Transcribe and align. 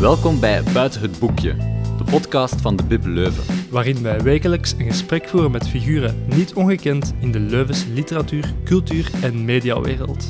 Welkom 0.00 0.40
bij 0.40 0.62
Buiten 0.62 1.00
het 1.00 1.18
Boekje, 1.18 1.54
de 1.98 2.04
podcast 2.10 2.60
van 2.60 2.76
de 2.76 2.84
Bib 2.84 3.04
Leuven. 3.04 3.44
waarin 3.70 4.02
wij 4.02 4.20
wekelijks 4.20 4.72
een 4.78 4.86
gesprek 4.86 5.28
voeren 5.28 5.50
met 5.50 5.68
figuren 5.68 6.24
niet 6.26 6.54
ongekend 6.54 7.14
in 7.20 7.32
de 7.32 7.40
Leuvense 7.40 7.88
literatuur, 7.88 8.52
cultuur 8.64 9.10
en 9.22 9.44
mediawereld. 9.44 10.28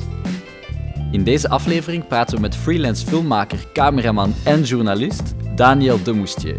In 1.13 1.25
deze 1.25 1.49
aflevering 1.49 2.07
praten 2.07 2.35
we 2.35 2.41
met 2.41 2.57
freelance 2.57 3.07
filmmaker, 3.07 3.67
cameraman 3.73 4.35
en 4.45 4.63
journalist 4.63 5.35
Daniel 5.57 6.03
de 6.03 6.13
Moustier. 6.13 6.57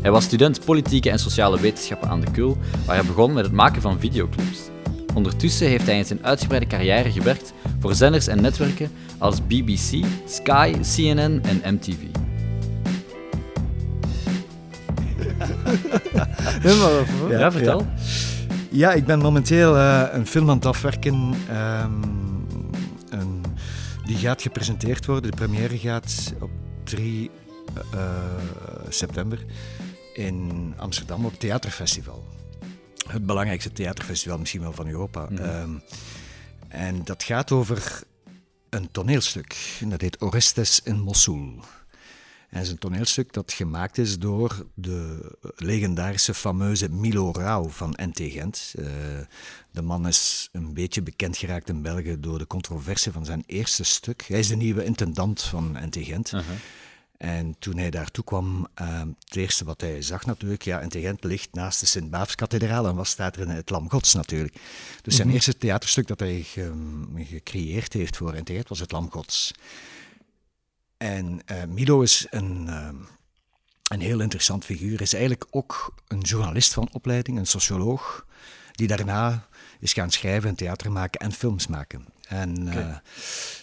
Hij 0.00 0.10
was 0.10 0.24
student 0.24 0.64
politieke 0.64 1.10
en 1.10 1.18
sociale 1.18 1.60
wetenschappen 1.60 2.08
aan 2.08 2.20
de 2.20 2.30
KUL, 2.30 2.58
waar 2.86 2.96
hij 2.96 3.06
begon 3.06 3.32
met 3.32 3.44
het 3.44 3.54
maken 3.54 3.82
van 3.82 4.00
videoclips. 4.00 4.60
Ondertussen 5.14 5.66
heeft 5.66 5.86
hij 5.86 5.98
in 5.98 6.04
zijn 6.04 6.24
uitgebreide 6.24 6.66
carrière 6.66 7.10
gewerkt 7.10 7.52
voor 7.80 7.94
zenders 7.94 8.26
en 8.26 8.40
netwerken 8.40 8.90
als 9.18 9.46
BBC, 9.46 10.04
Sky, 10.26 10.72
CNN 10.80 11.42
en 11.42 11.74
MTV. 11.74 11.98
Ja, 17.38 17.52
vertel. 17.52 17.86
Ja, 18.70 18.92
ik 18.92 19.04
ben 19.04 19.18
momenteel 19.18 19.76
eh, 19.76 20.02
een 20.12 20.26
film 20.26 20.50
aan 20.50 20.56
het 20.56 20.66
afwerken. 20.66 21.34
ehm, 21.48 21.92
een, 23.10 23.44
die 24.04 24.16
gaat 24.16 24.42
gepresenteerd 24.42 25.06
worden. 25.06 25.30
De 25.30 25.36
première 25.36 25.78
gaat 25.78 26.32
op 26.40 26.50
3 26.84 27.30
eh, 27.92 28.08
september 28.88 29.44
in 30.14 30.74
Amsterdam 30.76 31.24
op 31.24 31.30
het 31.30 31.40
Theaterfestival. 31.40 32.24
Het 33.08 33.26
belangrijkste 33.26 33.72
theaterfestival 33.72 34.38
misschien 34.38 34.60
wel 34.60 34.72
van 34.72 34.86
Europa. 34.86 35.26
Mhm. 35.30 35.42
Ehm, 35.42 35.70
en 36.68 37.04
dat 37.04 37.22
gaat 37.22 37.52
over 37.52 38.02
een 38.70 38.88
toneelstuk. 38.90 39.56
Dat 39.84 40.00
heet 40.00 40.22
Orestes 40.22 40.80
in 40.84 41.00
Mosul. 41.00 41.54
En 42.50 42.56
het 42.56 42.66
is 42.66 42.72
een 42.72 42.78
toneelstuk 42.78 43.32
dat 43.32 43.52
gemaakt 43.52 43.98
is 43.98 44.18
door 44.18 44.66
de 44.74 45.30
legendarische 45.56 46.34
fameuze 46.34 46.88
Milo 46.88 47.30
Rauw 47.32 47.68
van 47.68 47.98
NT 48.02 48.20
Gent. 48.22 48.72
Eh, 48.78 48.84
de 49.70 49.82
man 49.82 50.06
is 50.06 50.48
een 50.52 50.74
beetje 50.74 51.02
bekend 51.02 51.36
geraakt 51.36 51.68
in 51.68 51.82
België 51.82 52.16
door 52.20 52.38
de 52.38 52.46
controverse 52.46 53.12
van 53.12 53.24
zijn 53.24 53.42
eerste 53.46 53.84
stuk. 53.84 54.24
Hij 54.28 54.38
is 54.38 54.48
de 54.48 54.56
nieuwe 54.56 54.84
intendant 54.84 55.42
van 55.42 55.76
NT 55.86 55.96
Gent. 56.00 56.30
En 57.16 57.56
toen 57.58 57.76
hij 57.76 57.90
daartoe 57.90 58.24
kwam, 58.24 58.66
eh, 58.74 59.00
het 59.24 59.36
eerste 59.36 59.64
wat 59.64 59.80
hij 59.80 60.02
zag 60.02 60.26
natuurlijk, 60.26 60.62
ja, 60.62 60.84
NT 60.86 60.92
Gent 60.96 61.24
ligt 61.24 61.48
naast 61.52 61.80
de 61.80 61.86
Sint-Baafskathedraal 61.86 62.86
en 62.86 62.94
wat 62.94 63.06
staat 63.06 63.36
er 63.36 63.42
in 63.42 63.48
het 63.48 63.70
Lam 63.70 63.90
Gods 63.90 64.14
natuurlijk. 64.14 64.54
Dus 65.02 65.16
zijn 65.16 65.30
eerste 65.30 65.56
theaterstuk 65.58 66.06
dat 66.06 66.20
hij 66.20 66.42
ge- 66.42 67.04
gecreëerd 67.16 67.92
heeft 67.92 68.16
voor 68.16 68.34
NT 68.40 68.50
Gent 68.50 68.68
was 68.68 68.78
het 68.80 68.92
Lam 68.92 69.10
Gods. 69.10 69.52
En 71.02 71.40
eh, 71.46 71.64
Milo 71.64 72.00
is 72.00 72.26
een, 72.30 72.68
ehm, 72.68 72.96
een 73.88 74.00
heel 74.00 74.20
interessant 74.20 74.64
figuur. 74.64 75.00
Is 75.00 75.12
eigenlijk 75.12 75.46
ook 75.50 75.94
een 76.08 76.20
journalist 76.20 76.72
van 76.72 76.88
opleiding, 76.92 77.38
een 77.38 77.46
socioloog, 77.46 78.26
die 78.72 78.86
daarna 78.86 79.46
is 79.78 79.92
gaan 79.92 80.10
schrijven 80.10 80.48
en 80.48 80.54
theater 80.54 80.92
maken 80.92 81.20
en 81.20 81.32
films 81.32 81.66
maken. 81.66 82.06
En 82.28 82.68
eh, 82.68 82.96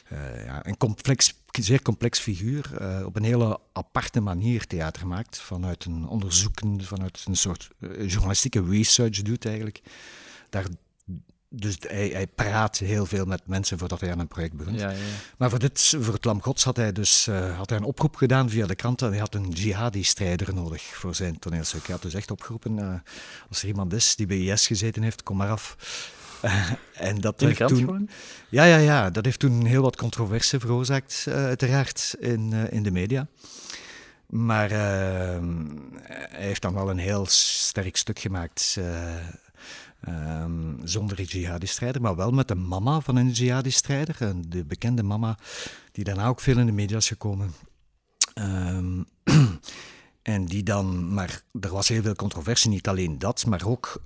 eh, 0.07 0.45
ja, 0.45 0.65
een 0.65 0.77
complex, 0.77 1.33
zeer 1.51 1.81
complex 1.81 2.19
figuur, 2.19 2.71
op 3.05 3.15
een 3.15 3.23
hele 3.23 3.59
aparte 3.73 4.21
manier 4.21 4.67
theater 4.67 5.07
maakt, 5.07 5.39
vanuit 5.39 5.85
een 5.85 6.07
onderzoeken, 6.07 6.83
vanuit 6.83 7.25
een 7.27 7.37
soort 7.37 7.69
journalistieke 8.05 8.65
research 8.69 9.21
doet 9.21 9.45
eigenlijk. 9.45 9.81
Daar, 10.49 10.65
dus 11.59 11.77
hij, 11.79 12.07
hij 12.07 12.27
praat 12.27 12.77
heel 12.77 13.05
veel 13.05 13.25
met 13.25 13.41
mensen 13.47 13.77
voordat 13.77 13.99
hij 13.99 14.11
aan 14.11 14.19
een 14.19 14.27
project 14.27 14.53
begint. 14.53 14.79
Ja, 14.79 14.89
ja. 14.89 14.97
Maar 15.37 15.49
voor, 15.49 15.59
dit, 15.59 15.95
voor 15.99 16.13
het 16.13 16.25
Lam 16.25 16.41
Gods 16.41 16.63
had 16.63 16.75
hij 16.75 16.91
dus 16.91 17.27
eh, 17.27 17.57
had 17.57 17.69
hij 17.69 17.79
een 17.79 17.83
oproep 17.83 18.15
gedaan 18.15 18.49
via 18.49 18.65
de 18.65 18.75
krant. 18.75 19.01
En 19.01 19.09
hij 19.09 19.19
had 19.19 19.35
een 19.35 19.49
jihadi-strijder 19.49 20.53
nodig 20.53 20.83
voor 20.83 21.15
zijn 21.15 21.39
toneelstuk. 21.39 21.85
Hij 21.85 21.93
had 21.93 22.01
dus 22.01 22.13
echt 22.13 22.31
opgeroepen, 22.31 22.79
eh, 22.79 22.93
als 23.49 23.61
er 23.61 23.67
iemand 23.67 23.93
is 23.93 24.15
die 24.15 24.25
bij 24.25 24.37
IS 24.37 24.67
gezeten 24.67 25.03
heeft, 25.03 25.23
kom 25.23 25.37
maar 25.37 25.49
af. 25.49 25.75
En 26.93 27.21
dat 27.21 27.33
In 27.33 27.37
de 27.37 27.45
heeft 27.45 27.57
krant 27.57 27.71
toen, 27.71 27.85
gewoon? 27.85 28.09
Ja, 28.49 28.63
ja, 28.63 28.77
ja. 28.77 29.09
Dat 29.09 29.25
heeft 29.25 29.39
toen 29.39 29.65
heel 29.65 29.81
wat 29.81 29.95
controverse 29.95 30.59
veroorzaakt, 30.59 31.25
eh, 31.27 31.33
uiteraard, 31.33 32.15
in, 32.19 32.53
in 32.53 32.83
de 32.83 32.91
media. 32.91 33.27
Maar 34.27 34.71
eh, 34.71 34.77
hij 36.01 36.45
heeft 36.45 36.61
dan 36.61 36.73
wel 36.73 36.89
een 36.89 36.97
heel 36.97 37.25
sterk 37.25 37.97
stuk 37.97 38.19
gemaakt. 38.19 38.77
Eh, 39.99 40.41
ehm, 40.41 40.73
zonder 40.83 41.19
een 41.19 41.25
jihadi-strijder, 41.25 42.01
maar 42.01 42.15
wel 42.15 42.31
met 42.31 42.47
de 42.47 42.55
mama 42.55 42.99
van 42.99 43.15
een 43.15 43.29
jihadi-strijder. 43.31 44.15
en 44.19 44.41
De 44.49 44.65
bekende 44.65 45.03
mama, 45.03 45.37
die 45.91 46.03
daarna 46.03 46.27
ook 46.27 46.39
veel 46.41 46.57
in 46.57 46.65
de 46.65 46.71
media 46.71 46.97
is 46.97 47.07
gekomen. 47.07 47.53
Ehm, 48.33 49.03
en 50.21 50.45
die 50.45 50.63
dan, 50.63 51.13
maar 51.13 51.41
er 51.61 51.69
was 51.71 51.87
heel 51.87 52.01
veel 52.01 52.15
controversie, 52.15 52.69
niet 52.69 52.87
alleen 52.87 53.19
dat, 53.19 53.45
maar 53.45 53.65
ook 53.65 54.01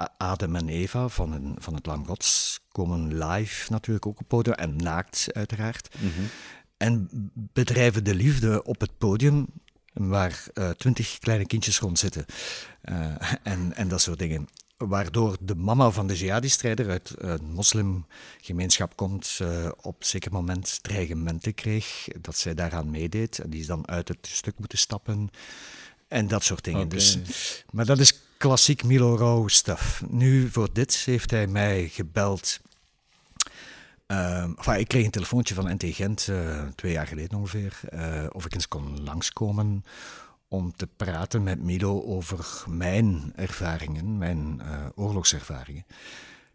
A- 0.00 0.14
Adam 0.18 0.56
en 0.56 0.68
Eva 0.68 1.08
van, 1.08 1.32
een, 1.32 1.54
van 1.58 1.74
het 1.74 1.86
Lam 1.86 2.06
Gods 2.06 2.60
komen 2.72 3.24
live 3.24 3.70
natuurlijk 3.72 4.06
ook 4.06 4.12
op 4.12 4.18
het 4.18 4.28
podium 4.28 4.54
en 4.54 4.76
naakt 4.76 5.28
uiteraard. 5.32 5.94
En 6.76 7.08
bedrijven 7.34 8.04
de 8.04 8.14
liefde 8.14 8.64
op 8.64 8.80
het 8.80 8.98
podium, 8.98 9.46
waar 9.92 10.44
eh, 10.54 10.70
twintig 10.70 11.18
kleine 11.18 11.46
kindjes 11.46 11.78
rondzitten 11.78 12.24
eh, 12.80 13.14
en, 13.42 13.74
en 13.76 13.88
dat 13.88 14.00
soort 14.00 14.18
dingen. 14.18 14.48
Waardoor 14.78 15.36
de 15.40 15.54
mama 15.54 15.90
van 15.90 16.06
de 16.06 16.16
jihadi-strijder 16.16 16.90
uit 16.90 17.14
een 17.16 17.52
moslimgemeenschap 17.52 18.96
komt, 18.96 19.38
eh, 19.40 19.68
op 19.80 19.96
een 19.98 20.06
zeker 20.06 20.32
moment 20.32 20.82
dreigementen 20.82 21.54
kreeg 21.54 22.08
dat 22.20 22.36
zij 22.36 22.54
daaraan 22.54 22.90
meedeed. 22.90 23.38
En 23.38 23.50
die 23.50 23.60
is 23.60 23.66
dan 23.66 23.88
uit 23.88 24.08
het 24.08 24.18
stuk 24.26 24.58
moeten 24.58 24.78
stappen 24.78 25.30
en 26.08 26.28
dat 26.28 26.44
soort 26.44 26.64
dingen. 26.64 26.88
Dus, 26.88 27.18
maar 27.70 27.86
dat 27.86 27.98
is 27.98 28.20
klassiek 28.36 28.84
Milo 28.84 29.16
Rauw 29.16 29.48
stuff. 29.48 30.02
Nu, 30.08 30.48
voor 30.50 30.68
dit 30.72 30.94
heeft 30.94 31.30
hij 31.30 31.46
mij 31.46 31.88
gebeld 31.88 32.60
Ehm, 34.08 34.52
enfin, 34.56 34.78
ik 34.78 34.88
kreeg 34.88 35.04
een 35.04 35.10
telefoontje 35.10 35.54
van 35.54 35.74
NT 35.74 35.84
Gent 35.86 36.28
eh, 36.28 36.62
twee 36.74 36.92
jaar 36.92 37.06
geleden 37.06 37.38
ongeveer, 37.38 37.80
eh, 37.90 38.26
of 38.32 38.44
ik 38.44 38.54
eens 38.54 38.68
kon 38.68 39.02
langskomen 39.02 39.84
om 40.48 40.72
te 40.76 40.86
praten 40.96 41.42
met 41.42 41.62
Milo 41.62 42.02
over 42.02 42.64
mijn 42.66 43.32
ervaringen, 43.36 44.18
mijn 44.18 44.60
eh, 44.60 44.86
oorlogservaringen, 44.94 45.84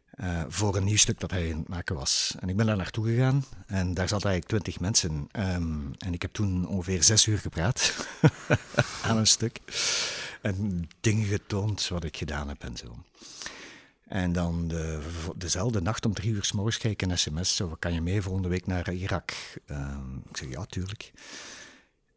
eh, 0.10 0.44
voor 0.48 0.76
een 0.76 0.84
nieuw 0.84 0.98
stuk 0.98 1.20
dat 1.20 1.32
hij 1.32 1.52
aan 1.52 1.60
het 1.60 1.68
maken 1.68 1.96
was. 1.96 2.36
En 2.40 2.50
ik 2.50 2.58
ben 2.58 2.66
daar 2.66 2.78
naartoe 2.78 3.06
gegaan 3.06 3.46
en 3.68 3.94
daar 3.94 4.08
zaten 4.08 4.30
eigenlijk 4.30 4.48
twintig 4.48 4.80
mensen. 4.82 5.28
Ehm, 5.32 5.80
en 5.98 6.14
ik 6.14 6.22
heb 6.22 6.34
toen 6.34 6.68
ongeveer 6.68 7.04
zes 7.04 7.26
uur 7.26 7.38
gepraat 7.38 8.08
aan 9.08 9.18
een 9.18 9.28
stuk. 9.28 9.60
En 10.42 10.90
dingen 11.00 11.26
getoond 11.26 11.88
wat 11.88 12.04
ik 12.04 12.18
gedaan 12.18 12.48
heb 12.48 12.64
en 12.64 12.78
zo. 12.78 12.96
En 14.08 14.34
dan 14.34 14.68
de, 14.68 15.00
dezelfde 15.36 15.82
nacht 15.82 16.06
om 16.06 16.14
drie 16.14 16.32
uur 16.32 16.44
s 16.44 16.52
morgens 16.52 16.78
kreeg 16.78 16.92
ik 16.92 17.02
een 17.02 17.18
sms. 17.18 17.56
Zo, 17.56 17.76
kan 17.80 17.94
je 17.94 18.02
mee 18.02 18.22
volgende 18.22 18.48
week 18.48 18.66
naar 18.66 18.94
Irak? 18.94 19.34
Ehm, 19.66 20.16
ik 20.30 20.38
zeg, 20.38 20.50
ja, 20.50 20.66
tuurlijk. 20.66 21.12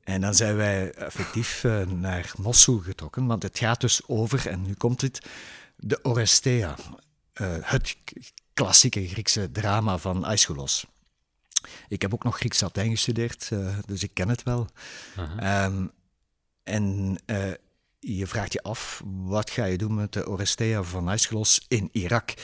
En 0.06 0.20
dan 0.20 0.34
zijn 0.34 0.56
wij 0.56 0.92
effectief 0.92 1.64
eh, 1.64 1.86
naar 1.86 2.32
Mosul 2.38 2.78
getrokken. 2.78 3.26
Want 3.26 3.42
het 3.42 3.58
gaat 3.58 3.80
dus 3.80 4.00
over, 4.06 4.48
en 4.48 4.62
nu 4.62 4.74
komt 4.74 5.00
het, 5.00 5.26
de 5.76 5.98
Orestea. 6.02 6.74
Eh, 7.32 7.56
het 7.60 7.96
klassieke 8.54 9.08
Griekse 9.08 9.50
drama 9.52 9.98
van 9.98 10.24
Aeschylus. 10.24 10.84
Ik 11.88 12.02
heb 12.02 12.14
ook 12.14 12.24
nog 12.24 12.36
Grieks 12.36 12.60
Latijn 12.60 12.90
gestudeerd, 12.90 13.48
eh, 13.52 13.78
dus 13.86 14.02
ik 14.02 14.10
ken 14.14 14.28
het 14.28 14.42
wel. 14.42 14.68
Ehm, 15.38 15.86
en 16.62 17.18
je 17.98 18.26
vraagt 18.26 18.52
je 18.52 18.62
af, 18.62 19.02
wat 19.04 19.50
ga 19.50 19.64
je 19.64 19.78
doen 19.78 19.94
met 19.94 20.12
de 20.12 20.28
Orestea 20.28 20.82
van 20.82 21.08
Aeschylus 21.08 21.64
in 21.68 21.88
Irak? 21.92 22.34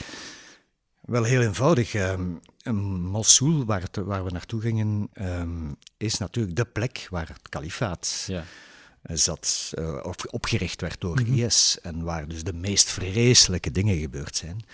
Wel 1.01 1.23
heel 1.23 1.41
eenvoudig. 1.41 1.93
ehm, 1.93 2.31
Mosul, 2.71 3.65
waar, 3.65 3.81
het- 3.81 3.95
waar 3.95 4.23
we 4.25 4.31
naartoe 4.31 4.61
gingen, 4.61 5.09
ehm, 5.13 5.71
is 5.97 6.17
natuurlijk 6.17 6.55
de 6.55 6.65
plek 6.65 7.07
waar 7.09 7.27
het 7.27 7.49
kalifaat 7.49 8.23
Ja. 8.27 8.43
eh, 9.01 9.15
zat, 9.15 9.71
eh, 9.75 9.99
of 10.03 10.15
opgericht 10.25 10.81
werd 10.81 11.01
door 11.01 11.21
IS. 11.21 11.77
En 11.81 12.03
waar 12.03 12.27
dus 12.27 12.43
de 12.43 12.53
meest 12.53 12.89
vreselijke 12.89 13.71
dingen 13.71 13.99
gebeurd 13.99 14.35
zijn. 14.35 14.65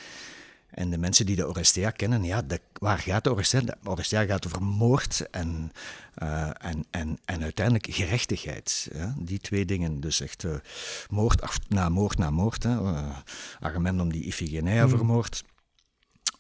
En 0.69 0.89
de 0.89 0.97
mensen 0.97 1.25
die 1.25 1.36
de 1.36 1.47
Orestea 1.47 1.89
kennen, 1.91 2.24
ja, 2.24 2.41
de, 2.41 2.59
waar 2.74 2.97
gaat 2.97 3.24
de 3.24 3.31
Orestea? 3.31 3.62
De 3.62 3.75
Orestea 3.83 4.25
gaat 4.25 4.45
over 4.45 4.63
moord 4.63 5.30
en, 5.31 5.71
eh, 6.15 6.50
en, 6.57 6.86
en, 6.91 7.18
en 7.25 7.44
uiteindelijk 7.44 7.88
gerechtigheid. 7.89 8.89
Ja? 8.94 9.15
Die 9.18 9.39
twee 9.39 9.65
dingen. 9.65 10.00
Dus 10.00 10.21
echt 10.21 10.44
eh, 10.44 10.51
moord 11.09 11.41
af, 11.41 11.59
na 11.68 11.89
moord 11.89 12.18
na 12.18 12.30
moord. 12.30 12.63
Hè? 12.63 12.77
Agamemnon 13.59 14.09
die 14.09 14.24
Iphigenia 14.24 14.88
vermoordt 14.89 15.44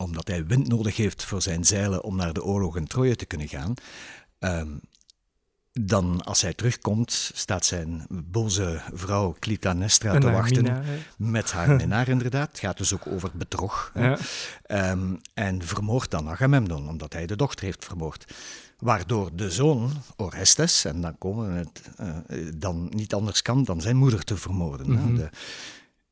omdat 0.01 0.27
hij 0.27 0.45
wind 0.45 0.67
nodig 0.67 0.95
heeft 0.95 1.23
voor 1.23 1.41
zijn 1.41 1.65
zeilen 1.65 2.03
om 2.03 2.15
naar 2.15 2.33
de 2.33 2.43
oorlog 2.43 2.77
in 2.77 2.87
Troje 2.87 3.15
te 3.15 3.25
kunnen 3.25 3.47
gaan. 3.47 3.73
Ehm, 4.39 4.69
dan, 5.71 6.23
als 6.23 6.41
hij 6.41 6.53
terugkomt, 6.53 7.31
staat 7.33 7.65
zijn 7.65 8.05
boze 8.09 8.81
vrouw 8.93 9.35
Clytemnestra 9.39 10.13
En 10.13 10.21
te 10.21 10.31
wachten. 10.31 10.83
met 11.17 11.51
haar 11.51 11.75
minnaar, 11.79 12.07
inderdaad. 12.07 12.49
Het 12.49 12.59
gaat 12.59 12.77
dus 12.77 12.93
ook 12.93 13.07
over 13.07 13.29
bedrog. 13.33 13.91
Ja. 13.93 14.17
Ehm, 14.65 15.15
en 15.33 15.61
vermoordt 15.63 16.11
dan 16.11 16.29
Agamemnon, 16.29 16.87
omdat 16.87 17.13
hij 17.13 17.25
de 17.25 17.35
dochter 17.35 17.65
heeft 17.65 17.85
vermoord. 17.85 18.33
Waardoor 18.79 19.35
de 19.35 19.51
zoon, 19.51 19.91
Orestes, 20.15 20.85
en 20.85 21.01
dan 21.01 21.17
komen 21.17 21.53
we 21.53 21.59
het, 21.59 21.81
uh, 22.29 22.51
dan 22.55 22.87
niet 22.95 23.13
anders 23.13 23.41
kan 23.41 23.63
dan 23.63 23.81
zijn 23.81 23.95
moeder 23.95 24.23
te 24.23 24.37
vermoorden. 24.37 24.91
Mhm. 24.91 25.15
de, 25.15 25.29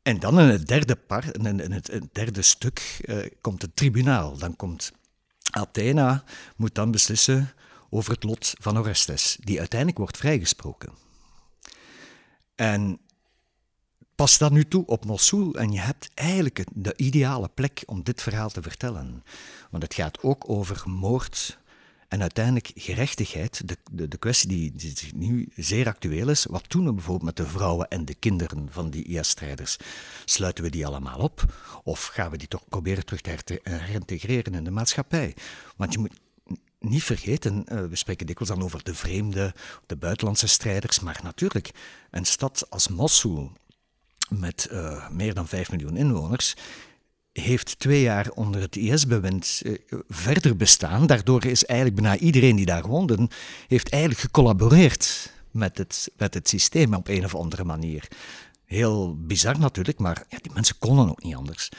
en 0.07 0.19
dan 0.19 0.39
in 0.39 0.48
het 0.48 0.68
derde, 0.68 0.98
in, 1.31 1.59
in 1.59 1.71
het, 1.71 2.00
derde 2.12 2.42
stuk 2.42 3.00
uh, 3.06 3.25
komt 3.42 3.62
het 3.62 3.75
tribunaal. 3.75 4.38
Dan 4.38 4.56
komt 4.56 4.92
Athena, 5.51 6.24
moet 6.56 6.75
dan 6.75 6.92
beslissen 6.92 7.54
over 7.89 8.13
het 8.13 8.24
lot 8.24 8.54
van 8.59 8.77
Orestes, 8.77 9.38
die 9.39 9.59
uiteindelijk 9.59 10.00
wordt 10.00 10.18
vrijgesproken. 10.18 10.94
En 12.56 13.00
pas 14.15 14.38
dat 14.38 14.51
nu 14.51 14.68
toe 14.68 14.86
op 14.86 15.06
Mosul 15.06 15.56
en 15.56 15.71
je 15.71 15.80
hebt 15.80 16.10
eigenlijk 16.13 16.63
de 16.74 16.94
ideale 16.95 17.50
plek 17.53 17.83
om 17.86 18.03
dit 18.03 18.21
verhaal 18.21 18.50
te 18.50 18.62
vertellen. 18.62 19.24
Want 19.69 19.83
het 19.83 19.94
gaat 19.94 20.21
ook 20.21 20.50
over 20.50 20.89
moord 20.89 21.57
en 22.07 22.21
uiteindelijk 22.21 22.71
gerechtigheid. 22.75 23.68
De, 23.68 23.77
de, 23.92 24.07
de 24.07 24.18
kwestie 24.18 24.48
die, 24.50 24.71
die, 24.75 24.95
nu 25.15 25.50
zeer 25.56 25.88
actueel 25.88 26.30
is. 26.30 26.45
Wat 26.45 26.65
doen 26.68 26.86
we 26.86 26.94
bijvoorbeeld 26.94 27.25
met 27.25 27.45
de 27.45 27.51
vrouwen 27.51 27.88
en 27.88 28.06
de 28.06 28.15
kinderen 28.15 28.68
van 28.71 28.89
die 28.89 29.04
IS-strijders? 29.04 29.77
Sluiten 30.25 30.63
we 30.63 30.69
die 30.69 30.86
allemaal 30.86 31.19
op? 31.19 31.44
Of 31.83 32.06
gaan 32.06 32.31
we 32.31 32.38
die 32.38 32.48
toch 32.48 32.68
proberen 32.69 33.06
terug 33.06 33.21
te 33.21 33.59
herintegreren 33.63 34.54
in 34.54 34.63
de 34.63 34.71
maatschappij? 34.71 35.36
Want 35.75 35.94
je 35.94 36.00
moet 36.00 36.19
niet 36.80 37.04
vergeten, 37.04 37.63
we 37.89 37.95
spreken 37.95 38.25
dikwijls 38.25 38.53
dan 38.53 38.63
over 38.63 38.83
de 38.83 38.95
vreemde, 38.95 39.53
de 39.86 39.95
buitenlandse 39.95 40.48
strijders, 40.48 41.00
maar 41.00 41.19
natuurlijk, 41.24 41.71
een 42.12 42.25
stad 42.25 42.69
als 42.69 42.88
Mosul 42.88 43.51
met 44.30 44.69
uh, 44.71 45.10
meer 45.10 45.33
dan 45.33 45.48
5 45.48 45.71
miljoen 45.71 45.98
inwoners, 45.98 46.56
heeft 47.42 47.80
twee 47.80 48.01
jaar 48.01 48.30
onder 48.30 48.62
het 48.62 48.75
IS-bewind 48.75 49.62
uh, 49.66 49.78
verder 50.10 50.56
bestaan. 50.56 51.07
Daardoor 51.07 51.45
is 51.45 51.66
eigenlijk 51.66 52.01
bijna 52.01 52.18
iedereen 52.18 52.56
die 52.56 52.66
daar 52.66 52.88
woonde, 52.88 53.30
heeft 53.68 53.89
eigenlijk 53.89 54.22
gecollaboreerd 54.22 55.31
met 55.51 55.78
het, 55.78 56.12
met 56.18 56.34
het 56.34 56.50
systeem 56.50 56.94
op 56.94 57.07
een 57.07 57.25
of 57.25 57.36
andere 57.36 57.63
manier. 57.63 58.07
Heel 58.66 59.16
bizar 59.18 59.60
natuurlijk, 59.60 60.00
maar 60.00 60.25
ja, 60.30 60.38
die 60.42 60.51
mensen 60.54 60.75
konden 60.80 61.10
ook 61.10 61.24
niet 61.24 61.36
anders. 61.36 61.69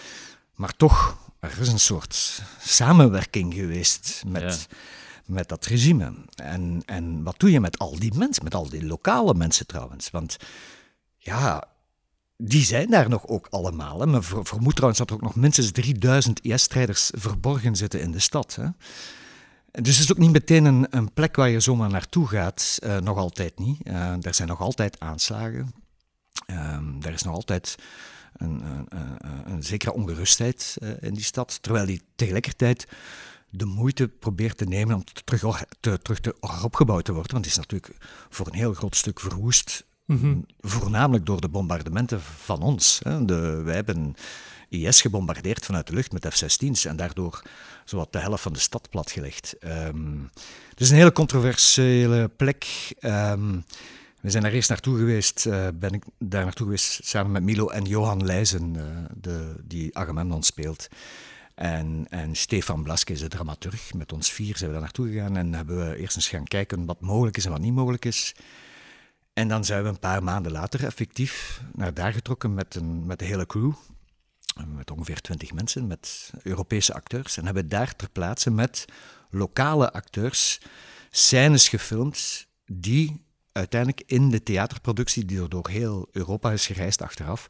Maar 0.54 0.76
toch, 0.76 1.18
er 1.40 1.60
is 1.60 1.68
een 1.68 1.80
soort 1.80 2.42
samenwerking 2.60 3.54
geweest 3.54 4.22
met, 4.26 4.66
ja. 4.70 4.76
met 5.26 5.48
dat 5.48 5.66
regime. 5.66 6.12
En, 6.34 6.82
en 6.86 7.22
wat 7.22 7.40
doe 7.40 7.50
je 7.50 7.60
met 7.60 7.78
al 7.78 7.98
die 7.98 8.14
mensen, 8.14 8.44
met 8.44 8.54
al 8.54 8.68
die 8.68 8.86
lokale 8.86 9.34
mensen 9.34 9.66
trouwens? 9.66 10.10
Want 10.10 10.36
ja, 11.16 11.68
die 12.42 12.64
zijn 12.64 12.90
daar 12.90 13.08
nog 13.08 13.26
ook 13.26 13.46
allemaal. 13.50 14.00
Hè. 14.00 14.06
Men 14.06 14.22
vermoedt 14.24 14.74
trouwens 14.74 14.98
dat 14.98 15.10
er 15.10 15.16
ook 15.16 15.22
nog 15.22 15.36
minstens 15.36 15.70
3000 15.70 16.44
IS-strijders 16.44 17.10
verborgen 17.16 17.76
zitten 17.76 18.00
in 18.00 18.10
de 18.10 18.18
stad. 18.18 18.54
Hè. 18.54 18.68
Dus 19.70 19.96
het 19.96 20.04
is 20.04 20.12
ook 20.12 20.18
niet 20.18 20.32
meteen 20.32 20.64
een, 20.64 20.86
een 20.90 21.12
plek 21.12 21.36
waar 21.36 21.48
je 21.48 21.60
zomaar 21.60 21.90
naartoe 21.90 22.26
gaat. 22.26 22.78
Uh, 22.84 22.96
nog 22.96 23.16
altijd 23.16 23.58
niet. 23.58 23.80
Uh, 23.86 24.24
er 24.24 24.34
zijn 24.34 24.48
nog 24.48 24.60
altijd 24.60 25.00
aanslagen. 25.00 25.74
Uh, 26.50 26.78
er 27.02 27.12
is 27.12 27.22
nog 27.22 27.34
altijd 27.34 27.74
een, 28.36 28.62
een, 28.88 29.16
een, 29.52 29.62
zekere 29.62 29.92
ongerustheid 29.92 30.76
uh, 30.82 30.90
in 31.00 31.14
die 31.14 31.24
stad. 31.24 31.62
Terwijl 31.62 31.86
die 31.86 32.02
tegelijkertijd 32.16 32.88
de 33.50 33.64
moeite 33.64 34.08
probeert 34.08 34.56
te 34.56 34.64
nemen 34.64 34.94
om 34.94 35.04
terug, 35.24 35.64
te, 35.80 35.98
terug 36.02 36.20
te, 36.20 36.36
opgebouwd 36.40 37.04
te 37.04 37.12
worden. 37.12 37.32
Want 37.32 37.44
het 37.44 37.54
is 37.54 37.60
natuurlijk 37.60 37.96
voor 38.28 38.46
een 38.46 38.54
heel 38.54 38.74
groot 38.74 38.96
stuk 38.96 39.20
verwoest 39.20 39.84
Mm. 40.08 40.46
Voornamelijk 40.60 41.26
door 41.26 41.40
de 41.40 41.48
bombardementen 41.48 42.20
van 42.20 42.62
ons. 42.62 43.00
Hè. 43.02 43.24
De, 43.24 43.62
wij 43.64 43.74
hebben 43.74 44.14
IS 44.68 45.00
gebombardeerd 45.00 45.64
vanuit 45.64 45.86
de 45.86 45.94
lucht 45.94 46.12
met 46.12 46.26
F-16's 46.34 46.84
en 46.84 46.96
daardoor 46.96 47.42
zowat 47.84 48.12
de 48.12 48.18
helft 48.18 48.42
van 48.42 48.52
de 48.52 48.58
stad 48.58 48.90
platgelegd. 48.90 49.56
Um, 49.64 50.30
het 50.70 50.80
is 50.80 50.90
een 50.90 50.96
hele 50.96 51.12
controversiële 51.12 52.30
plek. 52.36 52.66
Um, 53.00 53.64
we 54.20 54.30
zijn 54.30 54.42
daar 54.42 54.52
eerst 54.52 54.68
naartoe 54.68 54.98
geweest, 54.98 55.46
uh, 55.46 55.66
ben 55.74 55.92
ik 55.92 56.04
daar 56.18 56.44
naartoe 56.44 56.66
geweest 56.66 57.00
samen 57.04 57.32
met 57.32 57.42
Milo 57.42 57.68
en 57.68 57.84
Johan 57.84 58.24
Leijzen, 58.24 58.74
uh, 58.74 58.82
de, 59.20 59.54
die 59.64 59.96
Agamemnon 59.98 60.42
speelt. 60.42 60.88
En, 61.54 62.06
en 62.10 62.34
Stefan 62.34 62.82
Blaske 62.82 63.14
de 63.14 63.28
dramaturg. 63.28 63.94
Met 63.94 64.12
ons 64.12 64.32
vier 64.32 64.56
zijn 64.56 64.66
we 64.66 64.72
daar 64.72 64.84
naartoe 64.84 65.08
gegaan 65.08 65.36
en 65.36 65.52
hebben 65.52 65.88
we 65.88 65.96
eerst 65.96 66.16
eens 66.16 66.28
gaan 66.28 66.44
kijken 66.44 66.86
wat 66.86 67.00
mogelijk 67.00 67.36
is 67.36 67.44
en 67.44 67.50
wat 67.50 67.60
niet 67.60 67.74
mogelijk 67.74 68.04
is. 68.04 68.34
En 69.38 69.48
dan 69.48 69.64
zijn 69.64 69.82
we 69.82 69.88
een 69.88 69.98
paar 69.98 70.22
maanden 70.22 70.52
later 70.52 70.84
effectief 70.84 71.62
naar 71.72 71.94
daar 71.94 72.12
getrokken 72.12 72.54
met, 72.54 72.74
een, 72.74 73.06
met 73.06 73.18
de 73.18 73.24
hele 73.24 73.46
crew. 73.46 73.72
Met 74.66 74.90
ongeveer 74.90 75.20
twintig 75.20 75.52
mensen, 75.52 75.86
met 75.86 76.32
Europese 76.42 76.94
acteurs. 76.94 77.36
En 77.36 77.44
hebben 77.44 77.68
daar 77.68 77.96
ter 77.96 78.10
plaatse 78.10 78.50
met 78.50 78.84
lokale 79.30 79.92
acteurs 79.92 80.60
scènes 81.10 81.68
gefilmd 81.68 82.46
die 82.66 83.24
uiteindelijk 83.52 84.02
in 84.06 84.30
de 84.30 84.42
theaterproductie, 84.42 85.24
die 85.24 85.48
door 85.48 85.68
heel 85.68 86.08
Europa 86.12 86.52
is 86.52 86.66
gereisd 86.66 87.02
achteraf, 87.02 87.48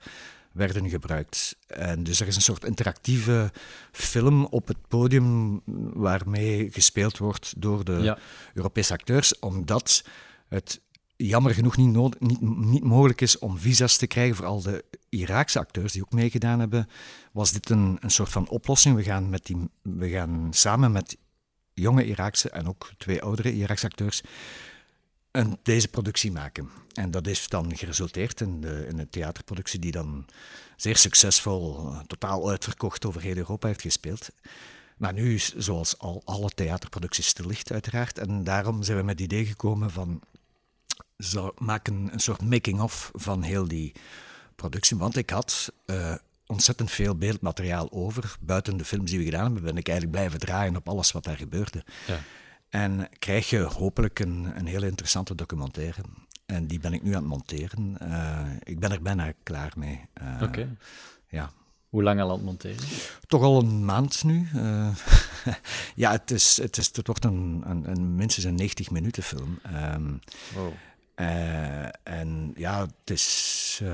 werden 0.53 0.89
gebruikt. 0.89 1.57
En 1.67 2.05
dus 2.05 2.21
er 2.21 2.27
is 2.27 2.37
een 2.37 2.43
soort 2.43 2.65
interactieve 2.65 3.53
film 3.93 4.45
op 4.45 4.69
het 4.69 4.89
podium 4.89 5.61
waarmee 5.95 6.71
gespeeld 6.73 7.19
wordt 7.19 7.55
door 7.57 7.85
de 7.85 7.99
ja. 8.03 8.19
Europese 8.55 8.93
acteurs, 8.93 9.39
omdat 9.39 10.05
het 10.49 10.81
jammer 11.27 11.55
genoeg 11.55 11.77
niet, 11.77 12.21
niet, 12.21 12.41
niet, 12.41 12.85
mogelijk 12.85 13.21
is 13.21 13.39
om 13.39 13.59
visa's 13.59 13.97
te 13.97 14.07
krijgen 14.07 14.37
voor 14.37 14.47
al 14.47 14.63
de 14.63 14.85
Iraakse 15.09 15.59
acteurs 15.59 15.93
die 15.93 16.03
ook 16.03 16.13
meegedaan 16.13 16.61
hebben, 16.61 16.89
was 17.33 17.53
dit 17.53 17.71
een, 17.71 17.97
een 18.01 18.11
soort 18.11 18.31
van 18.31 18.49
oplossing. 18.49 18.97
We 18.97 19.03
gaan, 19.03 19.29
met 19.31 19.47
die, 19.47 19.57
we 19.83 20.09
gaan 20.09 20.49
samen 20.51 20.93
met 20.93 21.17
jonge 21.75 22.07
Iraakse 22.07 22.51
en 22.51 22.69
ook 22.69 22.91
twee 22.99 23.23
oudere 23.23 23.55
Iraakse 23.55 23.87
acteurs 23.87 24.23
een, 25.31 25.59
deze 25.63 25.89
productie 25.89 26.33
maken. 26.33 26.71
En 26.93 27.11
dat 27.11 27.27
is 27.27 27.49
dan 27.49 27.77
geresulteerd 27.77 28.41
in 28.41 28.61
de, 28.61 28.87
in 28.89 28.97
de 28.97 29.09
theaterproductie 29.09 29.81
die 29.81 29.93
dan 29.93 30.27
zeer 30.77 30.97
succesvol, 30.97 31.93
totaal 32.07 32.49
uitverkocht 32.49 33.07
over 33.07 33.21
heel 33.21 33.37
Europa 33.37 33.67
heeft 33.67 33.83
gespeeld. 33.83 34.29
Maar 34.97 35.13
nu 35.13 35.35
is, 35.35 35.55
zoals 35.57 35.99
al 35.99 36.23
alle 36.25 36.51
theaterproducties, 36.51 37.27
stil 37.27 37.47
ligt 37.47 37.73
uiteraard. 37.73 38.19
En 38.19 38.45
daarom 38.45 38.83
zijn 38.83 38.99
we 38.99 39.05
met 39.05 39.21
het 39.21 39.33
idee 39.33 39.47
gekomen 39.47 39.91
van 39.91 40.23
zou 41.19 41.53
maken 41.59 42.09
een 42.13 42.21
soort 42.21 42.43
making-of 42.43 43.11
van 43.15 43.43
heel 43.43 43.69
die 43.69 43.93
productie. 44.57 44.97
Want 44.97 45.17
ik 45.17 45.31
had 45.31 45.73
uh, 45.87 46.15
ontzettend 46.47 46.91
veel 46.91 47.17
beeldmateriaal 47.17 47.93
over. 47.93 48.37
Buiten 48.41 48.77
de 48.77 48.85
films 48.85 49.11
die 49.11 49.19
we 49.19 49.25
gedaan 49.25 49.45
hebben, 49.45 49.63
ben 49.63 49.77
ik 49.77 49.89
eigenlijk 49.89 50.19
blijven 50.19 50.41
draaien 50.41 50.77
op 50.77 50.89
alles 50.89 51.13
wat 51.13 51.25
daar 51.25 51.37
gebeurde. 51.37 51.85
Ja. 52.07 52.19
En 52.69 53.09
krijg 53.19 53.51
je 53.51 53.59
hopelijk 53.59 54.19
een, 54.19 54.53
een 54.57 54.67
hele 54.67 54.87
interessante 54.87 55.35
documentaire. 55.35 56.01
En 56.47 56.67
die 56.67 56.79
ben 56.79 56.93
ik 56.93 57.03
nu 57.03 57.15
aan 57.15 57.21
het 57.21 57.29
monteren. 57.29 57.97
Uh, 58.03 58.47
ik 58.63 58.79
ben 58.79 58.93
er 58.93 59.03
bijna 59.03 59.33
klaar 59.43 59.73
mee. 59.77 60.01
Uh, 60.23 60.35
Oké. 60.35 60.45
Okay. 60.45 60.69
Ja. 61.29 61.51
Hoe 61.89 62.03
lang 62.03 62.21
al 62.21 62.29
aan 62.29 62.35
het 62.35 62.45
monteren? 62.45 62.89
Toch 63.27 63.43
al 63.43 63.59
een 63.59 63.85
maand 63.85 64.25
nu. 64.25 64.49
Uh, 64.55 64.89
ja, 65.95 66.11
het, 66.11 66.31
is, 66.31 66.57
het, 66.57 66.77
is, 66.77 66.91
het 66.93 67.07
wordt 67.07 67.25
een, 67.25 67.63
een, 67.67 67.91
een 67.91 68.15
minstens 68.15 68.47
een 68.47 68.55
90 68.55 68.91
minuten 68.91 69.23
film. 69.23 69.59
Um, 69.95 70.21
wow. 70.55 70.73
Uh, 71.21 71.89
en 72.03 72.53
ja, 72.57 72.81
het 72.81 73.11
is, 73.11 73.81
uh, 73.83 73.89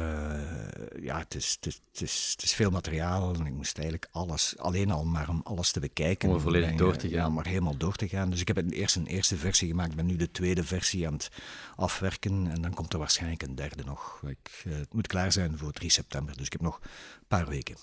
ja 1.00 1.18
het, 1.18 1.34
is, 1.34 1.52
het, 1.60 1.66
is, 1.66 1.80
het, 1.92 2.00
is, 2.00 2.30
het 2.32 2.42
is 2.42 2.54
veel 2.54 2.70
materiaal 2.70 3.34
en 3.34 3.46
ik 3.46 3.52
moest 3.52 3.78
eigenlijk 3.78 4.08
alles, 4.12 4.54
alleen 4.58 4.90
al 4.90 5.04
maar 5.04 5.28
om 5.28 5.40
alles 5.44 5.70
te 5.70 5.80
bekijken. 5.80 6.28
Om 6.28 6.40
volledig 6.40 6.74
door 6.74 6.96
te 6.96 7.08
gaan. 7.08 7.18
Ja, 7.18 7.28
maar 7.28 7.46
helemaal 7.46 7.76
door 7.76 7.96
te 7.96 8.08
gaan. 8.08 8.30
Dus 8.30 8.40
ik 8.40 8.48
heb 8.48 8.70
eerst 8.70 8.96
een 8.96 9.06
eerste 9.06 9.36
versie 9.36 9.68
gemaakt, 9.68 9.90
ik 9.90 9.96
ben 9.96 10.06
nu 10.06 10.16
de 10.16 10.30
tweede 10.30 10.64
versie 10.64 11.06
aan 11.06 11.12
het 11.12 11.30
afwerken 11.76 12.50
en 12.50 12.62
dan 12.62 12.74
komt 12.74 12.92
er 12.92 12.98
waarschijnlijk 12.98 13.42
een 13.42 13.54
derde 13.54 13.84
nog. 13.84 14.22
Ik, 14.26 14.62
uh, 14.66 14.74
het 14.74 14.92
moet 14.92 15.06
klaar 15.06 15.32
zijn 15.32 15.58
voor 15.58 15.72
3 15.72 15.90
september, 15.90 16.36
dus 16.36 16.46
ik 16.46 16.52
heb 16.52 16.60
nog 16.60 16.80
een 16.82 17.26
paar 17.28 17.48
weken. 17.48 17.76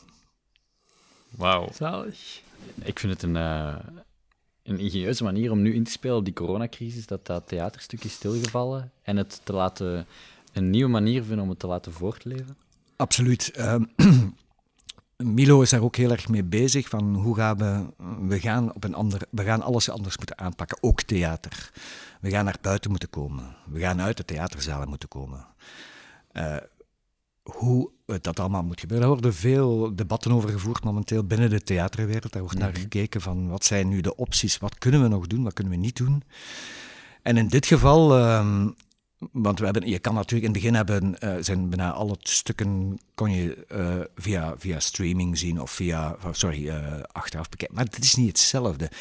Wauw. 1.30 1.70
Zalig. 1.74 2.42
Ik 2.84 3.00
vind 3.00 3.14
het 3.14 3.24
een 3.24 3.36
een 4.64 4.80
ingenieuze 4.80 5.24
manier 5.24 5.52
om 5.52 5.62
nu 5.62 5.74
in 5.74 5.84
te 5.84 5.92
spelen 5.92 6.18
op 6.18 6.26
die 6.26 6.34
coronacrisis, 6.34 7.06
dat 7.06 7.26
dat 7.26 7.48
theaterstuk 7.48 8.04
is 8.04 8.14
stilgevallen 8.14 8.92
en 9.02 9.18
het 9.18 9.42
te 9.44 9.54
laten, 9.54 10.06
een 10.54 10.70
nieuwe 10.70 10.90
manier 10.90 11.24
vinden 11.24 11.44
om 11.44 11.50
het 11.50 11.60
te 11.60 11.68
laten 11.68 11.92
voortleven? 11.92 12.58
Absoluut. 12.96 13.60
Um, 13.60 13.92
Milo 15.18 15.62
is 15.62 15.70
daar 15.70 15.82
ook 15.82 15.96
heel 15.96 16.12
erg 16.12 16.30
mee 16.30 16.44
bezig, 16.44 16.90
van 16.90 17.16
hoe 17.16 17.36
gaan 17.36 17.58
we, 17.58 17.86
we 18.28 18.40
gaan 18.40 18.74
op 18.74 18.84
een 18.84 18.94
ander, 18.94 19.22
we 19.30 19.44
gaan 19.44 19.62
alles 19.62 19.90
anders 19.90 20.18
moeten 20.18 20.38
aanpakken, 20.38 20.78
ook 20.82 21.02
theater. 21.02 21.72
We 22.22 22.30
gaan 22.30 22.46
naar 22.46 22.58
buiten 22.62 22.90
moeten 22.90 23.10
komen. 23.10 23.56
We 23.66 23.80
gaan 23.80 24.02
uit 24.02 24.18
de 24.18 24.26
theaterzalen 24.26 24.90
moeten 24.90 25.10
komen. 25.10 25.46
Uh, 26.34 26.56
hoe 27.44 27.92
dat 28.22 28.40
allemaal 28.40 28.64
moet 28.64 28.80
gebeuren. 28.80 29.08
Daar 29.08 29.16
worden 29.16 29.40
veel 29.40 29.96
debatten 29.96 30.32
over 30.32 30.50
gevoerd 30.50 30.84
momenteel 30.84 31.24
binnen 31.24 31.50
de 31.50 31.62
theaterwereld. 31.62 32.32
Daar 32.32 32.42
wordt 32.42 32.58
mm 32.58 32.64
-hmm. 32.64 32.72
naar 32.72 32.82
gekeken 32.82 33.22
van 33.22 33.50
wat 33.50 33.66
zijn 33.66 33.88
nu 33.88 34.02
de 34.02 34.16
opties, 34.16 34.58
wat 34.58 34.78
kunnen 34.78 35.02
we 35.02 35.08
nog 35.08 35.28
doen, 35.28 35.44
wat 35.44 35.54
kunnen 35.54 35.74
we 35.74 35.80
niet 35.80 35.98
doen. 35.98 36.24
En 37.22 37.38
in 37.38 37.48
dit 37.48 37.66
geval, 37.66 38.20
um, 38.38 38.76
want 39.32 39.60
we 39.60 39.66
hebben, 39.66 39.88
je 39.88 40.00
kan 40.00 40.14
natuurlijk 40.14 40.44
in 40.44 40.54
het 40.54 40.62
begin 40.62 40.76
hebben, 40.76 41.16
uh, 41.24 41.44
zijn 41.44 41.70
bijna 41.70 41.92
alle 41.92 42.16
stukken 42.20 43.00
kon 43.14 43.32
je 43.32 43.66
uh, 43.72 44.00
via, 44.16 44.54
via 44.58 44.80
streaming 44.80 45.38
zien 45.38 45.62
of 45.62 45.72
via, 45.72 46.18
sorry, 46.32 46.68
uh, 46.68 47.02
achteraf 47.12 47.50
bekijken. 47.50 47.76
Maar 47.76 47.86
het 47.86 48.04
is 48.04 48.16
niet 48.16 48.28
hetzelfde. 48.28 48.92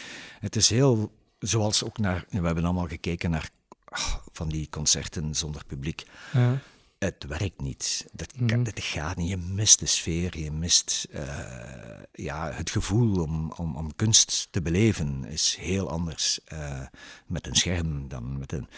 Het 0.40 0.56
is 0.56 0.68
heel 0.68 1.12
zoals 1.38 1.84
ook 1.84 1.98
naar, 1.98 2.24
we 2.28 2.46
hebben 2.46 2.64
allemaal 2.64 2.88
gekeken 2.88 3.30
naar 3.30 3.50
ah, 3.84 4.14
van 4.32 4.48
die 4.48 4.68
concerten 4.70 5.34
zonder 5.34 5.64
publiek. 5.66 6.04
Ja. 6.32 6.58
Het 7.04 7.24
werkt 7.28 7.60
niet. 7.60 8.06
Dat, 8.12 8.32
Mhm. 8.38 8.62
dat 8.62 8.80
gaat 8.80 9.16
niet. 9.16 9.28
Je 9.28 9.36
mist 9.36 9.78
de 9.78 9.86
sfeer, 9.86 10.38
je 10.38 10.50
mist 10.52 11.06
eh, 11.10 11.22
ja, 12.12 12.50
het 12.52 12.70
gevoel 12.70 13.22
om, 13.22 13.52
om, 13.56 13.76
om 13.76 13.94
kunst 13.96 14.48
te 14.50 14.62
beleven. 14.62 15.24
Is 15.24 15.56
heel 15.60 15.90
anders 15.90 16.40
eh, 16.44 16.80
met 17.26 17.46
een 17.46 17.54
scherm 17.54 18.08
dan 18.08 18.38
met 18.38 18.52
een. 18.52 18.68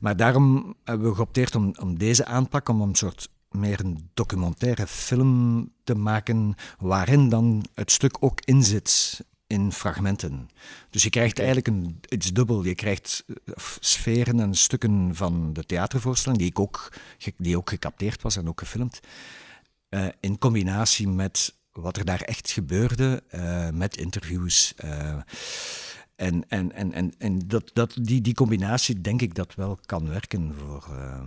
Maar 0.00 0.16
daarom 0.16 0.74
hebben 0.84 1.08
we 1.08 1.14
geopteerd 1.14 1.54
om, 1.54 1.74
om 1.80 1.98
deze 1.98 2.24
aanpak, 2.24 2.68
om 2.68 2.80
een 2.80 2.94
soort 2.94 3.28
meer 3.50 3.80
een 3.80 4.10
documentaire 4.14 4.86
film 4.86 5.72
te 5.84 5.94
maken, 5.94 6.54
waarin 6.78 7.28
dan 7.28 7.64
het 7.74 7.90
stuk 7.90 8.16
ook 8.20 8.40
in 8.44 8.62
zit 8.64 9.20
in 9.48 9.72
fragmenten. 9.72 10.50
Dus 10.90 11.02
je 11.02 11.10
krijgt 11.10 11.38
eigenlijk 11.38 11.68
een, 11.68 12.00
iets 12.08 12.32
dubbel. 12.32 12.64
Je 12.64 12.74
krijgt 12.74 13.24
eh, 13.26 13.34
sferen 13.80 14.40
en 14.40 14.54
stukken 14.54 15.14
van 15.14 15.52
de 15.52 15.64
theatervoorstelling, 15.64 16.40
die, 16.40 16.50
ik 16.50 16.58
ook, 16.58 16.92
die 17.36 17.56
ook 17.56 17.68
gecapteerd 17.68 18.22
was 18.22 18.36
en 18.36 18.48
ook 18.48 18.58
gefilmd, 18.58 19.00
eh, 19.88 20.06
in 20.20 20.38
combinatie 20.38 21.08
met 21.08 21.56
wat 21.72 21.96
er 21.96 22.04
daar 22.04 22.20
echt 22.20 22.50
gebeurde, 22.50 23.22
eh, 23.28 23.68
met 23.70 23.96
interviews. 23.96 24.74
En 26.18 26.48
en, 26.48 26.72
en, 26.72 26.92
en, 26.92 27.12
en 27.18 27.38
dat, 27.38 27.70
dat, 27.72 27.96
die, 28.00 28.20
die 28.20 28.34
combinatie 28.34 29.00
denk 29.00 29.22
ik 29.22 29.34
dat 29.34 29.54
wel 29.54 29.78
kan 29.86 30.08
werken 30.08 30.54
voor, 30.54 30.86
ehm, 30.90 31.26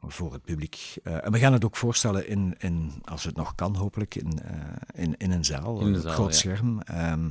voor 0.00 0.32
het 0.32 0.42
publiek. 0.42 0.96
Eh, 1.02 1.24
en 1.24 1.32
we 1.32 1.38
gaan 1.38 1.52
het 1.52 1.64
ook 1.64 1.76
voorstellen 1.76 2.28
in, 2.28 2.54
in 2.58 2.92
als 3.04 3.24
het 3.24 3.36
nog 3.36 3.54
kan, 3.54 3.76
hopelijk, 3.76 4.14
in, 4.14 4.42
eh, 4.42 5.02
in, 5.02 5.16
in 5.16 5.30
een 5.30 5.44
zaal, 5.44 5.80
In 5.80 5.94
een 5.94 6.00
zaal, 6.00 6.12
groot 6.12 6.32
ja. 6.32 6.38
scherm. 6.38 6.80
Ehm, 6.80 7.30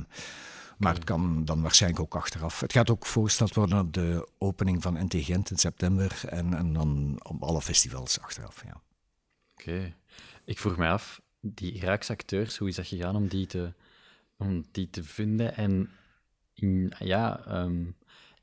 maar 0.78 0.94
het 0.94 1.04
kan 1.04 1.44
dan 1.44 1.62
waarschijnlijk 1.62 2.02
ook 2.02 2.14
achteraf. 2.14 2.60
Het 2.60 2.72
gaat 2.72 2.90
ook 2.90 3.06
voorgesteld 3.06 3.54
worden 3.54 3.78
op 3.78 3.92
de 3.92 4.28
opening 4.38 4.82
van 4.82 5.04
NT 5.04 5.14
Gent 5.16 5.50
in 5.50 5.56
september 5.56 6.20
en, 6.28 6.54
en 6.54 6.72
dan 6.72 7.20
op 7.22 7.42
alle 7.42 7.62
festivals 7.62 8.20
achteraf. 8.20 8.62
Ja. 8.64 8.80
Oké. 9.54 9.94
Ik 10.44 10.58
vroeg 10.58 10.76
me 10.76 10.88
af, 10.88 11.20
die 11.40 11.72
Iraakse 11.72 12.12
acteurs, 12.12 12.56
hoe 12.56 12.68
is 12.68 12.74
dat 12.74 12.86
gegaan 12.86 13.16
om 13.16 13.28
die 13.28 13.46
te, 13.46 13.72
om 14.36 14.64
die 14.70 14.90
te 14.90 15.04
vinden 15.04 15.56
en 15.56 15.90
in, 16.60 16.92
ja, 16.98 17.40
ehm, 17.46 17.82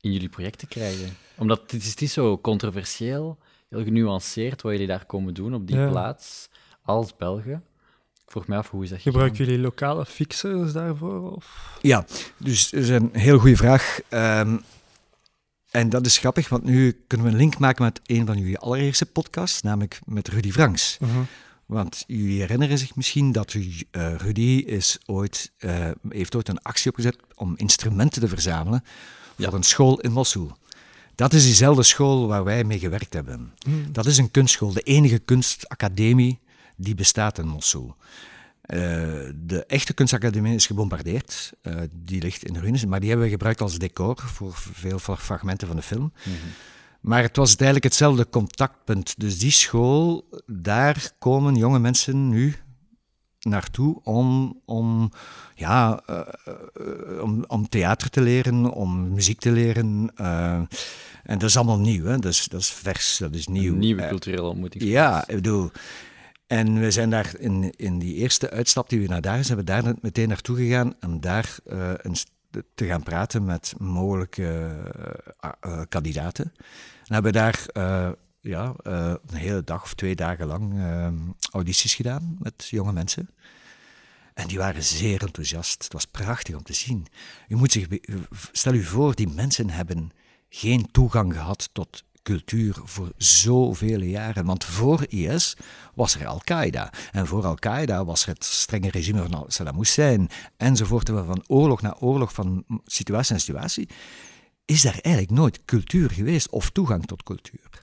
in 0.00 0.12
jullie 0.12 0.28
project 0.28 0.58
te 0.58 0.66
krijgen? 0.66 1.16
Omdat 1.36 1.60
het 1.60 1.72
is, 1.82 1.90
het 1.90 2.02
is 2.02 2.12
zo 2.12 2.38
controversieel, 2.38 3.38
heel 3.68 3.84
genuanceerd 3.84 4.62
wat 4.62 4.72
jullie 4.72 4.86
daar 4.86 5.04
komen 5.06 5.34
doen 5.34 5.54
op 5.54 5.66
die 5.66 5.76
Ja. 5.76 5.88
plaats, 5.88 6.48
als 6.82 7.16
Belgen. 7.16 7.62
Ik 8.24 8.34
vroeg 8.34 8.46
me 8.46 8.56
af, 8.56 8.70
hoe 8.70 8.82
is 8.84 8.90
dat 8.90 9.00
Gebruiken 9.00 9.36
gegaan? 9.36 9.50
jullie 9.52 9.64
lokale 9.66 10.06
fixers 10.06 10.72
daarvoor? 10.72 11.32
Of? 11.36 11.78
Ja, 11.82 12.04
dus 12.36 12.70
dat 12.70 12.80
is 12.80 12.88
een 12.88 13.10
heel 13.12 13.38
goede 13.38 13.56
vraag. 13.56 13.98
Ehm, 14.08 14.56
en 15.70 15.88
dat 15.88 16.06
is 16.06 16.18
grappig, 16.18 16.48
want 16.48 16.64
nu 16.64 17.04
kunnen 17.06 17.26
we 17.26 17.32
een 17.32 17.38
link 17.38 17.58
maken 17.58 17.84
met 17.84 18.00
een 18.06 18.26
van 18.26 18.38
jullie 18.38 18.58
allereerste 18.58 19.06
podcasts, 19.06 19.62
namelijk 19.62 20.00
met 20.06 20.28
Rudy 20.28 20.50
Franks. 20.52 20.98
Mhm. 21.00 21.10
Want 21.68 22.04
jullie 22.06 22.40
herinneren 22.40 22.78
zich 22.78 22.96
misschien 22.96 23.32
dat 23.32 23.54
u, 23.54 23.72
eh, 23.90 24.14
Rudy 24.14 24.62
is 24.66 24.98
ooit, 25.06 25.52
eh, 25.58 25.90
heeft 26.08 26.34
ooit 26.34 26.48
een 26.48 26.62
actie 26.62 26.90
opgezet 26.90 27.16
om 27.34 27.54
instrumenten 27.56 28.20
te 28.22 28.28
verzamelen 28.28 28.84
Ja. 29.36 29.44
voor 29.48 29.54
een 29.58 29.62
school 29.64 30.00
in 30.00 30.12
Mosul. 30.12 30.52
Dat 31.14 31.32
is 31.32 31.42
diezelfde 31.44 31.82
school 31.82 32.26
waar 32.26 32.44
wij 32.44 32.64
mee 32.64 32.78
gewerkt 32.78 33.12
hebben. 33.12 33.52
Hmm. 33.58 33.92
Dat 33.92 34.06
is 34.06 34.18
een 34.18 34.30
kunstschool, 34.30 34.72
de 34.72 34.80
enige 34.82 35.18
kunstacademie 35.18 36.38
die 36.76 36.94
bestaat 36.94 37.38
in 37.38 37.46
Mosul. 37.46 37.94
Eh, 38.60 38.78
de 39.34 39.64
echte 39.66 39.92
kunstacademie 39.94 40.54
is 40.54 40.66
gebombardeerd. 40.66 41.52
Die 41.92 42.22
ligt 42.22 42.44
in 42.44 42.56
ruïnes, 42.56 42.84
maar 42.86 43.00
die 43.00 43.08
hebben 43.08 43.26
we 43.26 43.32
gebruikt 43.32 43.60
als 43.60 43.78
decor 43.78 44.18
voor 44.18 44.54
veel 44.72 44.98
fra- 44.98 45.16
fragmenten 45.16 45.66
van 45.66 45.76
de 45.76 45.82
film. 45.82 46.12
Maar 47.08 47.22
het 47.22 47.36
was 47.36 47.48
eigenlijk 47.48 47.84
hetzelfde 47.84 48.28
contactpunt. 48.28 49.14
Dus 49.20 49.38
die 49.38 49.50
school, 49.50 50.28
daar 50.46 51.10
komen 51.18 51.54
jonge 51.54 51.78
mensen 51.78 52.28
nu 52.28 52.54
naartoe 53.40 54.00
om, 54.02 54.60
om, 54.64 55.10
ja, 55.54 56.02
eh, 56.06 57.22
om, 57.22 57.44
om 57.46 57.68
theater 57.68 58.10
te 58.10 58.20
leren, 58.20 58.70
om 58.70 59.12
muziek 59.12 59.40
te 59.40 59.50
leren. 59.50 60.12
eh, 60.14 60.60
en 61.22 61.38
dat 61.38 61.42
is 61.42 61.56
allemaal 61.56 61.78
nieuw, 61.78 62.04
hè? 62.04 62.18
Dat, 62.18 62.32
is, 62.32 62.44
dat 62.44 62.60
is 62.60 62.70
vers, 62.70 63.16
dat 63.18 63.34
is 63.34 63.46
nieuw. 63.46 63.72
Een 63.72 63.78
nieuwe 63.78 64.08
culturele 64.08 64.48
ontmoeting. 64.48 64.84
ja, 64.84 65.28
ik 65.28 65.34
bedoel. 65.34 65.70
En 66.46 66.80
we 66.80 66.90
zijn 66.90 67.10
daar 67.10 67.34
in, 67.38 67.72
in 67.76 67.98
die 67.98 68.14
eerste 68.14 68.50
uitstap 68.50 68.88
die 68.88 69.00
we 69.00 69.06
naar 69.06 69.20
daar 69.20 69.44
zijn, 69.44 69.58
we 69.58 69.64
daar 69.64 69.94
meteen 70.00 70.28
naartoe 70.28 70.56
gegaan 70.56 70.94
om 71.00 71.20
daar 71.20 71.58
een, 72.02 72.16
te 72.74 72.86
gaan 72.86 73.02
praten 73.02 73.44
met 73.44 73.74
mogelijke 73.78 74.76
eh, 75.40 75.50
eh, 75.60 75.80
kandidaten. 75.88 76.52
En 77.04 77.14
hebben 77.14 77.32
daar 77.32 77.66
eh, 77.72 78.10
ja, 78.40 78.74
een 78.82 79.34
hele 79.34 79.64
dag 79.64 79.82
of 79.82 79.94
twee 79.94 80.14
dagen 80.14 80.46
lang 80.46 80.74
audities 81.52 81.94
gedaan 81.94 82.36
met 82.38 82.66
jonge 82.70 82.92
mensen. 82.92 83.30
En 84.34 84.46
die 84.46 84.58
waren 84.58 84.82
zeer 84.82 85.22
enthousiast. 85.22 85.82
Het 85.82 85.92
was 85.92 86.04
prachtig 86.04 86.54
om 86.54 86.62
te 86.62 86.72
zien. 86.72 87.06
U 87.48 87.56
moet 87.56 87.72
zich, 87.72 87.86
stel 88.52 88.74
u 88.74 88.82
voor, 88.82 89.14
die 89.14 89.28
mensen 89.28 89.70
hebben 89.70 90.10
geen 90.48 90.90
toegang 90.90 91.32
gehad 91.32 91.68
tot 91.72 92.04
cultuur 92.28 92.76
voor 92.84 93.12
zoveel 93.16 94.00
jaren. 94.00 94.44
Want 94.44 94.64
voor 94.64 95.04
IS 95.08 95.56
was 95.94 96.14
er 96.14 96.26
Al-Qaeda. 96.26 96.92
En 97.12 97.26
voor 97.26 97.44
Al-Qaeda 97.44 98.04
was 98.04 98.22
er 98.22 98.28
het 98.28 98.44
strenge 98.44 98.90
regime 98.90 99.26
van 99.28 99.44
Saddam 99.46 99.76
Hussein. 99.76 100.28
Enzovoort. 100.56 101.08
En 101.08 101.26
Van 101.26 101.44
oorlog 101.46 101.82
naar 101.82 101.96
oorlog, 101.98 102.32
van 102.32 102.64
situatie 102.84 103.32
naar 103.32 103.40
situatie, 103.40 103.88
is 104.64 104.82
daar 104.82 104.98
eigenlijk 105.02 105.34
nooit 105.34 105.64
cultuur 105.64 106.10
geweest 106.10 106.48
of 106.50 106.70
toegang 106.70 107.06
tot 107.06 107.22
cultuur. 107.22 107.82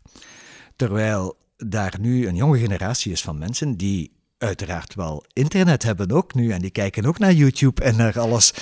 Terwijl 0.75 1.37
daar 1.57 1.95
nu 1.99 2.27
een 2.27 2.35
jonge 2.35 2.59
generatie 2.59 3.11
is 3.11 3.21
van 3.21 3.37
mensen 3.37 3.77
die 3.77 4.14
uiteraard 4.37 4.95
wel 4.95 5.25
internet 5.33 5.83
hebben 5.83 6.11
ook 6.11 6.33
nu 6.33 6.51
en 6.51 6.61
die 6.61 6.69
kijken 6.69 7.05
ook 7.05 7.19
naar 7.19 7.33
YouTube 7.33 7.83
en 7.83 7.95
naar 7.95 8.19
alles. 8.19 8.53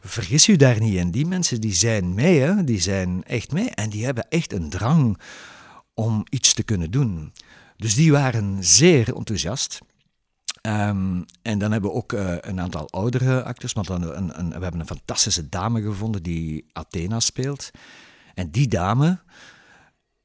Vergis 0.00 0.48
u 0.48 0.56
daar 0.56 0.80
niet 0.80 0.94
in. 0.94 1.10
Die 1.10 1.26
mensen 1.26 1.60
die 1.60 1.74
zijn 1.74 2.14
mee, 2.14 2.40
hè? 2.40 2.64
die 2.64 2.80
zijn 2.80 3.24
echt 3.24 3.52
mee 3.52 3.70
en 3.70 3.90
die 3.90 4.04
hebben 4.04 4.28
echt 4.28 4.52
een 4.52 4.70
drang 4.70 5.18
om 5.94 6.26
iets 6.30 6.54
te 6.54 6.62
kunnen 6.62 6.90
doen. 6.90 7.32
Dus 7.76 7.94
die 7.94 8.12
waren 8.12 8.64
zeer 8.64 9.16
enthousiast. 9.16 9.78
Ehm, 10.60 11.22
en 11.42 11.58
dan 11.58 11.72
hebben 11.72 11.90
we 11.90 11.96
ook 11.96 12.12
eh, 12.12 12.34
een 12.40 12.60
aantal 12.60 12.90
oudere 12.90 13.42
acteurs, 13.42 13.72
want 13.72 13.86
dan 13.86 14.02
een, 14.02 14.38
een, 14.38 14.48
we 14.48 14.62
hebben 14.62 14.80
een 14.80 14.86
fantastische 14.86 15.48
dame 15.48 15.82
gevonden 15.82 16.22
die 16.22 16.66
Athena 16.72 17.20
speelt. 17.20 17.70
En 18.34 18.50
die 18.50 18.68
dame 18.68 19.20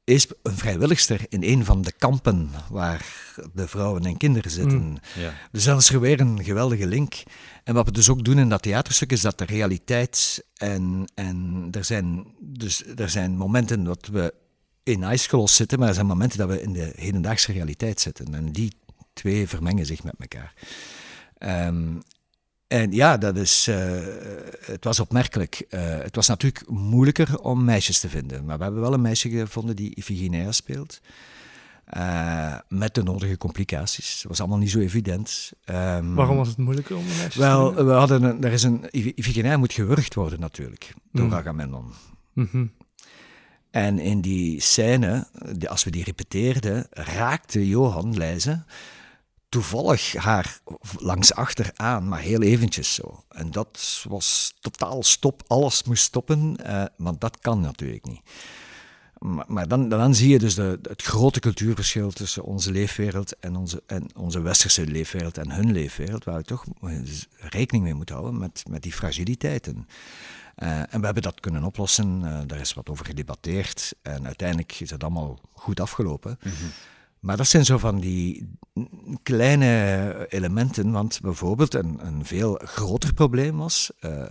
is 0.04 0.26
een 0.42 0.56
vrijwilligster 0.56 1.20
in 1.28 1.42
een 1.42 1.64
van 1.64 1.82
de 1.82 1.92
kampen 1.92 2.50
waar 2.70 3.06
de 3.52 3.68
vrouwen 3.68 4.04
en 4.04 4.16
kinderen 4.16 4.50
zitten. 4.50 4.96
Ja. 5.18 5.32
Dus 5.52 5.64
dan 5.64 5.78
is 5.78 5.90
er 5.90 6.00
weer 6.00 6.20
een 6.20 6.44
geweldige 6.44 6.86
link. 6.86 7.22
En 7.64 7.74
wat 7.74 7.86
we 7.86 7.92
dus 7.92 8.08
ook 8.08 8.24
doen 8.24 8.38
in 8.38 8.48
dat 8.48 8.62
theaterstuk 8.62 9.12
is 9.12 9.20
dat 9.20 9.38
de 9.38 9.44
realiteit 9.44 10.44
en, 10.54 11.04
en 11.14 11.68
er, 11.70 11.84
zijn, 11.84 12.26
dus, 12.40 12.84
er 12.96 13.10
zijn 13.10 13.36
momenten 13.36 13.84
dat 13.84 14.06
we 14.06 14.34
in 14.82 15.02
ijsgelos 15.02 15.56
zitten, 15.56 15.78
maar 15.78 15.88
er 15.88 15.94
zijn 15.94 16.06
momenten 16.06 16.38
dat 16.38 16.48
we 16.48 16.62
in 16.62 16.72
de 16.72 16.92
hedendaagse 16.96 17.52
realiteit 17.52 18.00
zitten. 18.00 18.34
En 18.34 18.52
die 18.52 18.72
twee 19.12 19.48
vermengen 19.48 19.86
zich 19.86 20.02
met 20.02 20.14
elkaar. 20.18 20.54
Ehm, 21.38 21.96
en 22.80 22.92
ja, 22.92 23.16
dat 23.16 23.36
is, 23.36 23.66
eh, 23.68 23.76
het 24.60 24.84
was 24.84 25.00
opmerkelijk. 25.00 25.66
Eh, 25.68 25.80
het 25.98 26.16
was 26.16 26.26
natuurlijk 26.28 26.68
moeilijker 26.70 27.38
om 27.40 27.64
meisjes 27.64 28.00
te 28.00 28.08
vinden. 28.08 28.44
Maar 28.44 28.56
we 28.56 28.62
hebben 28.62 28.80
wel 28.80 28.92
een 28.92 29.00
meisje 29.00 29.28
gevonden 29.30 29.76
die 29.76 29.94
Iphigenia 29.94 30.52
speelt. 30.52 31.00
Eh, 31.84 32.58
met 32.68 32.94
de 32.94 33.02
nodige 33.02 33.36
complicaties. 33.36 34.18
Het 34.18 34.28
was 34.28 34.40
allemaal 34.40 34.58
niet 34.58 34.70
zo 34.70 34.78
evident. 34.78 35.52
Ehm, 35.64 36.14
Waarom 36.14 36.36
was 36.36 36.48
het 36.48 36.56
moeilijker 36.56 36.96
om 36.96 37.02
een 37.02 37.08
meisje 37.16 37.28
te 37.30 37.38
Wel, 37.38 37.66
vinden? 37.66 37.86
we 37.86 37.92
hadden 37.92 38.22
een, 38.22 38.44
er 38.44 38.52
is 38.52 38.62
een, 38.62 38.84
Iphigenia 38.90 39.56
moet 39.56 39.72
gewurgd 39.72 40.14
worden 40.14 40.40
natuurlijk, 40.40 40.94
door 41.12 41.26
Mm. 41.26 41.34
Agamemnon. 41.34 41.84
Mhm. 42.32 42.66
En 43.70 43.98
in 43.98 44.20
die 44.20 44.60
scène, 44.60 45.26
als 45.66 45.84
we 45.84 45.90
die 45.90 46.04
repeteerden, 46.04 46.86
raakte 46.90 47.68
Johan 47.68 48.16
Leijzen 48.16 48.66
toevallig 49.54 50.14
haar 50.14 50.60
langs 50.98 51.34
achter 51.34 51.70
aan, 51.74 52.08
maar 52.08 52.20
heel 52.20 52.42
eventjes 52.42 52.94
zo. 52.94 53.24
En 53.28 53.50
dat 53.50 54.04
was 54.08 54.54
totaal 54.60 55.02
stop, 55.02 55.42
alles 55.46 55.82
moest 55.82 56.02
stoppen, 56.02 56.56
eh, 56.56 56.84
want 56.96 57.20
dat 57.20 57.38
kan 57.40 57.60
natuurlijk 57.60 58.06
niet. 58.06 58.20
Maar, 59.46 59.68
dan, 59.68 59.88
dan 59.88 60.14
zie 60.14 60.28
je 60.28 60.38
dus 60.38 60.54
de, 60.54 60.78
het 60.82 61.02
grote 61.02 61.40
cultuurverschil 61.40 62.10
tussen 62.10 62.44
onze 62.44 62.72
leefwereld 62.72 63.38
en 63.38 63.56
onze, 63.56 63.82
en 63.86 64.16
onze 64.16 64.40
westerse 64.40 64.86
leefwereld 64.86 65.38
en 65.38 65.50
hun 65.50 65.72
leefwereld, 65.72 66.24
waar 66.24 66.36
we 66.36 66.44
toch 66.44 66.64
dus 66.80 67.26
rekening 67.38 67.84
mee 67.84 67.94
moeten 67.94 68.14
houden 68.14 68.40
met, 68.40 68.62
met 68.68 68.82
die 68.82 68.92
fragiliteiten. 68.92 69.88
Eh, 70.54 70.78
en 70.78 70.98
we 71.00 71.04
hebben 71.04 71.22
dat 71.22 71.40
kunnen 71.40 71.64
oplossen, 71.64 72.20
eh, 72.24 72.40
daar 72.46 72.60
is 72.60 72.74
wat 72.74 72.88
over 72.90 73.04
gedebatteerd 73.06 73.94
en 74.02 74.26
uiteindelijk 74.26 74.80
is 74.80 74.90
het 74.90 75.02
allemaal 75.02 75.38
goed 75.52 75.80
afgelopen. 75.80 76.38
Maar 77.24 77.36
dat 77.36 77.46
zijn 77.46 77.64
zo 77.64 77.78
van 77.78 78.00
die 78.00 78.50
kleine 79.22 80.26
elementen, 80.28 80.90
want 80.90 81.20
bijvoorbeeld 81.20 81.74
een, 81.74 82.06
een 82.06 82.24
veel 82.24 82.60
groter 82.64 83.14
probleem 83.14 83.56
was, 83.56 83.90
eh, 84.00 84.24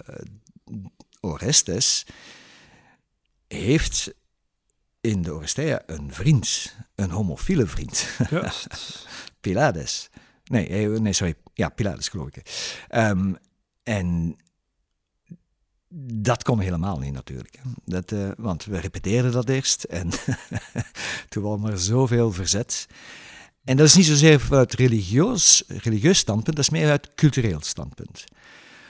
Orestes 1.20 2.06
heeft 3.48 4.14
in 5.02 5.22
de 5.22 5.34
Oresteia 5.34 5.84
een 5.86 6.14
vriend, 6.14 6.76
een 6.96 7.10
homofiele 7.10 7.68
vriend. 7.68 8.08
Pilades. 9.42 10.10
Nee, 10.44 10.68
eh, 10.68 11.00
nee, 11.00 11.14
sorry. 11.14 11.36
Ja, 11.54 11.70
Pilades 11.70 12.08
geloof 12.08 12.28
ik. 12.28 12.42
Um, 12.96 13.38
en 13.84 14.38
dat 15.96 16.44
kon 16.44 16.60
helemaal 16.60 17.00
niet 17.00 17.14
natuurlijk. 17.14 17.60
Dat, 17.86 18.12
uh, 18.12 18.30
want 18.38 18.66
we 18.66 18.80
repeteerden 18.80 19.32
dat 19.32 19.50
eerst 19.50 19.84
en 19.84 20.10
toen 21.30 21.44
was 21.44 21.72
er 21.72 21.80
zoveel 21.80 22.32
verzet. 22.32 22.88
En 23.64 23.78
dat 23.78 23.86
is 23.86 23.96
niet 23.96 24.06
zozeer 24.06 24.40
vanuit 24.40 24.74
religieus, 24.74 25.64
religieus 25.68 26.18
standpunt, 26.18 26.56
dat 26.56 26.66
is 26.66 26.72
meer 26.72 26.90
uit 26.90 27.10
cultureel 27.16 27.62
standpunt. 27.62 28.24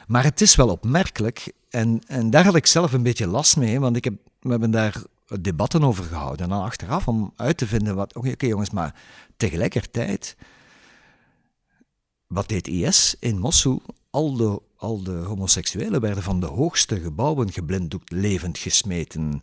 Maar 0.07 0.24
het 0.24 0.41
is 0.41 0.55
wel 0.55 0.69
opmerkelijk, 0.69 1.51
en, 1.69 2.01
en 2.07 2.29
daar 2.29 2.43
had 2.43 2.55
ik 2.55 2.65
zelf 2.65 2.93
een 2.93 3.03
beetje 3.03 3.27
last 3.27 3.57
mee, 3.57 3.79
want 3.79 3.95
ik 3.95 4.03
heb, 4.03 4.13
we 4.39 4.50
hebben 4.50 4.72
daar 4.72 5.01
debatten 5.41 5.83
over 5.83 6.03
gehouden. 6.03 6.43
En 6.43 6.50
dan 6.50 6.63
achteraf 6.63 7.07
om 7.07 7.33
uit 7.36 7.57
te 7.57 7.67
vinden 7.67 7.95
wat, 7.95 8.15
oké 8.15 8.45
jongens, 8.45 8.69
maar 8.69 8.95
tegelijkertijd, 9.38 10.36
wat 12.27 12.48
deed 12.48 12.67
IS 12.67 13.15
in 13.19 13.39
Mosul? 13.39 13.81
Al 14.10 14.33
de, 14.33 14.62
al 14.84 15.04
de 15.04 15.12
homoseksuelen 15.12 16.02
werden 16.02 16.24
van 16.24 16.40
de 16.40 16.46
hoogste 16.46 17.00
gebouwen 17.00 17.52
geblinddoekt, 17.52 18.12
levend 18.12 18.58
gesmeten. 18.58 19.42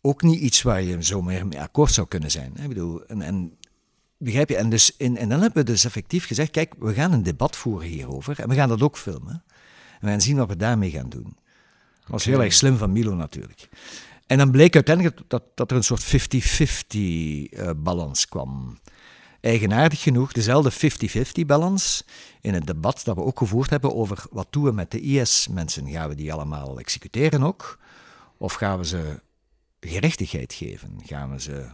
Ook 0.00 0.22
niet 0.22 0.40
iets 0.40 0.62
waar 0.62 0.82
je 0.82 1.04
zo 1.04 1.22
meer 1.22 1.46
mee 1.46 1.60
akkoord 1.60 1.92
zou 1.92 2.08
kunnen 2.08 2.30
zijn. 2.30 2.56
Ik 2.56 2.68
bedoel, 2.68 3.04
en, 3.04 3.22
en 3.22 3.58
Begrijp 4.18 4.48
je? 4.48 4.56
En, 4.56 4.70
dus 4.70 4.96
in, 4.96 5.16
en 5.16 5.28
dan 5.28 5.40
hebben 5.40 5.64
we 5.64 5.70
dus 5.70 5.84
effectief 5.84 6.26
gezegd, 6.26 6.50
kijk, 6.50 6.74
we 6.78 6.94
gaan 6.94 7.12
een 7.12 7.22
debat 7.22 7.56
voeren 7.56 7.88
hierover 7.88 8.40
en 8.40 8.48
we 8.48 8.54
gaan 8.54 8.68
dat 8.68 8.82
ook 8.82 8.96
filmen. 8.96 9.42
En 10.00 10.00
we 10.00 10.08
gaan 10.08 10.20
zien 10.20 10.36
wat 10.36 10.48
we 10.48 10.56
daarmee 10.56 10.90
gaan 10.90 11.08
doen. 11.08 11.36
Dat 12.00 12.10
was 12.10 12.24
heel 12.24 12.42
erg 12.42 12.52
slim 12.52 12.76
van 12.76 12.92
Milo 12.92 13.14
natuurlijk. 13.14 13.68
En 14.26 14.38
dan 14.38 14.50
bleek 14.50 14.74
uiteindelijk 14.74 15.20
dat, 15.28 15.42
dat 15.54 15.70
er 15.70 15.76
een 15.76 15.84
soort 15.84 16.04
50-50 16.04 16.08
uh, 16.90 17.70
balans 17.76 18.28
kwam. 18.28 18.78
Eigenaardig 19.40 20.02
genoeg, 20.02 20.32
dezelfde 20.32 20.90
50-50 21.42 21.46
balans 21.46 22.04
in 22.40 22.54
het 22.54 22.66
debat 22.66 23.00
dat 23.04 23.16
we 23.16 23.22
ook 23.22 23.38
gevoerd 23.38 23.70
hebben 23.70 23.94
over 23.94 24.24
wat 24.30 24.46
doen 24.50 24.64
we 24.64 24.72
met 24.72 24.90
de 24.90 25.00
IS-mensen. 25.00 25.90
Gaan 25.90 26.08
we 26.08 26.14
die 26.14 26.32
allemaal 26.32 26.78
executeren 26.78 27.42
ook? 27.42 27.78
Of 28.36 28.52
gaan 28.52 28.78
we 28.78 28.86
ze 28.86 29.20
gerechtigheid 29.80 30.52
geven? 30.52 31.00
Gaan 31.04 31.30
we 31.30 31.40
ze 31.40 31.66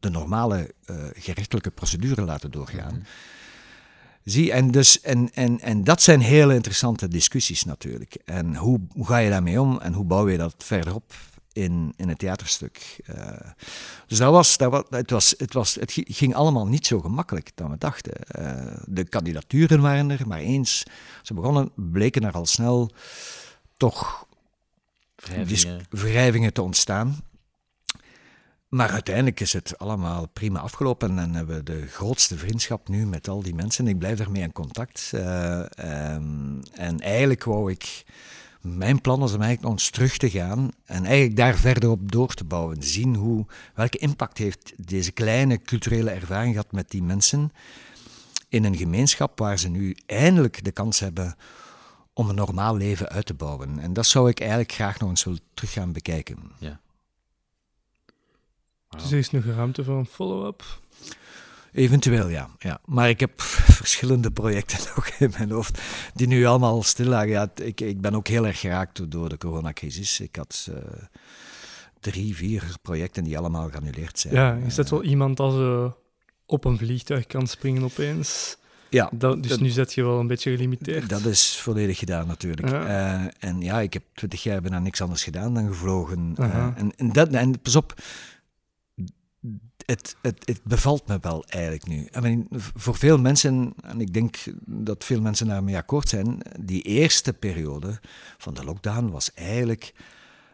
de 0.00 0.10
normale 0.10 0.74
uh, 0.90 0.96
gerechtelijke 1.14 1.70
procedure 1.70 2.22
laten 2.22 2.50
doorgaan. 2.50 2.94
Mhm. 2.94 3.04
Zie, 4.24 4.52
en, 4.52 4.70
dus, 4.70 5.00
en, 5.00 5.30
en, 5.34 5.60
en 5.60 5.84
dat 5.84 6.02
zijn 6.02 6.20
hele 6.20 6.54
interessante 6.54 7.08
discussies 7.08 7.64
natuurlijk. 7.64 8.14
En 8.24 8.56
hoe, 8.56 8.80
hoe 8.92 9.06
ga 9.06 9.18
je 9.18 9.30
daarmee 9.30 9.60
om 9.60 9.78
en 9.80 9.92
hoe 9.92 10.04
bouw 10.04 10.28
je 10.28 10.36
dat 10.36 10.54
verder 10.58 10.94
op 10.94 11.14
in, 11.56 11.92
in 11.96 12.08
het 12.08 12.18
theaterstuk? 12.18 13.00
Uh, 13.10 13.50
dus 14.06 14.18
dat 14.18 14.32
was, 14.32 14.56
dat 14.56 14.70
was, 14.70 14.84
het, 14.90 15.10
was, 15.10 15.34
het, 15.38 15.52
was, 15.52 15.74
het 15.74 15.92
ging 16.04 16.34
allemaal 16.34 16.66
niet 16.66 16.86
zo 16.86 17.00
gemakkelijk 17.00 17.50
dan 17.54 17.70
we 17.70 17.78
dachten. 17.78 18.12
Uh, 18.38 18.76
de 18.84 19.04
kandidaturen 19.04 19.80
waren 19.80 20.10
er, 20.10 20.26
maar 20.26 20.38
eens 20.38 20.82
ze 21.22 21.34
begonnen, 21.34 21.70
bleken 21.74 22.24
er 22.24 22.32
al 22.32 22.46
snel 22.46 22.90
toch 23.76 24.26
wrijvingen 25.90 26.52
te 26.52 26.62
ontstaan. 26.62 27.20
Maar 28.68 28.90
uiteindelijk 28.90 29.40
is 29.40 29.52
het 29.52 29.78
allemaal 29.78 30.28
prima 30.28 30.60
afgelopen 30.60 31.18
en 31.18 31.34
hebben 31.34 31.56
we 31.56 31.62
de 31.62 31.86
grootste 31.86 32.38
vriendschap 32.38 32.88
nu 32.88 33.06
met 33.06 33.28
al 33.28 33.42
die 33.42 33.54
mensen. 33.54 33.88
Ik 33.88 33.98
blijf 33.98 34.18
daarmee 34.18 34.42
in 34.42 34.52
contact. 34.52 35.10
Uh, 35.14 35.64
um, 36.14 36.60
en 36.72 37.00
eigenlijk 37.00 37.44
wou 37.44 37.70
ik. 37.70 38.04
Mijn 38.66 39.00
plan 39.00 39.20
was 39.20 39.34
om 39.34 39.40
eigenlijk 39.40 39.62
nog 39.62 39.72
eens 39.72 39.90
terug 39.90 40.16
te 40.16 40.30
gaan 40.30 40.70
en 40.84 41.04
eigenlijk 41.04 41.36
daar 41.36 41.56
verder 41.56 41.90
op 41.90 42.12
door 42.12 42.34
te 42.34 42.44
bouwen. 42.44 42.82
Zien 42.82 43.14
hoe, 43.14 43.46
welke 43.74 43.98
impact 43.98 44.38
heeft 44.38 44.72
deze 44.76 45.12
kleine 45.12 45.62
culturele 45.62 46.10
ervaring 46.10 46.52
gehad 46.52 46.72
met 46.72 46.90
die 46.90 47.02
mensen 47.02 47.52
in 48.48 48.64
een 48.64 48.76
gemeenschap 48.76 49.38
waar 49.38 49.58
ze 49.58 49.68
nu 49.68 49.96
eindelijk 50.06 50.64
de 50.64 50.72
kans 50.72 51.00
hebben 51.00 51.36
om 52.12 52.28
een 52.28 52.34
normaal 52.34 52.76
leven 52.76 53.08
uit 53.08 53.26
te 53.26 53.34
bouwen. 53.34 53.78
En 53.78 53.92
dat 53.92 54.06
zou 54.06 54.28
ik 54.28 54.40
eigenlijk 54.40 54.72
graag 54.72 54.98
nog 54.98 55.08
eens 55.08 55.24
willen 55.24 55.40
terug 55.54 55.72
gaan 55.72 55.92
bekijken. 55.92 56.38
Ja. 56.58 56.80
Dus 58.88 59.12
er 59.12 59.18
is 59.18 59.30
nog 59.30 59.44
ruimte 59.44 59.84
voor 59.84 59.98
een 59.98 60.06
follow-up? 60.06 60.64
Eventueel, 61.76 62.28
ja. 62.28 62.48
ja. 62.58 62.80
Maar 62.84 63.08
ik 63.08 63.20
heb 63.20 63.40
verschillende 63.80 64.30
projecten 64.30 64.78
nog 64.94 65.08
in 65.08 65.32
mijn 65.38 65.50
hoofd 65.50 65.80
die 66.14 66.26
nu 66.26 66.44
allemaal 66.44 66.82
stil 66.82 67.06
lagen. 67.06 67.28
Ja, 67.28 67.50
ik, 67.54 67.80
ik 67.80 68.00
ben 68.00 68.14
ook 68.14 68.28
heel 68.28 68.46
erg 68.46 68.60
geraakt 68.60 69.10
door 69.10 69.28
de 69.28 69.38
coronacrisis. 69.38 70.20
Ik 70.20 70.36
had 70.36 70.68
uh, 70.70 70.76
drie, 72.00 72.36
vier 72.36 72.64
projecten 72.82 73.24
die 73.24 73.38
allemaal 73.38 73.68
geannuleerd 73.70 74.18
zijn. 74.18 74.34
Ja, 74.34 74.54
is 74.66 74.74
dat 74.74 74.90
wel 74.90 75.02
iemand 75.02 75.40
als 75.40 75.54
uh, 75.54 75.90
op 76.46 76.64
een 76.64 76.78
vliegtuig 76.78 77.26
kan 77.26 77.46
springen 77.46 77.82
opeens? 77.82 78.56
Ja. 78.90 79.10
Dat, 79.12 79.42
dus 79.42 79.58
nu 79.58 79.68
zet 79.68 79.94
je 79.94 80.02
wel 80.02 80.20
een 80.20 80.26
beetje 80.26 80.50
gelimiteerd. 80.50 81.08
Dat 81.08 81.24
is 81.24 81.56
volledig 81.56 81.98
gedaan 81.98 82.26
natuurlijk. 82.26 82.68
Ja. 82.68 83.22
Uh, 83.22 83.30
en 83.38 83.60
ja, 83.60 83.80
ik 83.80 83.92
heb 83.92 84.02
twintig 84.14 84.42
jaar 84.42 84.60
bijna 84.60 84.78
niks 84.78 85.00
anders 85.00 85.24
gedaan 85.24 85.54
dan 85.54 85.66
gevlogen. 85.66 86.34
Uh, 86.40 86.68
en, 86.76 86.92
en, 86.96 87.12
dat, 87.12 87.28
en 87.28 87.60
pas 87.60 87.76
op, 87.76 87.94
het, 89.86 90.16
het, 90.22 90.42
het, 90.44 90.60
bevalt 90.62 91.06
me 91.06 91.18
wel 91.20 91.44
eigenlijk 91.44 91.86
nu. 91.86 92.08
I 92.16 92.20
mean, 92.20 92.46
voor 92.74 92.96
veel 92.96 93.18
mensen, 93.18 93.74
en 93.82 94.00
ik 94.00 94.12
denk 94.12 94.36
dat 94.64 95.04
veel 95.04 95.20
mensen 95.20 95.46
daarmee 95.46 95.76
akkoord 95.76 96.08
zijn, 96.08 96.40
die 96.60 96.82
eerste 96.82 97.32
periode 97.32 98.00
van 98.38 98.54
de 98.54 98.64
lockdown 98.64 99.10
was 99.10 99.34
eigenlijk 99.34 99.94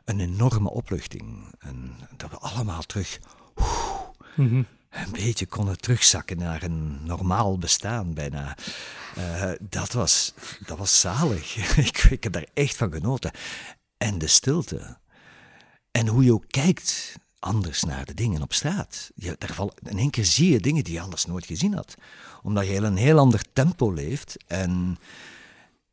een 0.05 0.21
enorme 0.21 0.71
opluchting. 0.71 1.55
En 1.59 1.93
dat 2.17 2.31
we 2.31 2.37
allemaal 2.37 2.83
terug 2.83 3.19
mm 4.35 4.49
-hmm. 4.49 4.67
een 4.91 5.13
beetje 5.13 5.47
konden 5.47 5.79
terugzakken 5.81 6.39
naar 6.39 6.63
een 6.63 7.05
normaal 7.05 7.59
bestaan 7.59 8.15
bijna. 8.15 8.57
Uh, 9.19 9.51
dat, 9.61 9.93
was, 9.93 10.35
dat 10.67 10.79
was 10.79 11.01
zalig. 11.01 11.57
ik, 11.87 11.99
ik 11.99 12.23
heb 12.23 12.33
daar 12.33 12.47
echt 12.55 12.77
van 12.77 12.93
genoten. 12.93 13.31
En 13.99 14.19
de 14.19 14.27
stilte. 14.27 14.99
En 15.91 16.07
hoe 16.07 16.25
je 16.25 16.33
ook 16.33 16.45
kijkt 16.49 17.17
anders 17.43 17.83
naar 17.83 18.05
de 18.05 18.15
dingen 18.15 18.43
op 18.43 18.53
straat. 18.53 19.11
Je, 19.15 19.37
daar 19.39 19.55
val, 19.55 19.73
in 19.83 19.99
één 19.99 20.11
keer 20.11 20.25
zie 20.25 20.51
je 20.51 20.61
dingen 20.61 20.85
die 20.85 20.93
je 20.93 21.01
anders 21.01 21.27
nooit 21.27 21.47
gezien 21.47 21.75
had. 21.75 21.95
Omdat 22.43 22.67
je 22.67 22.77
een 22.77 22.97
heel 22.97 23.19
ander 23.19 23.43
tempo 23.53 23.93
leeft. 23.93 24.37
En, 24.47 24.99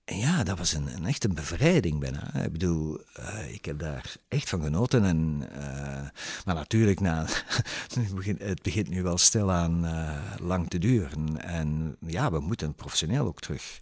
en 0.06 0.18
ja, 0.18 0.44
dat 0.44 0.58
was 0.58 0.74
een, 0.74 0.96
een 0.96 1.06
echt 1.06 1.24
een 1.24 1.34
bevrijding 1.34 2.00
bijna. 2.00 2.34
Ik 2.44 2.52
bedoel, 2.52 3.00
uh, 3.20 3.54
ik 3.54 3.66
heb 3.66 3.80
daar 3.80 4.16
echt 4.28 4.50
van 4.50 4.62
genoten. 4.62 5.06
En, 5.06 5.44
uh, 5.52 6.08
maar 6.46 6.56
natuurlijk, 6.56 7.00
na, 7.00 7.26
het 8.38 8.62
begint 8.62 8.90
nu 8.90 9.04
wel 9.04 9.18
stilaan 9.18 9.86
uh, 9.86 10.18
lang 10.40 10.70
te 10.70 10.78
duren. 10.78 11.42
En 11.42 11.98
ja, 12.06 12.32
we 12.32 12.40
moeten 12.40 12.74
professioneel 12.74 13.26
ook 13.26 13.42
terug 13.42 13.80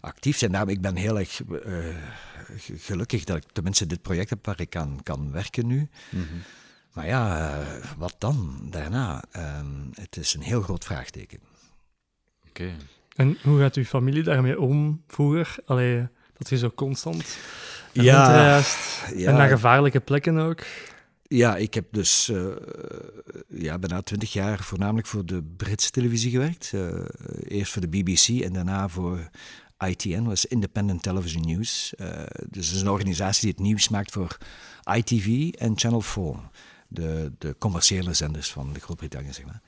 actief 0.00 0.38
zijn. 0.38 0.50
Nou, 0.50 0.70
ik 0.70 0.80
ben 0.80 0.96
heel 0.96 1.18
erg 1.18 1.40
gelukkig 2.76 3.24
dat 3.24 3.36
ik 3.36 3.44
tenminste 3.52 3.86
dit 3.86 4.02
project 4.02 4.30
heb 4.30 4.46
waar 4.46 4.60
ik 4.60 4.70
kan, 4.70 5.00
kan 5.02 5.32
werken 5.32 5.66
nu. 5.66 5.88
-hmm. 6.10 6.42
Maar 6.96 7.06
ja, 7.06 7.50
uh, 7.58 7.66
wat 7.96 8.14
dan 8.18 8.58
daarna? 8.70 9.24
Uh, 9.36 9.42
het 9.94 10.16
is 10.16 10.34
een 10.34 10.42
heel 10.42 10.62
groot 10.62 10.84
vraagteken. 10.84 11.38
Oké. 12.48 12.62
Okay. 12.62 12.76
En 13.16 13.38
hoe 13.42 13.60
gaat 13.60 13.74
uw 13.74 13.84
familie 13.84 14.22
daarmee 14.22 14.60
om 14.60 15.02
vroeger? 15.06 15.56
Allee, 15.66 16.08
dat 16.38 16.48
je 16.48 16.58
zo 16.58 16.70
constant 16.70 17.38
ja, 17.92 18.58
ja, 19.14 19.28
en 19.28 19.34
naar 19.34 19.48
gevaarlijke 19.48 20.00
plekken 20.00 20.38
ook? 20.38 20.64
Ja, 21.22 21.56
ik 21.56 21.74
heb 21.74 21.84
dus 21.90 22.28
uh, 22.28 22.46
ja, 23.48 23.78
bijna 23.78 24.02
twintig 24.02 24.32
jaar 24.32 24.62
voornamelijk 24.62 25.06
voor 25.06 25.26
de 25.26 25.42
Britse 25.56 25.90
televisie 25.90 26.30
gewerkt. 26.30 26.72
Uh, 26.74 26.90
eerst 27.44 27.72
voor 27.72 27.82
de 27.82 27.88
BBC 27.88 28.28
en 28.28 28.52
daarna 28.52 28.88
voor 28.88 29.28
ITN, 29.86 30.22
was 30.22 30.46
Independent 30.46 31.02
Television 31.02 31.42
News. 31.42 31.92
Uh, 31.96 32.08
dus 32.48 32.66
het 32.66 32.76
is 32.76 32.80
een 32.80 32.90
organisatie 32.90 33.42
die 33.42 33.50
het 33.50 33.60
nieuws 33.60 33.88
maakt 33.88 34.12
voor 34.12 34.36
ITV 34.94 35.52
en 35.54 35.78
Channel 35.78 36.00
4 36.00 36.34
de, 36.88 37.32
de 37.38 37.56
commerciële 37.58 38.12
zenders 38.12 38.52
van 38.52 38.72
de 38.72 38.80
Groot-Brittannië, 38.80 39.32
zeg 39.32 39.44
maar. 39.44 39.62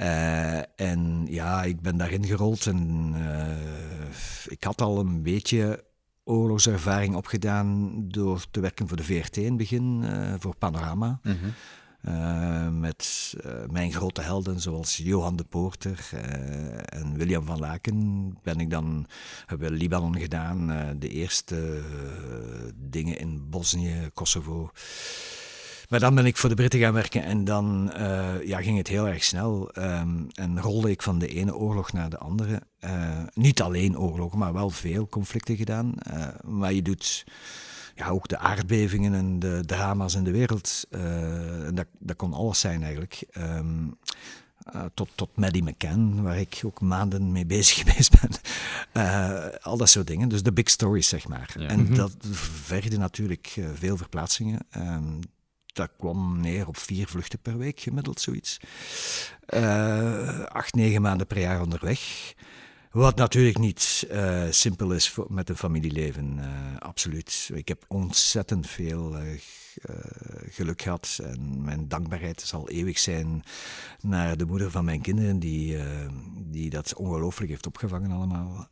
Uh, 0.00 0.88
en 0.88 1.26
ja, 1.28 1.62
ik 1.62 1.80
ben 1.80 1.96
daarin 1.96 2.24
gerold 2.24 2.66
en 2.66 3.12
uh, 3.16 4.52
ik 4.52 4.64
had 4.64 4.80
al 4.80 4.98
een 4.98 5.22
beetje 5.22 5.84
oorlogservaring 6.24 7.14
opgedaan 7.14 7.94
door 8.08 8.44
te 8.50 8.60
werken 8.60 8.88
voor 8.88 8.96
de 8.96 9.04
VRT 9.04 9.36
in 9.36 9.44
het 9.44 9.56
begin, 9.56 10.02
uh, 10.02 10.34
voor 10.38 10.56
Panorama. 10.56 11.20
Mm 11.22 11.36
-hmm. 11.40 11.52
Uh, 12.02 12.68
met 12.68 13.34
mijn 13.70 13.92
grote 13.92 14.20
helden 14.20 14.60
zoals 14.60 14.96
Johan 14.96 15.36
de 15.36 15.44
Poorter 15.44 16.10
en 16.84 17.16
William 17.16 17.44
van 17.44 17.58
Laken 17.58 18.38
ben 18.42 18.60
ik 18.60 18.70
dan, 18.70 19.06
hebben 19.46 19.70
we 19.70 19.76
Libanon 19.76 20.18
gedaan, 20.18 20.66
de 20.98 21.08
eerste 21.08 21.82
dingen 22.74 23.18
in 23.18 23.50
Bosnië, 23.50 24.10
Kosovo. 24.14 24.70
Maar 25.88 26.00
dan 26.00 26.14
ben 26.14 26.26
ik 26.26 26.36
voor 26.36 26.48
de 26.48 26.54
Britten 26.54 26.80
gaan 26.80 26.92
werken 26.92 27.22
en 27.22 27.44
dan 27.44 27.92
uh, 27.96 28.46
ja, 28.46 28.62
ging 28.62 28.76
het 28.76 28.88
heel 28.88 29.08
erg 29.08 29.24
snel. 29.24 29.70
Um, 29.78 30.26
en 30.32 30.60
rolde 30.60 30.90
ik 30.90 31.02
van 31.02 31.18
de 31.18 31.28
ene 31.28 31.56
oorlog 31.56 31.92
naar 31.92 32.10
de 32.10 32.18
andere. 32.18 32.62
Uh, 32.80 33.18
niet 33.34 33.62
alleen 33.62 33.98
oorlogen, 33.98 34.38
maar 34.38 34.52
wel 34.52 34.70
veel 34.70 35.08
conflicten 35.08 35.56
gedaan. 35.56 35.94
Uh, 36.12 36.26
maar 36.44 36.72
je 36.72 36.82
doet 36.82 37.24
ja, 37.94 38.08
ook 38.08 38.28
de 38.28 38.38
aardbevingen 38.38 39.14
en 39.14 39.38
de 39.38 39.62
drama's 39.66 40.14
in 40.14 40.24
de 40.24 40.30
wereld. 40.30 40.86
dat, 41.74 41.86
dat 41.98 42.16
kon 42.16 42.32
alles 42.32 42.60
zijn 42.60 42.82
eigenlijk. 42.82 43.24
Ehm, 43.30 43.86
tot, 44.94 45.08
tot 45.14 45.36
Maddie 45.36 45.62
McCann, 45.62 46.22
waar 46.22 46.38
ik 46.38 46.60
ook 46.64 46.80
maanden 46.80 47.32
mee 47.32 47.46
bezig 47.46 47.76
geweest 47.84 48.20
ben. 48.20 48.30
al 49.62 49.76
dat 49.76 49.88
soort 49.88 50.06
dingen. 50.06 50.28
Dus 50.28 50.42
de 50.42 50.52
big 50.52 50.70
stories, 50.70 51.08
zeg 51.08 51.28
maar. 51.28 51.54
En 51.58 51.82
mhm. 51.82 51.94
dat 51.94 52.16
vergde 52.62 52.98
natuurlijk 52.98 53.56
veel 53.74 53.96
verplaatsingen. 53.96 54.58
Ehm, 55.68 55.86
dat 55.86 55.90
kwam 55.98 56.40
neer 56.40 56.68
op 56.68 56.76
vier 56.76 57.06
vluchten 57.06 57.38
per 57.38 57.58
week 57.58 57.80
gemiddeld, 57.80 58.20
zoiets. 58.20 58.60
Uh, 59.48 60.44
acht, 60.44 60.74
negen 60.74 61.02
maanden 61.02 61.26
per 61.26 61.40
jaar 61.40 61.60
onderweg. 61.60 62.34
Wat 62.90 63.16
natuurlijk 63.16 63.58
niet 63.58 64.06
uh, 64.10 64.44
simpel 64.50 64.92
is 64.92 65.14
met 65.28 65.48
een 65.48 65.56
familieleven, 65.56 66.38
uh, 66.38 66.76
absoluut. 66.78 67.50
Ik 67.54 67.68
heb 67.68 67.84
ontzettend 67.88 68.66
veel 68.66 69.16
geluk 70.50 70.82
gehad 70.82 71.18
en 71.22 71.64
mijn 71.64 71.88
dankbaarheid 71.88 72.40
zal 72.40 72.68
eeuwig 72.68 72.98
zijn 72.98 73.42
naar 74.00 74.36
de 74.36 74.44
moeder 74.44 74.70
van 74.70 74.84
mijn 74.84 75.00
kinderen, 75.00 75.38
die, 75.38 75.76
die 76.36 76.70
dat 76.70 76.94
ongelooflijk 76.94 77.50
heeft 77.50 77.66
opgevangen 77.66 78.10
allemaal. 78.10 78.68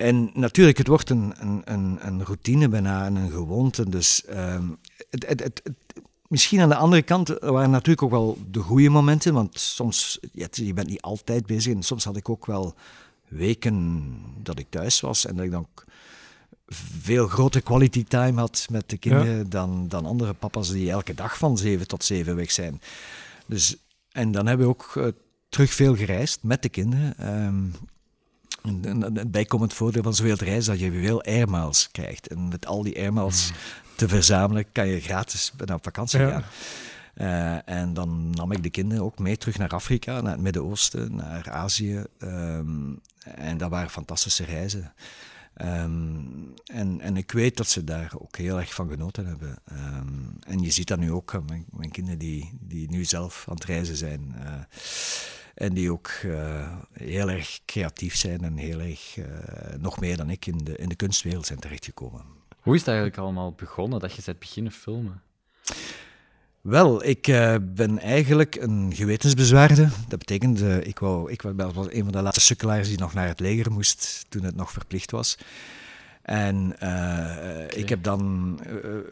En 0.00 0.30
natuurlijk, 0.34 0.78
het 0.78 0.86
wordt 0.86 1.10
een, 1.10 1.34
een, 1.64 1.98
een, 2.06 2.24
routine 2.24 2.68
bijna 2.68 3.04
en 3.04 3.14
een 3.14 3.30
gewoonte. 3.30 3.88
Dus 3.88 4.24
ehm, 4.24 4.64
het, 5.10 5.28
het, 5.28 5.42
het, 5.42 5.62
misschien 6.28 6.60
aan 6.60 6.68
de 6.68 6.74
andere 6.74 7.02
kant 7.02 7.28
waren 7.28 7.70
natuurlijk 7.70 8.02
ook 8.02 8.10
wel 8.10 8.38
de 8.50 8.60
goede 8.60 8.88
momenten. 8.88 9.34
Want 9.34 9.60
soms, 9.60 10.18
je 10.50 10.74
bent 10.74 10.88
niet 10.88 11.00
altijd 11.00 11.46
bezig. 11.46 11.74
En 11.74 11.82
soms 11.82 12.04
had 12.04 12.16
ik 12.16 12.28
ook 12.28 12.46
wel 12.46 12.74
weken 13.28 14.14
dat 14.42 14.58
ik 14.58 14.66
thuis 14.70 15.00
was. 15.00 15.26
En 15.26 15.36
dat 15.36 15.44
ik 15.44 15.50
dan 15.50 15.66
veel 17.00 17.26
grotere 17.26 17.64
quality 17.64 18.04
time 18.04 18.40
had 18.40 18.66
met 18.70 18.88
de 18.88 18.96
kinderen 18.96 19.50
dan, 19.50 19.88
dan 19.88 20.06
andere 20.06 20.32
papa's 20.32 20.70
die 20.70 20.90
elke 20.90 21.14
dag 21.14 21.38
van 21.38 21.58
zeven 21.58 21.86
tot 21.86 22.04
zeven 22.04 22.36
weg 22.36 22.50
zijn. 22.50 22.80
Dus, 23.46 23.76
en 24.12 24.32
dan 24.32 24.46
hebben 24.46 24.66
we 24.66 24.72
ook 24.72 24.92
uh, 24.96 25.06
terug 25.48 25.72
veel 25.72 25.96
gereisd 25.96 26.38
met 26.42 26.62
de 26.62 26.68
kinderen. 26.68 27.44
Um, 27.44 27.74
een, 28.62 29.30
bijkomend 29.30 29.74
voordeel 29.74 30.02
van 30.02 30.14
zoveel 30.14 30.34
reizen 30.34 30.72
dat 30.72 30.80
je 30.80 31.00
veel 31.00 31.22
airmiles 31.22 31.88
krijgt. 31.92 32.28
En 32.28 32.48
met 32.48 32.66
al 32.66 32.82
die 32.82 32.96
airmiles 32.96 33.48
hmm. 33.48 33.56
te 33.96 34.08
verzamelen 34.08 34.72
kan 34.72 34.86
je 34.86 35.00
gratis 35.00 35.52
naar 35.66 35.78
vakantie 35.82 36.18
gaan. 36.18 36.44
Uh, 37.14 37.68
en 37.68 37.94
dan 37.94 38.30
nam 38.30 38.52
ik 38.52 38.62
de 38.62 38.70
kinderen 38.70 39.04
ook 39.04 39.18
mee 39.18 39.36
terug 39.36 39.58
naar 39.58 39.68
Afrika, 39.68 40.20
naar 40.20 40.32
het 40.32 40.40
Midden-Oosten, 40.40 41.14
naar 41.14 41.50
Azië. 41.50 42.04
Um, 42.18 43.00
en 43.24 43.58
dat 43.58 43.70
waren 43.70 43.90
fantastische 43.90 44.44
reizen. 44.44 44.92
Um, 45.62 46.54
en, 46.64 47.00
en 47.00 47.16
ik 47.16 47.32
weet 47.32 47.56
dat 47.56 47.68
ze 47.68 47.84
daar 47.84 48.12
ook 48.18 48.36
heel 48.36 48.58
erg 48.60 48.74
van 48.74 48.88
genoten 48.88 49.26
hebben. 49.26 49.58
Um, 49.72 50.36
en 50.46 50.60
je 50.60 50.70
ziet 50.70 50.88
dat 50.88 50.98
nu 50.98 51.12
ook, 51.12 51.42
mijn, 51.46 51.64
mijn 51.70 51.90
kinderen 51.90 52.18
die, 52.18 52.58
die 52.60 52.90
nu 52.90 53.04
zelf 53.04 53.44
aan 53.48 53.54
het 53.54 53.64
reizen 53.64 53.96
zijn. 53.96 54.34
Uh, 54.38 54.52
en 55.60 55.74
die 55.74 55.92
ook 55.92 56.10
uh, 56.24 56.68
heel 56.92 57.30
erg 57.30 57.60
creatief 57.64 58.16
zijn 58.16 58.40
en 58.40 58.56
heel 58.56 58.80
erg, 58.80 59.16
uh, 59.16 59.24
nog 59.78 60.00
meer 60.00 60.16
dan 60.16 60.30
ik, 60.30 60.46
in 60.46 60.58
de, 60.58 60.76
in 60.76 60.88
de 60.88 60.94
kunstwereld 60.94 61.46
zijn 61.46 61.58
terechtgekomen. 61.58 62.24
Hoe 62.60 62.74
is 62.74 62.80
het 62.80 62.88
eigenlijk 62.88 63.18
allemaal 63.18 63.52
begonnen, 63.52 64.00
dat 64.00 64.12
je 64.12 64.22
bent 64.24 64.38
beginnen 64.38 64.72
filmen? 64.72 65.22
Wel, 66.60 67.04
ik 67.04 67.26
uh, 67.28 67.54
ben 67.62 67.98
eigenlijk 67.98 68.54
een 68.54 68.92
gewetensbezwaarde. 68.94 69.88
Dat 70.08 70.18
betekent, 70.18 70.60
uh, 70.60 70.80
ik, 70.86 70.98
wou, 70.98 71.30
ik 71.30 71.42
was 71.42 71.92
een 71.92 72.02
van 72.02 72.12
de 72.12 72.22
laatste 72.22 72.40
sukkelaars 72.40 72.88
die 72.88 72.98
nog 72.98 73.14
naar 73.14 73.26
het 73.26 73.40
leger 73.40 73.72
moest 73.72 74.26
toen 74.28 74.42
het 74.42 74.56
nog 74.56 74.72
verplicht 74.72 75.10
was. 75.10 75.38
En 76.22 76.76
uh, 76.82 77.64
ik 77.68 77.88
heb 77.88 78.02
dan 78.02 78.58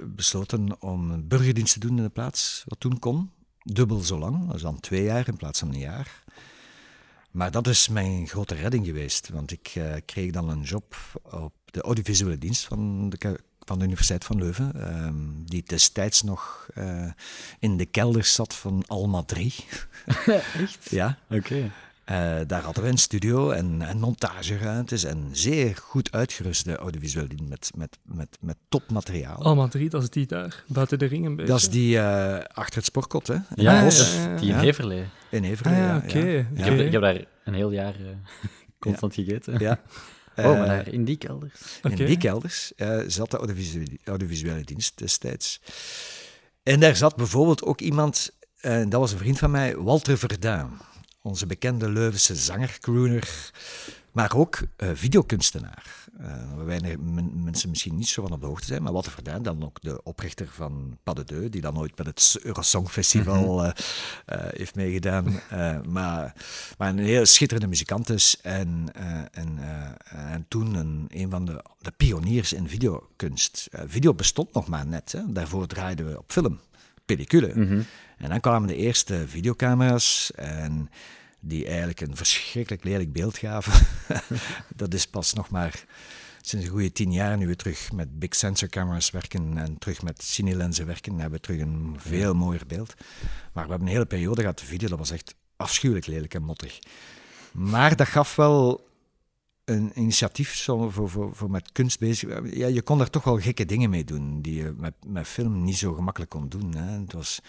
besloten 0.03 0.83
om 0.83 1.29
burgerdienst 1.29 1.73
te 1.73 1.81
doen 1.81 1.97
in 1.97 2.03
de 2.03 2.09
plaats, 2.09 2.65
wat 2.67 2.81
toen 2.81 2.99
kon. 2.99 3.31
Dubbel 3.73 4.01
zo 4.01 4.19
lang, 4.19 4.47
dat 4.47 4.55
is 4.55 4.63
dan 4.63 4.81
twee 4.81 5.03
jaar 5.03 5.29
in 5.29 5.37
plaats 5.37 5.59
van 5.59 5.69
een 5.69 5.79
jaar. 5.79 6.23
Maar 7.31 7.51
dat 7.51 7.67
is 7.67 7.89
mijn 7.89 8.29
grote 8.29 8.55
redding 8.55 8.87
geweest, 8.87 9.29
want 9.29 9.51
ik 9.51 9.75
uh, 9.75 9.95
kreeg 10.05 10.31
dan 10.31 10.49
een 10.49 10.63
job 10.63 10.95
op 11.23 11.53
de 11.65 11.81
audiovisuele 11.81 12.39
dienst 12.39 12.65
van 12.65 13.09
de, 13.09 13.41
van 13.61 13.79
de 13.79 13.85
Universiteit 13.85 14.25
van 14.25 14.39
Leuven, 14.39 15.05
um, 15.05 15.43
die 15.47 15.63
destijds 15.67 16.23
nog 16.23 16.69
uh, 16.75 17.11
in 17.59 17.77
de 17.77 17.87
kelder 17.87 18.25
zat 18.25 18.55
van 18.55 18.85
Alma 18.87 19.23
3. 19.23 19.55
Echt? 20.63 20.91
ja. 20.91 21.19
Oké. 21.31 21.71
Uh, 22.11 22.41
daar 22.47 22.63
hadden 22.63 22.83
we 22.83 22.89
een 22.89 22.99
studio 22.99 23.51
en, 23.51 23.83
en 23.83 23.99
montageruimtes 23.99 25.05
en 25.05 25.29
zeer 25.33 25.77
goed 25.77 26.13
uitgeruste 26.13 26.77
audiovisuele 26.77 27.29
dienst 27.29 27.49
met, 27.49 27.71
met, 27.75 27.99
met, 28.03 28.39
met 28.41 28.57
topmateriaal. 28.69 29.43
Alma 29.43 29.69
3, 29.69 29.89
dat 29.89 30.03
is 30.03 30.11
die 30.11 30.27
daar, 30.27 30.65
buiten 30.67 30.99
de 30.99 31.07
ring 31.07 31.27
een 31.27 31.37
beetje. 31.37 31.51
Dat 31.51 31.61
is 31.61 31.71
die 31.71 31.97
uh, 31.97 32.39
achter 32.39 32.77
het 32.77 32.85
sportkot, 32.85 33.27
hè? 33.27 33.35
In 33.35 33.43
ja, 33.55 33.83
ja, 33.83 34.37
die 34.37 34.51
in 34.51 34.55
Heverlee. 34.55 35.05
In 35.31 35.45
Heverlee, 35.45 35.75
ah, 35.75 35.87
ja. 35.87 35.97
oké. 35.97 36.07
Okay. 36.07 36.39
Ik, 36.39 36.65
heb, 36.65 36.79
ik 36.79 36.93
heb 36.93 37.03
daar 37.03 37.25
een 37.45 37.55
heel 37.55 37.71
jaar 37.71 38.01
uh, 38.01 38.07
constant 38.79 39.15
gegeten. 39.15 39.59
Ja. 39.59 39.81
Oh, 40.39 40.45
maar 40.45 40.67
daar, 40.67 40.89
in 40.89 41.05
die 41.05 41.17
kelders? 41.17 41.81
In 41.83 42.07
die 42.07 42.17
kelders 42.17 42.73
zat 43.07 43.31
de 43.31 43.37
audiovisuele, 43.37 43.99
audiovisuele 44.05 44.65
dienst 44.65 44.99
destijds. 44.99 45.61
En 46.63 46.81
daar 46.81 46.97
zat 46.97 47.17
bijvoorbeeld 47.17 47.65
ook 47.65 47.81
iemand, 47.81 48.31
dat 48.61 48.93
was 48.93 49.13
een 49.13 49.19
vriend 49.19 49.39
van 49.39 49.51
mij, 49.51 49.77
Walter 49.77 50.19
Verduin 50.19 50.71
onze 51.23 51.47
bekende 51.47 51.89
Leuvense 51.89 52.37
zanger, 52.37 52.79
crooner, 52.81 53.51
maar 54.13 54.37
ook 54.37 54.61
uh, 54.77 54.91
videokunstenaar. 54.95 56.07
Uh, 56.21 56.65
weinig 56.65 56.97
mensen 57.33 57.69
misschien 57.69 57.97
niet 57.97 58.09
zo 58.09 58.23
van 58.23 58.33
op 58.33 58.41
de 58.41 58.47
hoogte 58.47 58.67
zijn, 58.67 58.83
maar 58.83 58.93
Walter 58.93 59.13
Verduin, 59.13 59.43
dan 59.43 59.65
ook 59.65 59.81
de 59.81 60.03
oprichter 60.03 60.49
van 60.53 60.99
Pas 61.03 61.15
de 61.15 61.25
Deux, 61.25 61.51
die 61.51 61.61
dan 61.61 61.79
ooit 61.79 61.99
met 61.99 62.07
het 62.07 62.37
Eurosong 62.43 62.89
Festival 62.91 63.65
uh, 63.65 63.71
heeft 64.27 64.75
meegedaan. 64.75 65.41
maar, 65.89 66.35
maar 66.79 66.89
een 66.89 66.99
heel 66.99 67.27
schitterende 67.27 67.69
muzikant 67.69 68.11
is 68.11 68.39
en, 68.43 68.89
en, 69.33 69.59
en 70.11 70.45
toen 70.49 70.75
een, 70.75 71.07
een 71.09 71.31
van 71.31 71.45
de, 71.45 71.65
de 71.79 71.91
pioniers 71.91 72.53
in 72.53 72.69
videokunst. 72.69 73.69
video 73.87 74.15
bestond 74.15 74.53
nog 74.53 74.69
maar 74.69 74.87
net, 74.87 75.13
hè. 75.13 75.33
daarvoor 75.33 75.67
draaiden 75.67 76.07
we 76.11 76.19
op 76.19 76.33
film, 76.33 76.61
pellicule. 77.09 77.53
Mhm. 77.55 77.81
En 78.19 78.29
dan 78.29 78.41
kwamen 78.41 78.69
de 78.69 78.77
eerste 78.77 79.25
videocamera's 79.29 80.31
en 80.35 80.91
die 81.41 81.67
eigenlijk 81.67 82.01
een 82.01 82.17
verschrikkelijk 82.17 82.85
lelijk 82.85 83.13
beeld 83.13 83.39
gaven. 83.39 83.87
dat 84.77 84.95
is 84.95 85.07
pas 85.07 85.33
nog 85.33 85.51
maar 85.51 85.85
sinds 86.41 86.65
een 86.65 86.73
goede 86.73 86.93
tien 86.93 87.13
jaar 87.13 87.37
nu 87.37 87.47
we 87.47 87.57
terug 87.57 87.93
met 87.93 88.19
big 88.19 88.35
sensor 88.35 88.69
cameras 88.69 89.11
werken 89.11 89.59
en 89.59 89.79
terug 89.79 90.03
met 90.03 90.23
cinelenzen 90.23 90.87
werken, 90.87 91.13
hebben 91.19 91.41
we 91.41 91.47
terug 91.47 91.61
een 91.61 91.97
veel 91.99 92.35
mooier 92.35 92.67
beeld. 92.67 92.95
Maar 93.53 93.65
we 93.65 93.71
hebben 93.71 93.89
een 93.89 93.95
hele 93.95 94.07
periode 94.07 94.41
gehad, 94.41 94.59
de 94.59 94.65
video, 94.65 94.89
dat 94.89 94.99
was 94.99 95.11
echt 95.11 95.35
afschuwelijk 95.57 96.07
lelijk 96.07 96.35
en 96.35 96.43
mottig. 96.43 96.79
Maar 97.53 97.97
dat 97.97 98.09
gaf 98.09 98.37
wel 98.37 98.88
een 99.69 99.91
initiatief 99.95 100.65
voor, 100.65 100.93
voor, 100.93 101.35
voor 101.35 101.51
met 101.51 101.73
kunst 101.73 101.99
bezig. 101.99 102.55
Ja, 102.55 102.67
je 102.67 102.83
kon 102.83 102.99
daar 102.99 103.11
toch 103.11 103.25
wel 103.25 103.39
gekke 103.39 103.65
dingen 103.65 103.91
mee 103.91 104.05
doen, 104.05 104.43
die 104.43 104.55
je 104.55 104.75
met, 104.77 104.95
met 105.07 105.27
film 105.27 105.65
niet 105.65 105.77
zo 105.77 105.95
gemakkelijk 105.95 106.31
kon 106.31 106.49
doen. 106.49 106.75
Hè. 106.75 107.01
Het 107.01 107.13
was 107.13 107.41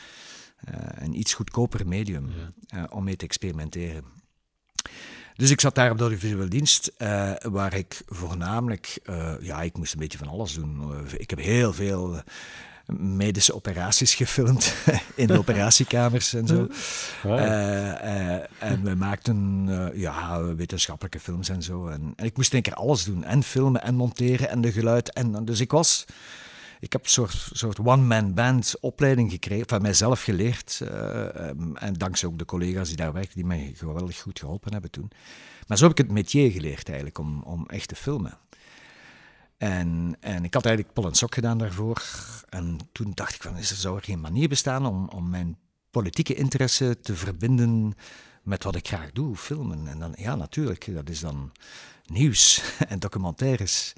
eh, 0.58 0.74
een 0.96 1.20
iets 1.20 1.34
goedkoper 1.34 1.88
medium 1.88 2.30
eh, 2.68 2.84
om 2.90 3.04
mee 3.04 3.16
te 3.16 3.26
experimenteren. 3.26 4.04
Dus 5.36 5.50
ik 5.50 5.62
zat 5.62 5.76
daar 5.76 5.92
op 5.92 5.98
de 5.98 6.04
audiovisuele 6.04 6.48
dienst, 6.48 6.92
uh, 6.98 7.34
waar 7.42 7.74
ik 7.74 8.02
voornamelijk, 8.06 9.00
ja, 9.40 9.62
ik 9.62 9.78
moest 9.78 9.94
een 9.94 10.00
beetje 10.00 10.18
van 10.18 10.28
alles 10.28 10.54
doen. 10.54 10.94
ik 11.18 11.30
heb 11.30 11.40
heel 11.40 11.74
veel 11.74 12.22
medische 12.98 13.56
operaties 13.56 14.16
gefilmd 14.16 14.74
in 15.16 15.28
de 15.28 15.38
operatiekamers 15.38 16.34
en 16.34 16.48
zo. 16.48 16.68
en 18.60 18.84
we 18.84 18.96
maakten 18.96 19.70
ja, 19.94 20.44
wetenschappelijke 20.56 21.20
films 21.20 21.50
en 21.50 21.64
zo. 21.64 21.88
En, 21.88 22.14
en 22.16 22.26
ik 22.26 22.38
moest 22.38 22.54
een 22.54 22.62
keer 22.62 22.74
alles 22.74 23.04
doen, 23.04 23.24
en 23.24 23.44
filmen 23.44 23.84
en 23.84 23.96
monteren 23.96 24.50
en 24.50 24.62
de 24.62 24.72
geluid. 24.72 25.14
En, 25.14 25.46
dus 25.46 25.60
ik 25.60 25.72
was 25.72 26.06
ik 26.80 26.92
heb 26.92 27.04
een 27.04 27.10
soort, 27.10 27.50
soort 27.52 27.80
one-man 27.80 28.34
band 28.34 28.76
opleiding 28.80 29.32
gekregen, 29.32 29.68
van 29.68 29.82
mijzelf 29.82 30.24
geleerd. 30.24 30.80
Uh, 30.84 31.48
en 31.76 31.94
dankzij 31.94 32.30
ook 32.30 32.38
de 32.38 32.46
collega's 32.46 32.88
die 32.88 32.98
daar 32.98 33.14
werken, 33.14 33.36
die 33.36 33.46
mij 33.46 33.74
geweldig 33.76 34.20
goed 34.20 34.40
geholpen 34.40 34.72
hebben 34.72 34.92
toen. 34.92 35.12
Maar 35.68 35.78
zo 35.78 35.84
heb 35.88 36.00
ik 36.00 36.06
het 36.06 36.12
métier 36.12 36.52
geleerd 36.52 36.88
eigenlijk, 36.88 37.18
om, 37.18 37.42
om 37.42 37.66
echt 37.68 37.88
te 37.88 37.96
filmen. 37.96 38.38
En, 39.60 40.16
en 40.20 40.44
ik 40.44 40.54
had 40.54 40.66
eigenlijk 40.66 40.96
pol 40.96 41.06
en 41.06 41.16
sok 41.16 41.34
gedaan 41.34 41.58
daarvoor. 41.58 42.04
En 42.50 42.80
toen 42.92 43.12
dacht 43.14 43.36
ik 43.36 43.42
van, 43.42 43.58
is 43.58 43.70
er, 43.70 43.76
zou 43.76 43.98
er 43.98 44.04
geen 44.04 44.20
manier 44.20 44.50
bestaan 44.50 44.86
om, 44.86 45.08
om 45.08 45.30
mijn 45.30 45.58
politieke 45.92 46.34
interesse 46.34 47.00
te 47.02 47.16
verbinden 47.16 47.94
met 48.44 48.64
wat 48.64 48.76
ik 48.76 48.88
graag 48.88 49.12
doe, 49.12 49.36
filmen. 49.36 49.88
En 49.88 50.00
dan, 50.00 50.14
ja, 50.18 50.36
natuurlijk, 50.36 50.94
dat 50.94 51.10
is 51.10 51.20
dan 51.20 51.52
nieuws 52.06 52.62
en 52.90 53.00
documentaires. 53.00 53.94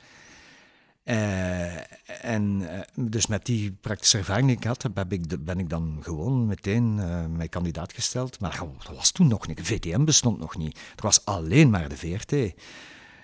Uh, 1.03 2.25
en 2.25 2.61
uh, 2.61 2.79
dus 2.95 3.27
met 3.27 3.45
die 3.45 3.71
praktische 3.71 4.17
ervaring 4.17 4.47
die 4.47 4.57
ik 4.57 4.63
had, 4.63 4.83
heb 4.83 5.11
ik, 5.11 5.45
ben 5.45 5.59
ik 5.59 5.69
dan 5.69 5.99
gewoon 6.01 6.45
meteen 6.45 6.97
uh, 6.97 7.25
mijn 7.25 7.49
kandidaat 7.49 7.93
gesteld. 7.93 8.39
Maar 8.39 8.59
dat 8.85 8.95
was 8.95 9.11
toen 9.11 9.27
nog 9.27 9.47
niet. 9.47 9.61
VTM 9.61 10.03
bestond 10.03 10.39
nog 10.39 10.57
niet. 10.57 10.77
Er 10.95 11.03
was 11.03 11.25
alleen 11.25 11.69
maar 11.69 11.89
de 11.89 11.97
VRT. 11.97 12.53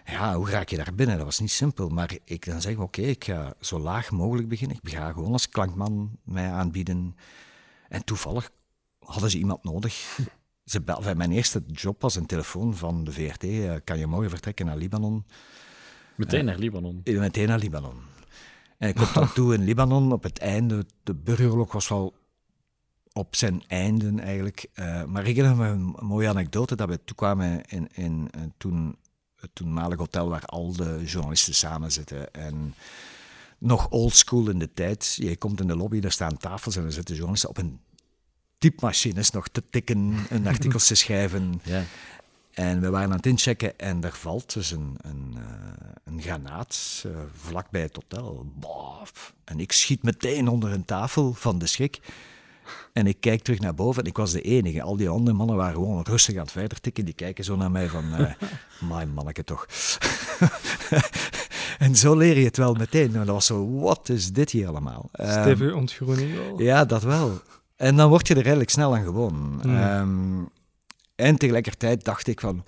Ja, 0.09 0.35
hoe 0.35 0.49
raak 0.49 0.69
je 0.69 0.77
daar 0.77 0.95
binnen? 0.95 1.15
Dat 1.15 1.25
was 1.25 1.39
niet 1.39 1.51
simpel. 1.51 1.89
Maar 1.89 2.17
ik 2.23 2.45
dan 2.45 2.61
zeg, 2.61 2.77
oké, 2.77 3.01
ik 3.01 3.23
ga 3.23 3.53
zo 3.59 3.79
laag 3.79 4.11
mogelijk 4.11 4.47
beginnen. 4.47 4.77
Ik 4.81 4.89
ga 4.89 5.11
gewoon 5.11 5.31
als 5.31 5.49
klankman 5.49 6.17
mij 6.23 6.51
aanbieden. 6.51 7.15
En 7.89 8.03
toevallig 8.03 8.49
hadden 8.99 9.31
ze 9.31 9.37
iemand 9.37 9.63
nodig. 9.63 10.17
Ze 10.65 10.81
bel, 10.81 11.15
mijn 11.15 11.31
eerste 11.31 11.63
job 11.67 12.01
was 12.01 12.15
een 12.15 12.25
telefoon 12.25 12.75
van 12.75 13.03
de 13.03 13.11
VRT. 13.11 13.43
Uh, 13.43 13.73
kan 13.83 13.99
je 13.99 14.07
morgen 14.07 14.29
vertrekken 14.29 14.65
naar 14.65 14.77
Libanon? 14.77 15.25
Meteen 16.15 16.45
naar 16.45 16.57
Libanon? 16.57 17.01
Uh, 17.03 17.19
meteen 17.19 17.47
naar 17.47 17.59
Libanon. 17.59 17.95
En 18.77 18.89
ik 18.89 18.95
kom 18.95 19.07
dan 19.13 19.33
toe 19.33 19.53
in 19.53 19.63
Libanon 19.63 20.11
op 20.11 20.23
het 20.23 20.39
einde. 20.39 20.85
De 21.03 21.15
burgeroorlog 21.15 21.71
was 21.71 21.87
wel 21.87 22.13
op 23.13 23.35
zijn 23.35 23.63
einde 23.67 24.21
eigenlijk. 24.21 24.67
Uh, 24.75 25.03
maar 25.03 25.27
ik 25.27 25.35
herinner 25.35 25.65
me 25.65 25.67
een 25.67 26.07
mooie 26.07 26.27
anekdote 26.27 26.75
dat 26.75 26.89
we 26.89 27.03
toekwamen 27.03 27.61
in, 27.65 27.87
in 27.93 28.29
uh, 28.35 28.41
toen, 28.57 28.95
het 29.39 29.50
toenmalig 29.54 29.97
hotel 29.97 30.30
waar 30.30 30.45
al 30.45 30.76
de 30.76 31.02
journalisten 31.06 31.54
samen 31.54 31.91
zitten. 31.91 32.34
En 32.34 32.76
nog 33.58 33.89
oldschool 33.89 34.50
in 34.50 34.60
de 34.60 34.73
tijd. 34.73 35.13
Je 35.19 35.38
komt 35.38 35.60
in 35.60 35.67
de 35.67 35.76
lobby, 35.76 36.00
daar 36.00 36.12
staan 36.12 36.38
tafels 36.38 36.76
en 36.76 36.86
er 36.86 36.91
zitten 36.91 37.15
journalisten 37.15 37.50
op 37.50 37.58
een 37.58 37.80
typemachines 38.58 39.32
nog 39.32 39.47
te 39.47 39.63
tikken 39.69 40.15
en 40.30 40.47
artikels 40.54 40.88
te 40.88 40.95
schrijven. 40.95 41.62
Ja. 41.63 41.84
En 42.52 42.82
we 42.82 42.89
waren 42.89 43.10
aan 43.10 43.15
het 43.15 43.26
inchecken 43.26 43.80
en 43.80 44.04
er 44.04 44.13
valt 44.13 44.54
dus 44.54 44.71
een, 44.71 44.97
een, 45.02 45.36
uh, 45.38 45.43
een 46.04 46.21
granaat 46.21 47.04
uh, 47.06 47.17
vlak 47.36 47.69
bij 47.69 47.82
het 47.82 47.95
hotel. 47.95 48.52
Bof. 48.56 49.34
En 49.43 49.60
ik 49.60 49.71
schiet 49.71 50.04
meteen 50.04 50.47
onder 50.47 50.71
een 50.71 50.86
tafel 50.86 51.34
van 51.34 51.60
de 51.60 51.67
schrik. 51.67 52.00
En 52.93 53.08
ik 53.08 53.19
kijk 53.19 53.41
terug 53.41 53.60
naar 53.60 53.73
boven 53.73 54.03
en 54.03 54.10
ik 54.10 54.17
was 54.17 54.32
de 54.32 54.41
enige. 54.41 54.82
Al 54.82 54.97
die 54.97 55.10
andere 55.10 55.38
mannen 55.38 55.56
waren 55.56 55.73
gewoon 55.73 56.01
rustig 56.03 56.36
aan 56.36 56.41
het 56.41 56.51
verder 56.51 56.80
tikken. 56.80 57.06
Die 57.06 57.13
kijken 57.13 57.43
zo 57.43 57.56
naar 57.56 57.71
mij 57.71 57.89
van, 57.89 58.03
uh, 58.21 58.32
mijn 58.89 59.13
manneke 59.13 59.43
toch. 59.43 59.65
en 61.86 61.95
zo 61.95 62.15
leer 62.15 62.38
je 62.38 62.45
het 62.45 62.58
wel 62.58 62.73
meteen. 62.73 63.12
Maar 63.12 63.25
dat 63.25 63.36
was 63.36 63.45
zo, 63.45 63.80
wat 63.80 64.10
is 64.10 64.32
dit 64.32 64.51
hier 64.51 64.67
allemaal? 64.67 65.10
Stevige 65.13 65.63
um, 65.63 65.75
ontgroening 65.75 66.36
wel. 66.36 66.62
Ja, 66.62 66.86
dat 66.86 67.03
wel. 67.03 67.41
En 67.75 67.95
dan 67.95 68.10
word 68.10 68.27
je 68.27 68.34
er 68.34 68.39
eigenlijk 68.39 68.69
snel 68.69 68.95
aan 68.95 69.03
gewoon. 69.03 69.62
Mm. 69.63 69.75
Um, 69.75 70.49
en 71.15 71.38
tegelijkertijd 71.38 72.03
dacht 72.03 72.27
ik 72.27 72.39
van, 72.39 72.63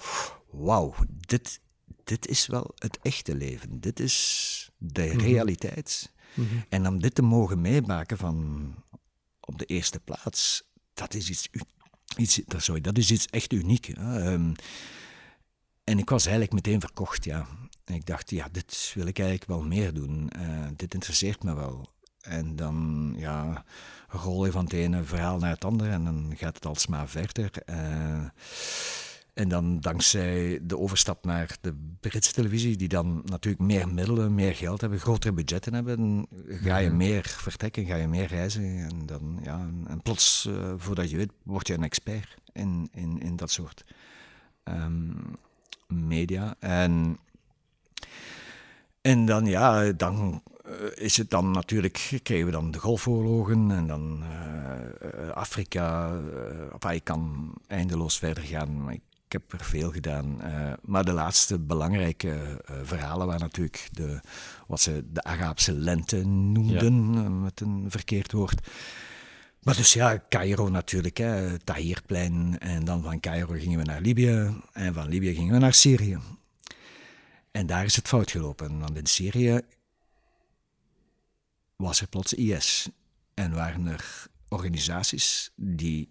wauw, 0.52 0.94
dit, 1.08 1.60
dit 2.04 2.28
is 2.28 2.48
wel 2.48 2.72
het 2.76 3.00
echte 3.02 3.36
leven. 3.36 3.80
Dit 3.80 4.00
is 4.00 4.70
de 4.78 5.04
mm 5.04 5.10
-hmm. 5.10 5.20
realiteit. 5.20 6.12
Mm 6.34 6.48
-hmm. 6.50 6.66
En 6.70 6.88
om 6.88 7.02
dit 7.02 7.16
te 7.16 7.22
mogen 7.22 7.62
meemaken 7.62 8.18
van 8.18 8.74
op 9.50 9.60
de 9.60 9.66
eerste 9.66 10.00
plaats, 10.00 10.64
dat 10.94 11.14
is 11.14 11.30
iets, 11.30 11.50
iets, 12.18 12.42
sorry, 12.58 12.82
dat 12.82 12.98
is 12.98 13.12
iets 13.12 13.26
echt 13.26 13.54
uniek. 13.54 13.88
Um, 13.98 14.56
en 15.84 15.98
ik 16.00 16.10
was 16.10 16.24
eigenlijk 16.26 16.54
meteen 16.54 16.80
verkocht, 16.80 17.24
ja. 17.24 17.48
En 17.86 17.96
ik 17.96 18.06
dacht, 18.06 18.30
ja, 18.30 18.48
dit 18.52 18.92
wil 18.96 19.06
ik 19.06 19.20
eigenlijk 19.20 19.50
wel 19.50 19.64
meer 19.64 19.94
doen. 19.94 20.32
Uh, 20.40 20.68
dit 20.76 20.94
interesseert 20.94 21.44
me 21.44 21.56
wel. 21.56 21.90
En 22.22 22.56
dan, 22.56 23.14
ja, 23.18 23.66
rol 24.08 24.46
je 24.46 24.52
van 24.52 24.64
het 24.64 24.74
ene 24.74 25.04
verhaal 25.04 25.38
naar 25.38 25.54
het 25.54 25.66
andere 25.66 25.90
en 25.90 26.04
dan 26.04 26.34
gaat 26.36 26.56
het 26.56 26.66
alsmaar 26.66 27.10
verder. 27.10 27.52
Uh, 27.66 28.26
en 29.39 29.49
dan 29.49 29.80
dankzij 29.80 30.60
de 30.62 30.78
overstap 30.78 31.25
naar 31.25 31.58
de 31.62 31.75
Britse 31.99 32.34
televisie, 32.34 32.78
die 32.78 32.88
dan 32.88 33.21
natuurlijk 33.25 33.63
meer 33.63 33.88
middelen, 33.88 34.36
meer 34.36 34.56
geld 34.56 34.82
hebben, 34.82 34.99
grotere 34.99 35.34
budgetten 35.34 35.73
hebben, 35.73 36.28
ga 36.47 36.78
je 36.78 36.89
meer 36.89 37.23
vertrekken, 37.23 37.86
ga 37.86 37.95
je 37.95 38.08
meer 38.08 38.28
reizen. 38.28 38.63
En, 38.63 39.06
dan, 39.06 39.39
ja, 39.43 39.69
en 39.88 40.02
plots, 40.02 40.45
uh, 40.49 40.73
voordat 40.78 41.10
je 41.10 41.17
weet, 41.17 41.32
word 41.43 41.67
je 41.67 41.73
een 41.73 41.84
expert 41.84 42.38
in, 42.54 42.89
in, 42.91 43.21
in 43.21 43.36
dat 43.36 43.52
soort 43.52 43.86
um, 44.63 45.15
media. 45.88 46.56
En, 46.60 47.17
en 49.02 49.25
dan, 49.25 49.45
ja, 49.45 49.91
dan 49.91 50.43
is 50.93 51.17
het 51.17 51.30
dan 51.30 51.52
natuurlijk, 51.52 52.19
kregen 52.23 52.45
we 52.45 52.52
dan 52.52 52.71
de 52.71 52.80
golfoorlogen 52.80 53.71
en 53.71 53.88
dan 53.88 54.23
uh, 54.23 55.30
Afrika. 55.30 56.12
Uh, 56.84 56.93
ik 56.93 57.04
kan 57.04 57.54
eindeloos 57.67 58.17
verder 58.19 58.43
gaan, 58.43 58.84
maar 58.84 58.93
ik 58.93 59.02
ik 59.30 59.42
heb 59.42 59.60
er 59.60 59.65
veel 59.65 59.92
gedaan. 59.92 60.39
Uh, 60.44 60.74
maar 60.82 61.06
de 61.06 61.12
laatste 61.12 61.60
belangrijke 61.60 62.28
uh, 62.72 62.78
verhalen 62.84 63.28
waren 63.28 63.42
natuurlijk 63.42 63.89
de, 63.92 64.20
wat 64.68 64.82
ze 64.82 65.06
de 65.12 65.24
Arabische 65.24 65.74
lente 65.74 66.26
noemden, 66.26 67.13
ja. 67.13 67.22
uh, 67.22 67.28
met 67.28 67.62
een 67.62 67.86
verkeerd 67.88 68.32
woord. 68.32 68.68
Maar 69.63 69.76
dus 69.76 69.94
ja, 69.94 70.24
Cairo 70.30 70.70
natuurlijk, 70.70 71.18
hè, 71.18 71.60
Tahrirplein. 71.60 72.60
En 72.60 72.86
dan 72.86 73.02
van 73.04 73.20
Cairo 73.20 73.54
gingen 73.54 73.80
we 73.80 73.86
naar 73.86 74.02
Libië. 74.02 74.62
En 74.72 74.94
van 74.94 75.08
Libië 75.08 75.34
gingen 75.34 75.54
we 75.54 75.60
naar 75.60 75.74
Syrië. 75.74 76.20
En 77.52 77.65
daar 77.65 77.86
is 77.86 77.96
het 77.96 78.08
fout 78.08 78.32
gelopen. 78.32 78.80
Want 78.80 78.98
in 78.98 79.06
Syrië 79.06 79.62
was 81.76 82.02
er 82.02 82.08
plots 82.08 82.34
IS. 82.34 82.89
En 83.34 83.54
waren 83.54 83.88
er 83.88 84.28
organisaties 84.48 85.52
die 85.56 86.10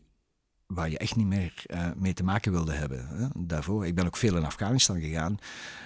waar 0.68 0.90
je 0.90 0.98
echt 0.98 1.16
niet 1.16 1.26
meer 1.26 1.64
uh, 1.66 1.90
mee 1.96 2.14
te 2.14 2.24
maken 2.24 2.52
wilde 2.52 2.72
hebben. 2.72 3.09
Hè? 3.09 3.26
Daarvoor, 3.37 3.87
ik 3.87 3.94
ben 3.94 4.07
ook 4.07 4.16
veel 4.16 4.37
in 4.37 4.44
Afghanistan 4.44 5.00
gegaan. 5.00 5.38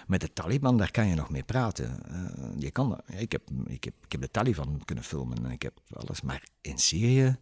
Met 0.07 0.21
de 0.21 0.33
Taliban, 0.33 0.77
daar 0.77 0.91
kan 0.91 1.07
je 1.07 1.15
nog 1.15 1.31
mee 1.31 1.43
praten. 1.43 2.01
Uh, 2.11 2.51
je 2.59 2.71
kan, 2.71 3.01
ik, 3.07 3.33
heb, 3.33 3.43
ik, 3.67 3.85
heb, 3.85 4.21
de 4.21 4.31
Taliban 4.31 4.83
kunnen 4.85 5.05
filmen 5.05 5.45
en 5.45 5.51
ik 5.51 5.63
heb 5.63 5.81
alles. 5.93 6.21
Maar 6.21 6.45
in 6.61 6.79
Syrië 6.79 7.37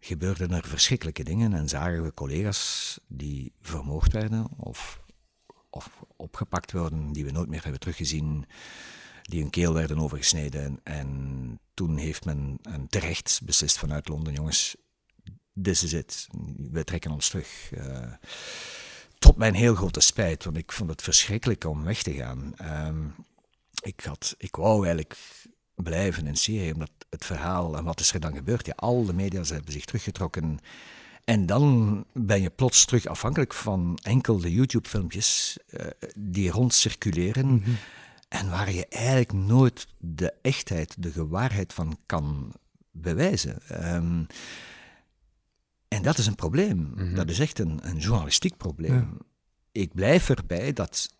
gebeurden 0.00 0.50
er 0.50 0.66
verschrikkelijke 0.66 1.24
dingen 1.24 1.52
en 1.52 1.68
zagen 1.68 2.02
we 2.02 2.14
collega's 2.14 3.00
die 3.06 3.52
vermoord 3.60 4.12
werden 4.12 4.46
of, 4.56 5.00
of 5.70 6.04
opgepakt 6.16 6.72
worden, 6.72 7.12
die 7.12 7.24
we 7.24 7.30
nooit 7.30 7.48
meer 7.48 7.62
hebben 7.62 7.80
teruggezien, 7.80 8.46
die 9.22 9.40
hun 9.40 9.50
keel 9.50 9.74
werden 9.74 9.98
overgesneden. 9.98 10.62
En, 10.64 10.80
en 10.82 11.60
toen 11.74 11.96
heeft 11.96 12.24
men 12.24 12.58
en 12.62 12.88
terecht 12.88 13.40
beslist 13.44 13.78
vanuit 13.78 14.08
Londen, 14.08 14.32
jongens, 14.32 14.76
this 15.62 15.82
is 15.82 15.92
it. 15.92 16.28
We 16.70 16.84
trekken 16.84 17.10
ons 17.10 17.28
terug. 17.28 17.70
Uh, 17.72 18.12
tot 19.18 19.36
mijn 19.36 19.54
heel 19.54 19.74
grote 19.74 20.00
spijt, 20.00 20.44
want 20.44 20.56
ik 20.56 20.72
vond 20.72 20.90
het 20.90 21.02
verschrikkelijk 21.02 21.64
om 21.64 21.84
weg 21.84 22.02
te 22.02 22.12
gaan. 22.12 22.54
Um, 22.86 23.14
ik, 23.82 24.00
had, 24.04 24.34
ik 24.38 24.56
wou 24.56 24.84
eigenlijk 24.84 25.16
blijven 25.74 26.26
in 26.26 26.36
Syrië, 26.36 26.72
omdat 26.72 26.90
het 27.10 27.24
verhaal 27.24 27.76
en 27.76 27.84
wat 27.84 28.00
is 28.00 28.12
er 28.12 28.20
dan 28.20 28.34
gebeurd? 28.34 28.66
Ja, 28.66 28.72
al 28.76 29.04
de 29.04 29.14
media 29.14 29.42
hebben 29.42 29.72
zich 29.72 29.84
teruggetrokken. 29.84 30.58
En 31.24 31.46
dan 31.46 32.04
ben 32.12 32.42
je 32.42 32.50
plots 32.50 32.84
terug 32.84 33.06
afhankelijk 33.06 33.54
van 33.54 33.98
enkel 34.02 34.38
de 34.38 34.52
YouTube-filmpjes 34.52 35.58
uh, 35.70 35.86
die 36.16 36.50
rondcirculeren. 36.50 37.46
Mm 37.46 37.62
-hmm. 37.64 37.76
En 38.28 38.50
waar 38.50 38.72
je 38.72 38.86
eigenlijk 38.86 39.32
nooit 39.32 39.86
de 39.98 40.32
echtheid, 40.42 40.94
de 40.98 41.12
gewaarheid 41.12 41.72
van 41.72 41.98
kan 42.06 42.52
bewijzen. 42.90 43.58
Um, 43.94 44.26
en 45.94 46.02
dat 46.02 46.18
is 46.18 46.26
een 46.26 46.34
probleem. 46.34 46.76
Mm 46.76 46.96
-hmm. 46.96 47.14
Dat 47.14 47.30
is 47.30 47.38
echt 47.38 47.58
een, 47.58 47.78
een 47.82 47.98
journalistiek 47.98 48.56
probleem. 48.56 48.94
Ja. 48.94 49.26
Ik 49.72 49.94
blijf 49.94 50.28
erbij 50.28 50.72
dat 50.72 51.14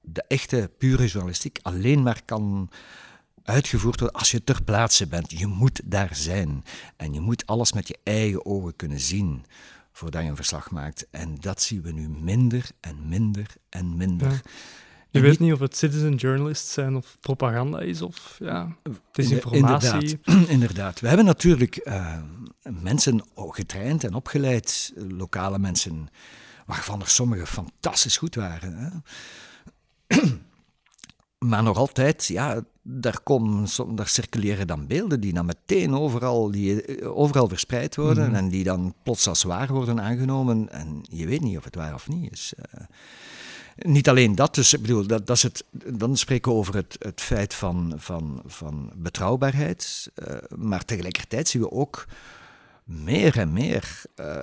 de 0.00 0.24
echte, 0.28 0.70
pure 0.78 1.06
journalistiek 1.06 1.58
alleen 1.62 2.02
maar 2.02 2.22
kan 2.24 2.70
uitgevoerd 3.42 4.00
worden 4.00 4.18
als 4.18 4.30
je 4.30 4.44
ter 4.44 4.62
plaatse 4.62 5.06
bent. 5.06 5.38
Je 5.38 5.46
moet 5.46 5.80
daar 5.84 6.14
zijn. 6.14 6.64
En 6.96 7.12
je 7.12 7.20
moet 7.20 7.46
alles 7.46 7.72
met 7.72 7.88
je 7.88 7.98
eigen 8.02 8.46
ogen 8.46 8.76
kunnen 8.76 9.00
zien 9.00 9.44
voordat 9.92 10.22
je 10.22 10.28
een 10.28 10.36
verslag 10.36 10.70
maakt. 10.70 11.06
En 11.10 11.36
dat 11.40 11.62
zien 11.62 11.82
we 11.82 11.92
nu 11.92 12.08
minder 12.08 12.70
en 12.80 13.08
minder 13.08 13.46
en 13.68 13.96
minder. 13.96 14.30
Ja. 14.30 14.40
Je 15.16 15.28
weet 15.28 15.38
niet 15.38 15.52
of 15.52 15.58
het 15.58 15.76
citizen 15.76 16.14
journalists 16.14 16.72
zijn 16.72 16.96
of 16.96 17.16
propaganda 17.20 17.80
is 17.80 18.02
of 18.02 18.36
ja, 18.38 18.76
het 18.82 18.98
is 19.12 19.30
informatie. 19.30 19.90
Inderdaad, 19.92 20.48
inderdaad. 20.56 21.00
We 21.00 21.08
hebben 21.08 21.26
natuurlijk 21.26 21.80
uh, 21.84 22.16
mensen 22.62 23.22
getraind 23.34 24.04
en 24.04 24.14
opgeleid, 24.14 24.92
lokale 25.08 25.58
mensen, 25.58 26.08
waarvan 26.66 27.00
er 27.00 27.08
sommigen 27.08 27.46
fantastisch 27.46 28.16
goed 28.16 28.34
waren. 28.34 28.76
Hè? 28.76 28.88
maar 31.48 31.62
nog 31.62 31.76
altijd, 31.76 32.26
ja, 32.26 32.62
daar, 32.82 33.20
komen, 33.20 33.68
daar 33.94 34.08
circuleren 34.08 34.66
dan 34.66 34.86
beelden 34.86 35.20
die 35.20 35.32
dan 35.32 35.46
meteen 35.46 35.94
overal, 35.94 36.50
die, 36.50 37.04
overal 37.14 37.48
verspreid 37.48 37.96
worden 37.96 38.24
mm 38.24 38.34
-hmm. 38.34 38.38
en 38.38 38.48
die 38.48 38.64
dan 38.64 38.94
plots 39.02 39.28
als 39.28 39.42
waar 39.42 39.72
worden 39.72 40.00
aangenomen. 40.00 40.72
En 40.72 41.00
je 41.02 41.26
weet 41.26 41.40
niet 41.40 41.56
of 41.56 41.64
het 41.64 41.74
waar 41.74 41.94
of 41.94 42.08
niet 42.08 42.32
is. 42.32 42.54
Niet 43.76 44.08
alleen 44.08 44.34
dat, 44.34 44.54
dus 44.54 44.72
ik 44.72 44.80
bedoel, 44.80 45.06
dat, 45.06 45.26
dat 45.26 45.36
is 45.36 45.42
het, 45.42 45.64
dan 45.70 46.16
spreken 46.16 46.52
we 46.52 46.58
over 46.58 46.74
het, 46.74 46.96
het 46.98 47.20
feit 47.20 47.54
van, 47.54 47.94
van, 47.96 48.42
van 48.46 48.92
betrouwbaarheid. 48.94 50.10
Uh, 50.14 50.36
maar 50.56 50.84
tegelijkertijd 50.84 51.48
zien 51.48 51.62
we 51.62 51.70
ook 51.70 52.06
meer 52.84 53.38
en 53.38 53.52
meer 53.52 54.02
uh, 54.20 54.42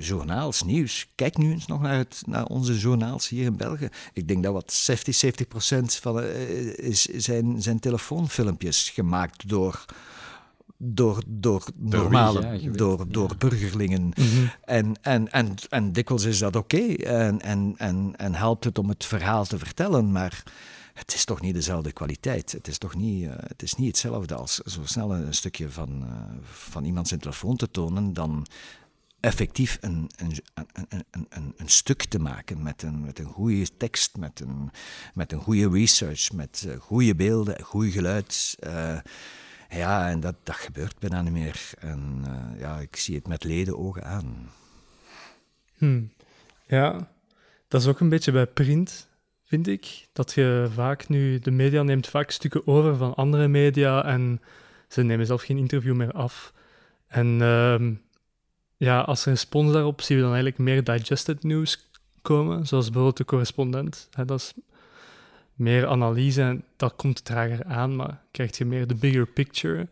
journaals, 0.00 0.62
nieuws. 0.62 1.08
Kijk 1.14 1.36
nu 1.36 1.50
eens 1.52 1.66
nog 1.66 1.80
naar, 1.80 1.96
het, 1.96 2.22
naar 2.26 2.44
onze 2.44 2.78
journaals 2.78 3.28
hier 3.28 3.44
in 3.44 3.56
België. 3.56 3.88
Ik 4.12 4.28
denk 4.28 4.42
dat 4.42 4.52
wat 4.52 4.72
60, 4.72 5.14
70 5.14 5.48
procent 5.48 5.94
van 5.94 6.22
is, 6.22 7.02
zijn, 7.02 7.62
zijn 7.62 7.78
telefoonfilmpjes 7.78 8.90
gemaakt 8.90 9.48
door 9.48 9.84
door, 10.84 11.22
door 11.26 11.64
normale, 11.76 12.70
door, 12.72 13.04
door 13.08 13.34
burgerlingen. 13.38 14.12
Mhm. 14.16 14.46
En, 14.64 14.94
en, 15.02 15.32
en, 15.32 15.54
en 15.68 15.92
dikwijls 15.92 16.24
is 16.24 16.38
dat 16.38 16.56
oké 16.56 16.94
en, 16.94 17.40
en, 17.40 17.74
en, 17.76 18.14
en 18.16 18.34
helpt 18.34 18.64
het 18.64 18.78
om 18.78 18.88
het 18.88 19.04
verhaal 19.04 19.44
te 19.44 19.58
vertellen, 19.58 20.12
maar 20.12 20.42
het 20.94 21.14
is 21.14 21.24
toch 21.24 21.40
niet 21.40 21.54
dezelfde 21.54 21.92
kwaliteit. 21.92 22.52
Het 22.52 22.68
is 22.68 22.78
toch 22.78 22.94
niet, 22.94 23.24
eh, 23.26 23.32
het 23.36 23.62
is 23.62 23.74
niet 23.74 23.86
hetzelfde 23.86 24.34
als 24.34 24.54
zo 24.54 24.80
snel 24.84 25.14
een 25.14 25.34
stukje 25.34 25.70
van, 25.70 26.02
eh, 26.02 26.36
van 26.42 26.84
iemand 26.84 27.08
zijn 27.08 27.20
telefoon 27.20 27.56
te 27.56 27.70
tonen 27.70 28.12
dan 28.12 28.46
effectief 29.20 29.78
een, 29.80 30.10
een, 30.16 30.32
een, 30.54 30.86
een, 31.10 31.26
een, 31.28 31.54
een 31.56 31.68
stuk 31.68 32.04
te 32.04 32.18
maken 32.18 32.62
met 32.62 32.82
een, 32.82 33.00
met 33.00 33.18
een 33.18 33.26
goede 33.26 33.76
tekst, 33.76 34.16
met 34.16 34.40
een, 34.40 34.70
met 35.14 35.32
een 35.32 35.40
goede 35.40 35.70
research, 35.70 36.32
met 36.32 36.64
eh, 36.68 36.80
goede 36.80 37.14
beelden, 37.14 37.62
goed 37.62 37.92
geluid. 37.92 38.56
Ja, 39.72 40.10
en 40.10 40.20
dat, 40.20 40.34
dat 40.42 40.56
gebeurt 40.56 40.98
bijna 40.98 41.22
niet 41.22 41.32
meer. 41.32 41.70
En 41.78 42.22
eh, 42.26 42.60
ja, 42.60 42.78
ik 42.78 42.96
zie 42.96 43.14
het 43.14 43.28
met 43.28 43.44
leden 43.44 43.78
ogen 43.78 44.04
aan. 44.04 44.50
Hm. 45.78 46.02
Ja, 46.66 47.10
dat 47.68 47.80
is 47.80 47.86
ook 47.86 48.00
een 48.00 48.08
beetje 48.08 48.32
bij 48.32 48.46
print, 48.46 49.08
vind 49.44 49.66
ik. 49.66 50.08
Dat 50.12 50.32
je 50.32 50.68
vaak 50.74 51.08
nu, 51.08 51.38
de 51.38 51.50
media 51.50 51.82
neemt 51.82 52.08
vaak 52.08 52.30
stukken 52.30 52.66
over 52.66 52.96
van 52.96 53.14
andere 53.14 53.48
media 53.48 54.04
en 54.04 54.40
ze 54.88 55.02
nemen 55.02 55.26
zelf 55.26 55.42
geen 55.42 55.58
interview 55.58 55.94
meer 55.94 56.12
af. 56.12 56.52
En 57.06 57.42
ehm, 57.42 57.94
ja, 58.76 59.00
als 59.00 59.24
respons 59.24 59.72
daarop 59.72 60.00
zien 60.00 60.16
we 60.16 60.22
dan 60.22 60.32
eigenlijk 60.32 60.62
meer 60.62 60.84
digested 60.84 61.42
news 61.42 61.90
komen, 62.22 62.66
zoals 62.66 62.84
bijvoorbeeld 62.84 63.16
de 63.16 63.24
correspondent. 63.24 64.08
Hè, 64.10 64.24
dat 64.24 64.40
is 64.40 64.52
meer 65.54 65.86
analyse 65.86 66.42
en 66.42 66.64
dat 66.76 66.96
komt 66.96 67.24
trager 67.24 67.64
aan, 67.64 67.96
maar 67.96 68.22
krijg 68.30 68.58
je 68.58 68.64
meer 68.64 68.86
de 68.86 68.94
bigger 68.94 69.26
picture. 69.26 69.88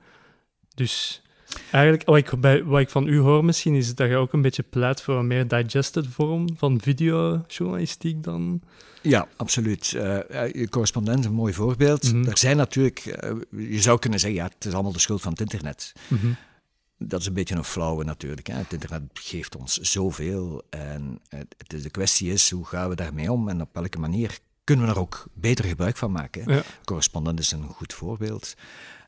Dus 0.75 1.23
Eigenlijk, 1.71 2.05
wat 2.05 2.17
ik, 2.17 2.41
bij, 2.41 2.65
wat 2.65 2.81
ik 2.81 2.89
van 2.89 3.07
u 3.07 3.19
hoor 3.19 3.45
misschien, 3.45 3.75
is 3.75 3.95
dat 3.95 4.09
je 4.09 4.17
ook 4.17 4.33
een 4.33 4.43
beetje 4.43 4.63
pleit 4.63 5.03
voor 5.03 5.19
een 5.19 5.27
meer 5.27 5.49
digested 5.49 6.07
vorm 6.07 6.49
van 6.57 6.81
videojournalistiek 6.81 8.23
dan. 8.23 8.61
Ja, 9.03 9.29
absoluut. 9.37 9.95
Eh, 9.95 10.45
eh, 10.45 10.53
je 10.53 10.69
correspondent 10.69 11.19
is 11.19 11.25
een 11.25 11.33
mooi 11.33 11.53
voorbeeld. 11.53 12.13
Mhm. 12.13 12.29
Er 12.29 12.39
zijn 12.39 12.57
natuurlijk, 12.57 12.99
eh, 12.99 13.33
je 13.51 13.81
zou 13.81 13.99
kunnen 13.99 14.21
zeggen, 14.21 14.39
ja, 14.39 14.51
het 14.55 14.65
is 14.65 14.73
allemaal 14.73 14.93
de 14.93 14.99
schuld 14.99 15.21
van 15.21 15.33
het 15.33 15.41
internet. 15.41 15.93
Mhm. 16.09 16.33
Dat 16.99 17.21
is 17.21 17.27
een 17.27 17.33
beetje 17.33 17.55
een 17.55 17.65
flauwe 17.65 18.05
natuurlijk. 18.05 18.47
Hè. 18.47 18.55
Het 18.55 18.73
internet 18.73 19.03
geeft 19.13 19.57
ons 19.57 19.79
zoveel. 19.79 20.63
En 20.71 21.21
het, 21.29 21.55
de 21.67 21.91
kwestie 21.91 22.33
is, 22.33 22.51
hoe 22.51 22.67
gaan 22.67 22.89
we 22.89 22.95
daarmee 22.95 23.33
om 23.33 23.49
en 23.49 23.61
op 23.61 23.69
welke 23.73 23.99
manier 23.99 24.39
kunnen 24.71 24.89
we 24.89 24.95
er 24.95 25.01
ook 25.01 25.27
beter 25.33 25.65
gebruik 25.65 25.97
van 25.97 26.13
maken. 26.13 26.53
Ja. 26.55 26.63
Correspondent 26.85 27.39
is 27.39 27.53
een 27.53 27.69
goed 27.69 27.95
voorbeeld. 27.95 28.55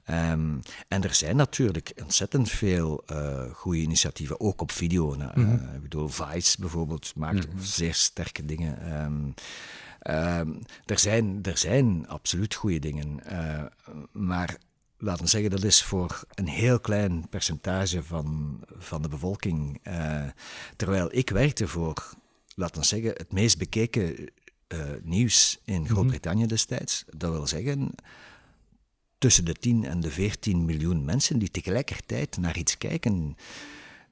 Ehm, 0.05 0.59
en 0.88 1.03
er 1.03 1.14
zijn 1.14 1.37
natuurlijk 1.37 1.92
ontzettend 2.03 2.51
veel 2.51 3.03
eh 3.07 3.51
goede 3.53 3.79
initiatieven, 3.79 4.40
ook 4.40 4.61
op 4.61 4.70
video. 4.70 5.14
Nou, 5.14 5.31
eh, 5.35 5.75
ik 5.75 5.83
bedoel, 5.83 6.09
Vice 6.09 6.61
bijvoorbeeld 6.61 7.12
maakt 7.16 7.46
zeer 7.61 7.94
sterke 7.94 8.44
dingen. 8.44 8.83
Ehm, 8.83 9.31
ehm, 9.98 10.53
er, 10.85 10.98
zijn, 10.98 11.38
er 11.42 11.59
zijn 11.59 12.09
absoluut 12.09 12.55
goede 12.55 12.79
dingen. 12.79 13.25
eh, 13.25 13.64
maar 14.12 14.57
laten 14.98 15.25
we 15.25 15.31
zeggen, 15.31 15.51
dat 15.51 15.64
is 15.64 15.83
voor 15.83 16.25
een 16.35 16.48
heel 16.48 16.81
klein 16.81 17.29
percentage 17.29 18.03
van, 18.03 18.61
van 18.79 19.03
de 19.03 19.09
bevolking. 19.09 19.81
Terwijl 20.77 21.09
ik 21.11 21.31
werkte 21.31 21.68
voor, 21.68 22.14
laten 22.55 22.81
we 22.81 22.87
zeggen, 22.87 23.11
het 23.11 23.33
meest 23.33 23.59
bekeken 23.59 24.31
eh, 24.72 24.90
nieuws 25.02 25.61
in 25.64 25.88
Groot-Brittannië 25.88 26.46
destijds. 26.46 27.04
Dat 27.16 27.30
wil 27.30 27.46
zeggen, 27.46 27.94
tussen 29.18 29.44
de 29.44 29.52
10 29.52 29.85
en 29.85 30.00
de 30.00 30.11
14 30.11 30.64
miljoen 30.64 31.04
mensen 31.04 31.38
die 31.38 31.50
tegelijkertijd 31.50 32.37
naar 32.37 32.58
iets 32.58 32.78
kijken. 32.78 33.37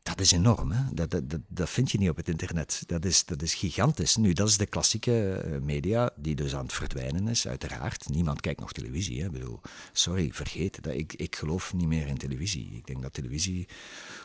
Dat 0.03 0.21
is 0.21 0.31
enorm, 0.33 0.71
hè? 0.73 0.83
Dat, 0.95 1.11
dat, 1.11 1.23
dat, 1.49 1.71
vind 1.71 1.91
je 1.91 1.99
niet 1.99 2.09
op 2.11 2.17
het 2.17 2.29
internet. 2.29 2.83
Dat 2.87 3.05
is, 3.05 3.25
dat 3.25 3.43
is 3.43 3.55
gigantisch. 3.55 4.17
Nu, 4.17 4.33
dat 4.33 4.49
is 4.49 4.57
de 4.57 4.67
klassieke 4.67 5.33
eh, 5.33 5.61
media 5.61 6.11
die 6.17 6.35
dus 6.35 6.55
aan 6.55 6.63
het 6.63 6.73
verdwijnen 6.73 7.29
is, 7.29 7.49
uiteraard. 7.49 8.09
Niemand 8.09 8.41
kijkt 8.41 8.61
nog 8.61 8.73
televisie. 8.73 9.21
Hè? 9.21 9.27
Ik 9.27 9.33
bedoel, 9.33 9.61
sorry, 9.93 10.31
vergeet 10.33 10.83
dat. 10.83 10.95
Ik, 10.95 11.13
ik 11.13 11.37
geloof 11.37 11.75
niet 11.75 11.87
meer 11.87 12.07
in 12.07 12.17
televisie. 12.19 12.71
Ik 12.73 12.87
denk 12.87 13.03
dat 13.03 13.13
televisie 13.13 13.69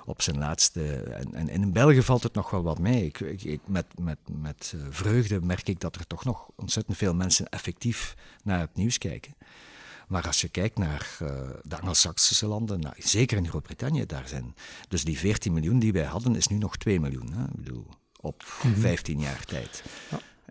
op 0.05 0.21
zijn 0.21 0.37
laatste... 0.37 0.83
En, 0.93 1.33
en, 1.33 1.49
en 1.49 1.61
in 1.61 1.71
België 1.73 2.01
valt 2.01 2.23
het 2.23 2.33
nog 2.33 2.49
wel 2.49 2.63
wat 2.63 2.79
mee. 2.79 3.05
Ik, 3.05 3.19
ik- 3.19 3.67
met 3.67 3.85
met, 3.99 4.17
met 4.41 4.73
eh, 4.75 4.81
vreugde 4.89 5.41
merk 5.41 5.67
ik 5.69 5.79
dat 5.79 5.95
er 5.95 6.07
toch 6.07 6.23
nog 6.23 6.49
ontzettend 6.55 6.97
veel 6.97 7.13
mensen 7.15 7.49
effectief 7.49 8.15
naar 8.43 8.59
het 8.59 8.75
nieuws 8.75 8.97
kijken. 8.97 9.35
Maar 10.07 10.27
als 10.27 10.41
je 10.41 10.49
kijkt 10.49 10.77
naar 10.77 11.17
eh, 11.19 11.27
de 11.63 11.75
Anglo-Saxische 11.75 12.47
landen, 12.47 12.79
nou, 12.79 12.95
zeker 12.97 13.37
in 13.37 13.47
Groot-Brittannië, 13.47 14.05
daar 14.05 14.27
zijn. 14.27 14.55
Dus 14.87 15.03
die 15.03 15.17
14 15.17 15.53
miljoen 15.53 15.79
die 15.79 15.93
wij 15.93 16.03
hadden, 16.03 16.35
is 16.35 16.47
nu 16.47 16.57
nog 16.57 16.77
2 16.77 16.99
miljoen. 16.99 17.33
Hè? 17.33 17.43
Ik 17.43 17.55
bedoel, 17.55 17.87
op 18.19 18.43
15 18.79 19.19
jaar 19.19 19.45
tijd. 19.45 19.83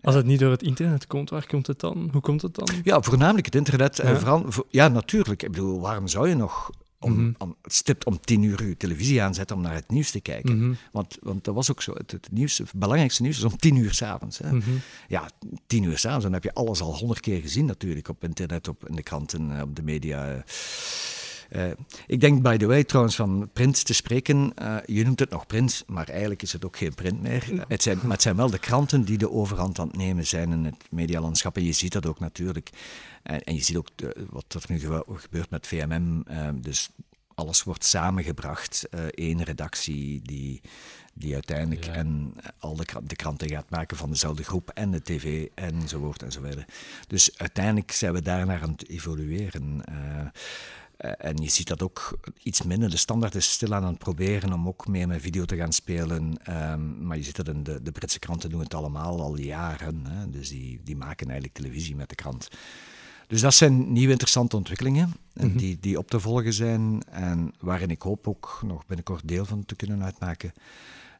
Als 0.01 0.15
het 0.15 0.25
niet 0.25 0.39
door 0.39 0.51
het 0.51 0.63
internet 0.63 1.07
komt, 1.07 1.29
waar 1.29 1.47
komt 1.47 1.67
het 1.67 1.79
dan? 1.79 2.09
Hoe 2.11 2.21
komt 2.21 2.41
het 2.41 2.55
dan? 2.55 2.67
Ja, 2.83 3.01
voornamelijk 3.01 3.45
het 3.45 3.55
internet. 3.55 3.99
en 3.99 4.11
Ja. 4.11 4.17
vooral, 4.19 4.43
voor- 4.47 4.65
ja, 4.69 4.87
natuurlijk. 4.87 5.43
Ik 5.43 5.51
bedoel, 5.51 5.79
waarom 5.79 6.07
zou 6.07 6.29
je 6.29 6.35
nog 6.35 6.69
om, 6.99 7.35
om, 7.37 7.55
stipt 7.63 8.05
om 8.05 8.19
10 8.19 8.43
uur 8.43 8.67
je 8.67 8.77
televisie 8.77 9.21
aanzetten 9.21 9.55
om 9.55 9.61
naar 9.61 9.73
het 9.73 9.89
nieuws 9.89 10.11
te 10.11 10.19
kijken? 10.19 10.57
Mhm. 10.57 10.73
want, 10.91 11.17
want 11.21 11.43
dat 11.43 11.55
was 11.55 11.71
ook 11.71 11.81
zo. 11.81 11.93
Het, 11.93 12.11
het, 12.11 12.27
nieuws, 12.31 12.57
het 12.57 12.73
belangrijkste 12.73 13.21
nieuws 13.21 13.37
is 13.37 13.43
om 13.43 13.57
10 13.57 13.75
uur 13.75 13.93
s'avonds. 13.93 14.39
Mhm. 14.39 14.61
Ja, 15.07 15.29
10 15.67 15.83
uur 15.83 15.97
s'avonds, 15.97 16.23
dan 16.23 16.33
heb 16.33 16.43
je 16.43 16.53
alles 16.53 16.81
al 16.81 16.97
honderd 16.97 17.19
keer 17.19 17.41
gezien 17.41 17.65
natuurlijk 17.65 18.07
op 18.07 18.23
internet, 18.23 18.67
op, 18.67 18.89
in 18.89 18.95
de 18.95 19.03
kranten, 19.03 19.55
eh, 19.57 19.61
op 19.61 19.75
de 19.75 19.83
media. 19.83 20.43
Eh. 21.49 21.63
Ik 22.07 22.19
denk, 22.21 22.41
by 22.41 22.57
the 22.57 22.65
way, 22.65 22.83
trouwens, 22.83 23.15
van 23.15 23.49
print 23.53 23.85
te 23.85 23.93
spreken. 23.93 24.51
eh, 24.55 24.77
je 24.85 25.03
noemt 25.03 25.19
het 25.19 25.29
nog 25.29 25.45
print, 25.47 25.83
maar 25.87 26.09
eigenlijk 26.09 26.41
is 26.41 26.53
het 26.53 26.65
ook 26.65 26.77
geen 26.77 26.93
print 26.93 27.21
meer. 27.21 27.65
Het 27.67 27.83
zijn, 27.83 27.99
maar 28.01 28.11
het 28.11 28.21
zijn 28.21 28.35
wel 28.35 28.49
de 28.49 28.59
kranten 28.59 29.03
die 29.05 29.17
de 29.17 29.31
overhand 29.31 29.79
aan 29.79 29.87
het 29.87 29.97
nemen 29.97 30.27
zijn 30.27 30.51
in 30.51 30.65
het 30.65 30.83
medialandschap. 30.91 31.55
En 31.57 31.63
je 31.63 31.71
ziet 31.71 31.91
dat 31.93 32.05
ook 32.05 32.19
natuurlijk. 32.19 32.69
En, 33.23 33.43
en 33.43 33.55
je 33.55 33.63
ziet 33.63 33.77
ook 33.77 33.87
de- 33.95 34.25
wat 34.29 34.53
er 34.53 34.63
nu 34.67 34.79
ge- 34.79 35.05
gebeurt 35.13 35.49
met 35.49 35.67
VMM. 35.67 36.21
eh, 36.27 36.49
dus 36.55 36.89
alles 37.35 37.63
wordt 37.63 37.83
samengebracht. 37.85 38.87
één 39.11 39.43
redactie 39.43 40.21
die, 40.21 40.61
die 41.13 41.33
uiteindelijk 41.33 41.85
Ja. 41.85 41.93
en 41.93 42.33
al 42.59 42.75
de, 42.75 42.85
kra- 42.85 43.01
de 43.03 43.15
kranten 43.15 43.49
gaat 43.49 43.69
maken 43.69 43.97
van 43.97 44.09
dezelfde 44.09 44.43
groep 44.43 44.69
en 44.69 44.91
de 44.91 45.01
tv 45.01 45.47
enzovoort 45.55 46.23
enzovoort. 46.23 46.65
Dus 47.07 47.37
uiteindelijk 47.37 47.91
zijn 47.91 48.13
we 48.13 48.21
daarnaar 48.21 48.61
aan 48.61 48.71
het 48.71 48.89
evolueren. 48.89 49.81
eh. 49.85 50.25
Eh, 50.97 51.11
en 51.17 51.37
je 51.37 51.49
ziet 51.49 51.67
dat 51.67 51.81
ook 51.81 52.19
iets 52.43 52.61
minder. 52.61 52.89
De 52.89 52.97
standaard 52.97 53.35
is 53.35 53.51
stilaan 53.51 53.83
aan 53.83 53.89
het 53.89 53.97
proberen 53.97 54.53
om 54.53 54.67
ook 54.67 54.87
meer 54.87 55.07
met 55.07 55.21
video 55.21 55.45
te 55.45 55.55
gaan 55.55 55.73
spelen. 55.73 56.37
Ehm, 56.43 57.07
maar 57.07 57.17
je 57.17 57.23
ziet 57.23 57.35
dat 57.35 57.47
in 57.47 57.63
de, 57.63 57.81
de 57.81 57.91
Britse 57.91 58.19
kranten 58.19 58.49
doen 58.49 58.59
het 58.59 58.73
allemaal 58.73 59.21
al 59.21 59.37
jaren. 59.37 60.05
Hè? 60.05 60.29
Dus 60.29 60.49
die, 60.49 60.81
die 60.83 60.95
maken 60.95 61.25
eigenlijk 61.25 61.57
televisie 61.57 61.95
met 61.95 62.09
de 62.09 62.15
krant. 62.15 62.47
Dus 63.27 63.41
dat 63.41 63.53
zijn 63.53 63.91
nieuwe 63.91 64.11
interessante 64.11 64.55
ontwikkelingen 64.55 65.13
en 65.33 65.57
die, 65.57 65.77
die 65.79 65.97
op 65.97 66.09
te 66.09 66.19
volgen 66.19 66.53
zijn. 66.53 67.03
En 67.09 67.53
waarin 67.59 67.89
ik 67.89 68.01
hoop 68.01 68.27
ook 68.27 68.59
nog 68.65 68.85
binnenkort 68.85 69.27
deel 69.27 69.45
van 69.45 69.65
te 69.65 69.75
kunnen 69.75 70.03
uitmaken. 70.03 70.53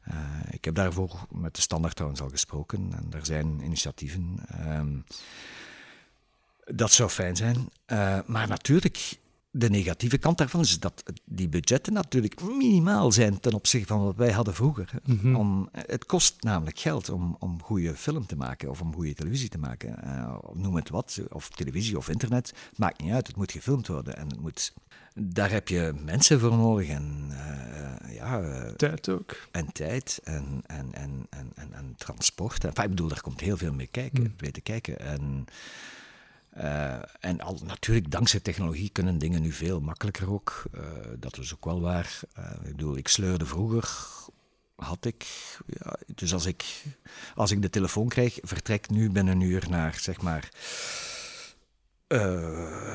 Eh, 0.02 0.14
ik 0.50 0.64
heb 0.64 0.74
daarvoor 0.74 1.26
met 1.30 1.54
de 1.54 1.60
standaard 1.60 1.94
trouwens 1.94 2.22
al 2.22 2.28
gesproken. 2.28 2.88
En 2.92 3.06
er 3.10 3.26
zijn 3.26 3.60
initiatieven. 3.64 4.36
Ehm, 4.48 4.96
dat 6.64 6.92
zou 6.92 7.10
fijn 7.10 7.36
zijn. 7.36 7.68
Eh, 7.84 8.18
maar 8.26 8.48
natuurlijk, 8.48 9.18
de 9.58 9.70
negatieve 9.70 10.18
kant 10.18 10.38
daarvan 10.38 10.60
is 10.60 10.80
dat 10.80 11.02
die 11.24 11.48
budgetten 11.48 11.92
natuurlijk 11.92 12.42
minimaal 12.42 13.12
zijn 13.12 13.40
ten 13.40 13.54
opzichte 13.54 13.86
van 13.86 14.04
wat 14.04 14.16
wij 14.16 14.32
hadden 14.32 14.54
vroeger. 14.54 14.90
om, 15.34 15.68
het 15.72 16.06
kost 16.06 16.42
namelijk 16.42 16.78
geld 16.78 17.10
om, 17.10 17.36
om 17.38 17.62
goede 17.62 17.94
film 17.94 18.26
te 18.26 18.36
maken 18.36 18.70
of 18.70 18.80
om 18.80 18.94
goede 18.94 19.14
televisie 19.14 19.48
te 19.48 19.58
maken. 19.58 20.02
Eh, 20.02 20.38
noem 20.52 20.76
het 20.76 20.88
wat, 20.88 21.20
of 21.28 21.48
televisie 21.48 21.96
of 21.96 22.08
internet, 22.08 22.52
maakt 22.76 23.02
niet 23.02 23.12
uit. 23.12 23.26
Het 23.26 23.36
moet 23.36 23.52
gefilmd 23.52 23.86
worden 23.86 24.16
en 24.16 24.28
het 24.28 24.40
moet, 24.40 24.72
daar 25.14 25.50
heb 25.50 25.68
je 25.68 25.92
mensen 26.04 26.40
voor 26.40 26.52
nodig 26.52 26.88
en, 26.88 27.26
eh, 27.30 28.14
ja, 28.14 28.40
eh, 28.40 28.72
Tijd 28.72 29.08
ook. 29.08 29.36
en 29.50 29.72
tijd 29.72 30.20
en, 30.24 30.62
en, 30.66 30.88
en, 30.92 31.26
en, 31.30 31.52
en, 31.54 31.72
en 31.72 31.94
transport. 31.96 32.64
Enfin, 32.64 32.84
ik 32.84 32.90
bedoel, 32.90 33.08
daar 33.08 33.20
komt 33.20 33.40
heel 33.40 33.56
veel 33.56 33.72
mee 33.72 33.88
kijken, 33.90 34.34
bij 34.36 34.50
te 34.50 34.60
kijken. 34.60 34.98
En, 35.00 35.46
eh, 36.56 36.98
en 37.20 37.40
al, 37.40 37.58
natuurlijk, 37.64 38.10
dankzij 38.10 38.40
technologie 38.40 38.90
kunnen 38.90 39.18
dingen 39.18 39.42
nu 39.42 39.52
veel 39.52 39.80
makkelijker 39.80 40.32
ook. 40.32 40.64
Eh, 40.72 40.82
dat 41.18 41.38
is 41.38 41.54
ook 41.54 41.64
wel 41.64 41.80
waar. 41.80 42.20
Eh, 42.32 42.50
ik 42.64 42.76
bedoel, 42.76 42.96
ik 42.96 43.08
sleurde 43.08 43.46
vroeger, 43.46 43.98
had 44.76 45.04
ik... 45.04 45.26
Ja, 45.66 45.96
dus 46.14 46.32
als 46.32 46.46
ik, 46.46 46.82
als 47.34 47.50
ik 47.50 47.62
de 47.62 47.70
telefoon 47.70 48.08
krijg, 48.08 48.38
vertrek 48.42 48.90
nu 48.90 49.10
binnen 49.10 49.34
een 49.34 49.48
uur 49.48 49.66
naar, 49.68 49.98
zeg 50.00 50.20
maar, 50.20 50.48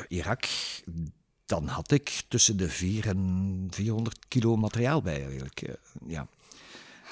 Irak... 0.07 0.45
Dan 1.45 1.67
had 1.67 1.91
ik 1.91 2.23
tussen 2.27 2.57
de 2.57 2.69
4 2.69 3.07
en 3.07 3.67
400 3.69 4.27
kilo 4.27 4.55
materiaal 4.55 5.01
bij 5.01 5.25
eigenlijk. 5.25 5.77
ja. 6.07 6.27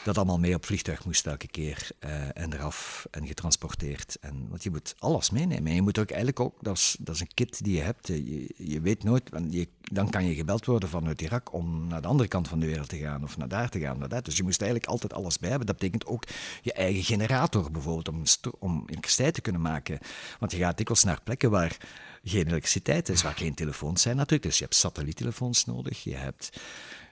Dat 0.03 0.17
allemaal 0.17 0.39
mee 0.39 0.55
op 0.55 0.65
vliegtuig 0.65 1.05
moest 1.05 1.27
elke 1.27 1.47
keer 1.47 1.89
eh, 1.99 2.37
en 2.37 2.53
eraf 2.53 3.07
en 3.11 3.27
getransporteerd. 3.27 4.17
En, 4.21 4.49
want 4.49 4.63
je 4.63 4.69
moet 4.69 4.95
alles 4.99 5.29
meenemen. 5.29 5.67
En 5.67 5.75
je 5.75 5.81
moet 5.81 5.99
ook 5.99 6.09
eigenlijk 6.09 6.39
ook, 6.39 6.55
dat 6.61 6.77
is, 6.77 6.95
dat 6.99 7.15
is 7.15 7.21
een 7.21 7.33
kit 7.33 7.63
die 7.63 7.75
je 7.75 7.81
hebt. 7.81 8.07
Je, 8.07 8.53
je 8.57 8.81
weet 8.81 9.03
nooit, 9.03 9.29
want 9.29 9.53
je, 9.53 9.67
dan 9.81 10.09
kan 10.09 10.25
je 10.25 10.35
gebeld 10.35 10.65
worden 10.65 10.89
vanuit 10.89 11.21
Irak 11.21 11.53
om 11.53 11.87
naar 11.87 12.01
de 12.01 12.07
andere 12.07 12.29
kant 12.29 12.47
van 12.47 12.59
de 12.59 12.65
wereld 12.65 12.89
te 12.89 12.97
gaan 12.97 13.23
of 13.23 13.37
naar 13.37 13.47
daar 13.47 13.69
te 13.69 13.79
gaan. 13.79 13.99
Naar 13.99 14.09
dat. 14.09 14.25
Dus 14.25 14.37
je 14.37 14.43
moest 14.43 14.61
eigenlijk 14.61 14.91
altijd 14.91 15.13
alles 15.13 15.39
bij 15.39 15.49
hebben. 15.49 15.67
Dat 15.67 15.77
betekent 15.77 16.05
ook 16.05 16.23
je 16.61 16.73
eigen 16.73 17.03
generator 17.03 17.71
bijvoorbeeld, 17.71 18.07
om, 18.07 18.23
om 18.59 18.83
elektriciteit 18.85 19.33
te 19.33 19.41
kunnen 19.41 19.61
maken. 19.61 19.99
Want 20.39 20.51
je 20.51 20.57
gaat 20.57 20.77
dikwijls 20.77 21.03
naar 21.03 21.21
plekken 21.23 21.51
waar 21.51 21.77
geen 22.23 22.47
elektriciteit 22.47 23.09
is, 23.09 23.21
waar 23.21 23.37
geen 23.37 23.53
telefoons 23.53 24.01
zijn 24.01 24.15
natuurlijk. 24.15 24.43
Dus 24.43 24.57
je 24.57 24.63
hebt 24.63 24.75
satelliettelefoons 24.75 25.65
nodig, 25.65 26.03
je 26.03 26.15
hebt... 26.15 26.59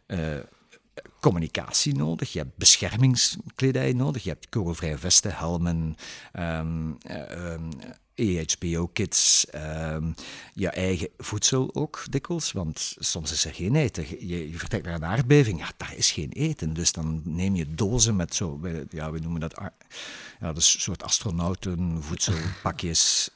Uh, 0.08 0.38
communicatie 1.28 1.96
nodig, 1.96 2.34
je 2.34 2.40
hebt 2.40 2.58
beschermingskledij 2.58 3.94
nodig, 3.94 4.24
je 4.24 4.30
hebt 4.30 4.50
kogelvrije 4.50 4.98
vesten, 4.98 5.36
helmen, 5.36 5.98
um, 6.34 6.98
um, 7.12 7.70
EHBO-kits, 8.16 9.46
um, 9.56 10.16
je 10.54 10.70
eigen 10.70 11.10
voedsel 11.18 11.76
ook 11.76 12.06
dikwijls, 12.10 12.52
want 12.52 12.96
soms 13.00 13.32
is 13.32 13.46
er 13.46 13.54
geen 13.54 13.76
eten. 13.76 14.28
Je, 14.28 14.50
je 14.52 14.58
vertrekt 14.58 14.86
naar 14.86 14.96
een 14.96 15.06
aardbeving, 15.06 15.60
ja, 15.60 15.72
daar 15.78 15.96
is 15.96 16.12
geen 16.12 16.32
eten. 16.32 16.74
Dus 16.74 16.92
dan 16.92 17.22
neem 17.24 17.56
je 17.56 17.74
dozen 17.74 18.16
met 18.16 18.36
zo, 18.36 18.60
ja, 18.90 19.12
we 19.12 19.20
noemen 19.20 19.40
dat, 19.40 19.54
ja, 19.60 19.74
dat 20.40 20.56
een 20.56 20.62
soort 20.62 21.04
astronauten, 21.04 22.04
voedselpakjes. 22.04 23.30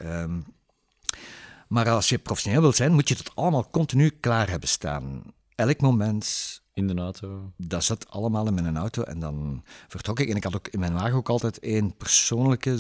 Maar 1.67 1.89
als 1.89 2.09
je 2.09 2.17
professioneel 2.17 2.61
wilt 2.61 2.75
zijn, 2.75 2.93
moet 2.93 3.07
je 3.07 3.15
dat 3.15 3.35
allemaal 3.35 3.69
continu 3.69 4.09
klaar 4.09 4.49
hebben 4.49 4.69
staan. 4.69 5.23
Elk 5.55 5.81
moment 5.81 6.61
in 6.73 6.87
de 6.87 7.01
auto? 7.01 7.51
Dat 7.57 7.83
zat 7.83 8.09
allemaal 8.09 8.47
in 8.47 8.53
mijn 8.53 8.77
auto 8.77 9.03
en 9.03 9.19
dan 9.19 9.63
vertrok 9.87 10.19
ik. 10.19 10.29
En 10.29 10.35
ik 10.35 10.43
had 10.43 10.55
ook 10.55 10.67
in 10.67 10.79
mijn 10.79 10.93
wagen 10.93 11.13
ook 11.13 11.29
altijd 11.29 11.59
één 11.59 11.97
persoonlijke, 11.97 12.77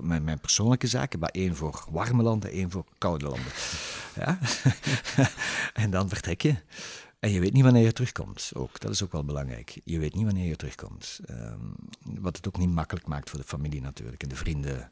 mijn, 0.00 0.24
mijn 0.24 0.40
persoonlijke 0.40 0.86
zaken, 0.86 1.18
maar 1.18 1.30
één 1.30 1.56
voor 1.56 1.84
warme 1.90 2.22
landen, 2.22 2.50
één 2.50 2.70
voor 2.70 2.84
koude 2.98 3.24
landen. 3.24 3.52
Ja? 4.16 4.38
en 5.82 5.90
dan 5.90 6.08
vertrek 6.08 6.42
je. 6.42 6.54
En 7.24 7.30
je 7.30 7.40
weet 7.40 7.52
niet 7.52 7.62
wanneer 7.62 7.82
je 7.82 7.92
terugkomt. 7.92 8.50
Ook. 8.54 8.80
Dat 8.80 8.90
is 8.90 9.02
ook 9.02 9.12
wel 9.12 9.24
belangrijk. 9.24 9.80
Je 9.84 9.98
weet 9.98 10.14
niet 10.14 10.24
wanneer 10.24 10.48
je 10.48 10.56
terugkomt. 10.56 11.20
Um, 11.30 11.74
wat 12.02 12.36
het 12.36 12.46
ook 12.46 12.58
niet 12.58 12.70
makkelijk 12.70 13.06
maakt 13.06 13.30
voor 13.30 13.38
de 13.38 13.44
familie 13.44 13.80
natuurlijk 13.80 14.22
en 14.22 14.28
de 14.28 14.36
vrienden. 14.36 14.90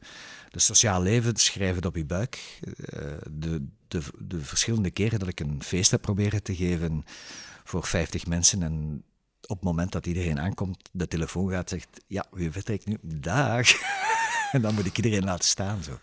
De 0.49 0.59
sociaal 0.59 1.01
leven, 1.01 1.35
schrijven 1.35 1.85
op 1.85 1.95
je 1.95 2.05
buik. 2.05 2.59
Uh, 2.65 2.75
de, 3.31 3.65
de, 3.87 4.01
de 4.19 4.41
verschillende 4.41 4.91
keren 4.91 5.19
dat 5.19 5.27
ik 5.27 5.39
een 5.39 5.63
feest 5.63 5.91
heb 5.91 6.01
proberen 6.01 6.43
te 6.43 6.55
geven 6.55 7.03
voor 7.63 7.85
50 7.85 8.25
mensen 8.25 8.63
en 8.63 9.03
op 9.41 9.55
het 9.55 9.65
moment 9.65 9.91
dat 9.91 10.05
iedereen 10.05 10.39
aankomt, 10.39 10.89
de 10.91 11.07
telefoon 11.07 11.49
gaat, 11.49 11.69
zegt, 11.69 12.01
ja, 12.07 12.25
wie 12.31 12.51
vertrekt 12.51 12.85
nu? 12.85 12.97
Dag. 13.01 13.67
en 14.51 14.61
dan 14.61 14.73
moet 14.73 14.85
ik 14.85 14.97
iedereen 14.97 15.23
laten 15.23 15.47
staan. 15.47 15.83
Zo. 15.83 15.99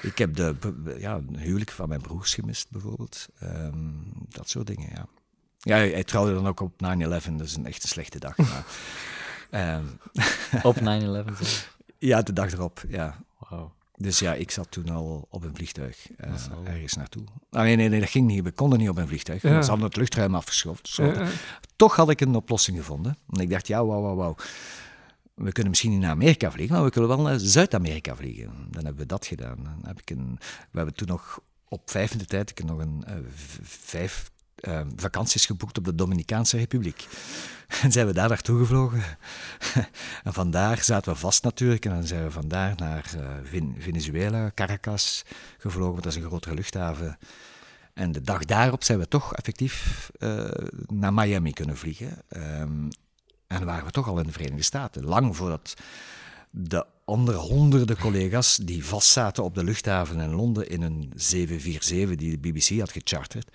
Ik 0.00 0.18
heb 0.18 0.36
de 0.36 0.56
ja, 0.98 1.20
huwelijk 1.36 1.70
van 1.70 1.88
mijn 1.88 2.00
broers 2.00 2.34
gemist, 2.34 2.70
bijvoorbeeld. 2.70 3.28
Ehm, 3.38 3.90
dat 4.28 4.48
soort 4.48 4.66
dingen, 4.66 4.88
ja. 4.94 5.08
Ja, 5.64 5.76
hij 5.76 6.04
trouwde 6.04 6.34
dan 6.34 6.46
ook 6.46 6.60
op 6.60 6.72
9-11, 6.72 6.76
dat 7.08 7.40
is 7.40 7.56
een 7.56 7.66
echt 7.66 7.82
een 7.82 7.88
slechte 7.88 8.18
dag. 8.18 8.36
Maar, 9.50 9.74
um, 9.74 9.98
op 10.70 10.76
9-11? 10.76 10.82
ja, 11.98 12.22
de 12.22 12.32
dag 12.32 12.52
erop, 12.52 12.82
ja. 12.88 13.16
Wow. 13.48 13.70
Dus 13.96 14.18
ja, 14.18 14.34
ik 14.34 14.50
zat 14.50 14.70
toen 14.70 14.88
al 14.88 15.26
op 15.30 15.44
een 15.44 15.54
vliegtuig 15.54 16.08
uh, 16.10 16.28
ergens 16.64 16.94
naartoe. 16.94 17.22
Ah, 17.50 17.62
nee, 17.62 17.76
nee, 17.76 17.88
nee, 17.88 18.00
dat 18.00 18.08
ging 18.08 18.26
niet. 18.26 18.44
We 18.44 18.50
konden 18.50 18.78
niet 18.78 18.88
op 18.88 18.96
een 18.96 19.08
vliegtuig. 19.08 19.42
Ja. 19.42 19.62
Ze 19.62 19.68
hadden 19.68 19.86
het 19.86 19.96
luchtruim 19.96 20.34
afgeschoft. 20.34 20.98
Toch 21.76 21.96
had 21.96 22.10
ik 22.10 22.20
een 22.20 22.34
oplossing 22.34 22.76
gevonden. 22.76 23.18
En 23.30 23.40
ik 23.40 23.50
dacht, 23.50 23.66
ja, 23.66 23.84
wauw, 23.84 24.02
wauw, 24.02 24.14
wauw. 24.14 24.36
We 25.34 25.52
kunnen 25.52 25.70
misschien 25.70 25.90
niet 25.90 26.00
naar 26.00 26.10
Amerika 26.10 26.50
vliegen, 26.50 26.74
maar 26.74 26.84
we 26.84 26.90
kunnen 26.90 27.10
wel 27.10 27.20
naar 27.20 27.38
Zuid-Amerika 27.38 28.16
vliegen. 28.16 28.52
Dan 28.70 28.84
hebben 28.84 29.02
we 29.02 29.06
dat 29.06 29.26
gedaan. 29.26 29.58
Dan 29.62 29.78
heb 29.82 30.00
ik 30.00 30.10
een, 30.10 30.38
we 30.70 30.76
hebben 30.76 30.94
toen 30.94 31.08
nog 31.08 31.40
op 31.68 31.90
vijfde 31.90 32.24
tijd 32.24 32.50
ik 32.50 32.64
nog 32.64 32.78
een 32.78 33.04
uh, 33.08 33.14
vijf 33.62 34.30
uh, 34.68 34.80
vakanties 34.96 35.46
geboekt 35.46 35.78
op 35.78 35.84
de 35.84 35.94
Dominicaanse 35.94 36.56
Republiek. 36.56 37.06
En 37.82 37.92
zijn 37.92 38.06
we 38.06 38.12
daar 38.12 38.28
naartoe 38.28 38.58
gevlogen. 38.58 39.02
en 40.24 40.32
vandaar 40.32 40.82
zaten 40.82 41.12
we 41.12 41.18
vast 41.18 41.44
natuurlijk. 41.44 41.84
En 41.84 41.90
dan 41.90 42.06
zijn 42.06 42.22
we 42.22 42.30
vandaar 42.30 42.74
naar 42.76 43.10
uh, 43.16 43.62
Venezuela, 43.78 44.50
Caracas 44.54 45.24
gevlogen. 45.58 46.02
Dat 46.02 46.12
is 46.12 46.18
een 46.18 46.26
grotere 46.26 46.54
luchthaven. 46.54 47.18
En 47.94 48.12
de 48.12 48.20
dag 48.20 48.44
daarop 48.44 48.84
zijn 48.84 48.98
we 48.98 49.08
toch 49.08 49.34
effectief 49.34 50.10
uh, 50.18 50.50
naar 50.86 51.12
Miami 51.12 51.52
kunnen 51.52 51.76
vliegen. 51.76 52.18
Um, 52.36 52.88
en 53.46 53.64
waren 53.64 53.84
we 53.84 53.90
toch 53.90 54.08
al 54.08 54.18
in 54.18 54.26
de 54.26 54.32
Verenigde 54.32 54.62
Staten. 54.62 55.04
Lang 55.04 55.36
voordat 55.36 55.74
de 56.50 56.86
andere 57.04 57.36
honderden 57.36 57.98
collega's 57.98 58.56
die 58.56 58.84
vastzaten 58.84 59.44
op 59.44 59.54
de 59.54 59.64
luchthaven 59.64 60.20
in 60.20 60.34
Londen 60.34 60.68
in 60.68 60.82
een 60.82 61.12
747 61.14 62.16
die 62.16 62.30
de 62.30 62.50
BBC 62.50 62.78
had 62.78 62.92
gecharterd. 62.92 63.50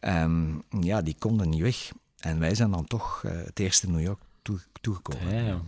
Um, 0.00 0.62
ja, 0.80 1.02
die 1.02 1.16
konden 1.18 1.48
niet 1.48 1.62
weg. 1.62 1.90
En 2.18 2.38
wij 2.38 2.54
zijn 2.54 2.70
dan 2.70 2.84
toch 2.84 3.22
uh, 3.26 3.32
het 3.32 3.58
eerste 3.58 3.86
in 3.86 3.92
New 3.92 4.02
York 4.02 4.20
toe, 4.42 4.58
toegekomen. 4.80 5.44
Ja, 5.44 5.60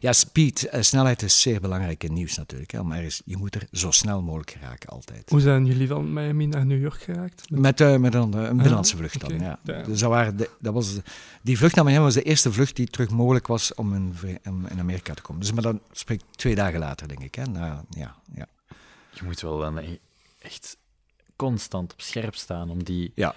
ja, 0.00 0.12
speed, 0.12 0.68
uh, 0.74 0.80
snelheid 0.80 1.22
is 1.22 1.40
zeer 1.40 1.60
belangrijk 1.60 2.04
in 2.04 2.12
nieuws 2.12 2.36
natuurlijk. 2.36 2.70
Hè, 2.70 2.82
maar 2.82 3.02
is, 3.02 3.22
je 3.24 3.36
moet 3.36 3.54
er 3.54 3.66
zo 3.72 3.90
snel 3.90 4.22
mogelijk 4.22 4.50
geraken, 4.50 4.88
altijd. 4.88 5.30
Hoe 5.30 5.40
zijn 5.40 5.66
jullie 5.66 5.88
van 5.88 6.12
Miami 6.12 6.46
naar 6.46 6.66
New 6.66 6.80
York 6.80 7.02
geraakt? 7.02 7.50
Met, 7.50 7.60
met, 7.60 7.80
uh, 7.80 7.96
met 7.96 8.14
een, 8.14 8.32
een 8.32 8.56
binnenlandse 8.56 8.96
vlucht 8.96 9.20
dan, 9.20 9.38
ja. 9.40 9.58
Dus 9.62 10.00
dat 10.00 10.10
waren 10.10 10.36
de, 10.36 10.50
dat 10.58 10.74
was 10.74 10.94
de, 10.94 11.02
die 11.42 11.58
vlucht 11.58 11.74
naar 11.74 11.84
Miami 11.84 12.04
was 12.04 12.14
de 12.14 12.22
eerste 12.22 12.52
vlucht 12.52 12.76
die 12.76 12.86
terug 12.86 13.10
mogelijk 13.10 13.46
was 13.46 13.74
om 13.74 13.94
in, 13.94 14.14
in 14.42 14.78
Amerika 14.78 15.14
te 15.14 15.22
komen. 15.22 15.40
Dus 15.40 15.52
maar 15.52 15.62
dan 15.62 15.80
spreek 15.92 16.20
ik 16.20 16.26
twee 16.30 16.54
dagen 16.54 16.78
later, 16.78 17.08
denk 17.08 17.22
ik. 17.22 17.34
Hè. 17.34 17.44
Nou, 17.44 17.82
ja, 17.90 18.16
ja. 18.34 18.46
Je 19.10 19.24
moet 19.24 19.40
wel 19.40 19.58
dan 19.58 19.80
echt 20.38 20.76
constant 21.40 21.92
op 21.92 22.00
scherp 22.00 22.34
staan 22.34 22.70
om 22.70 22.84
die, 22.84 23.12
ja. 23.14 23.34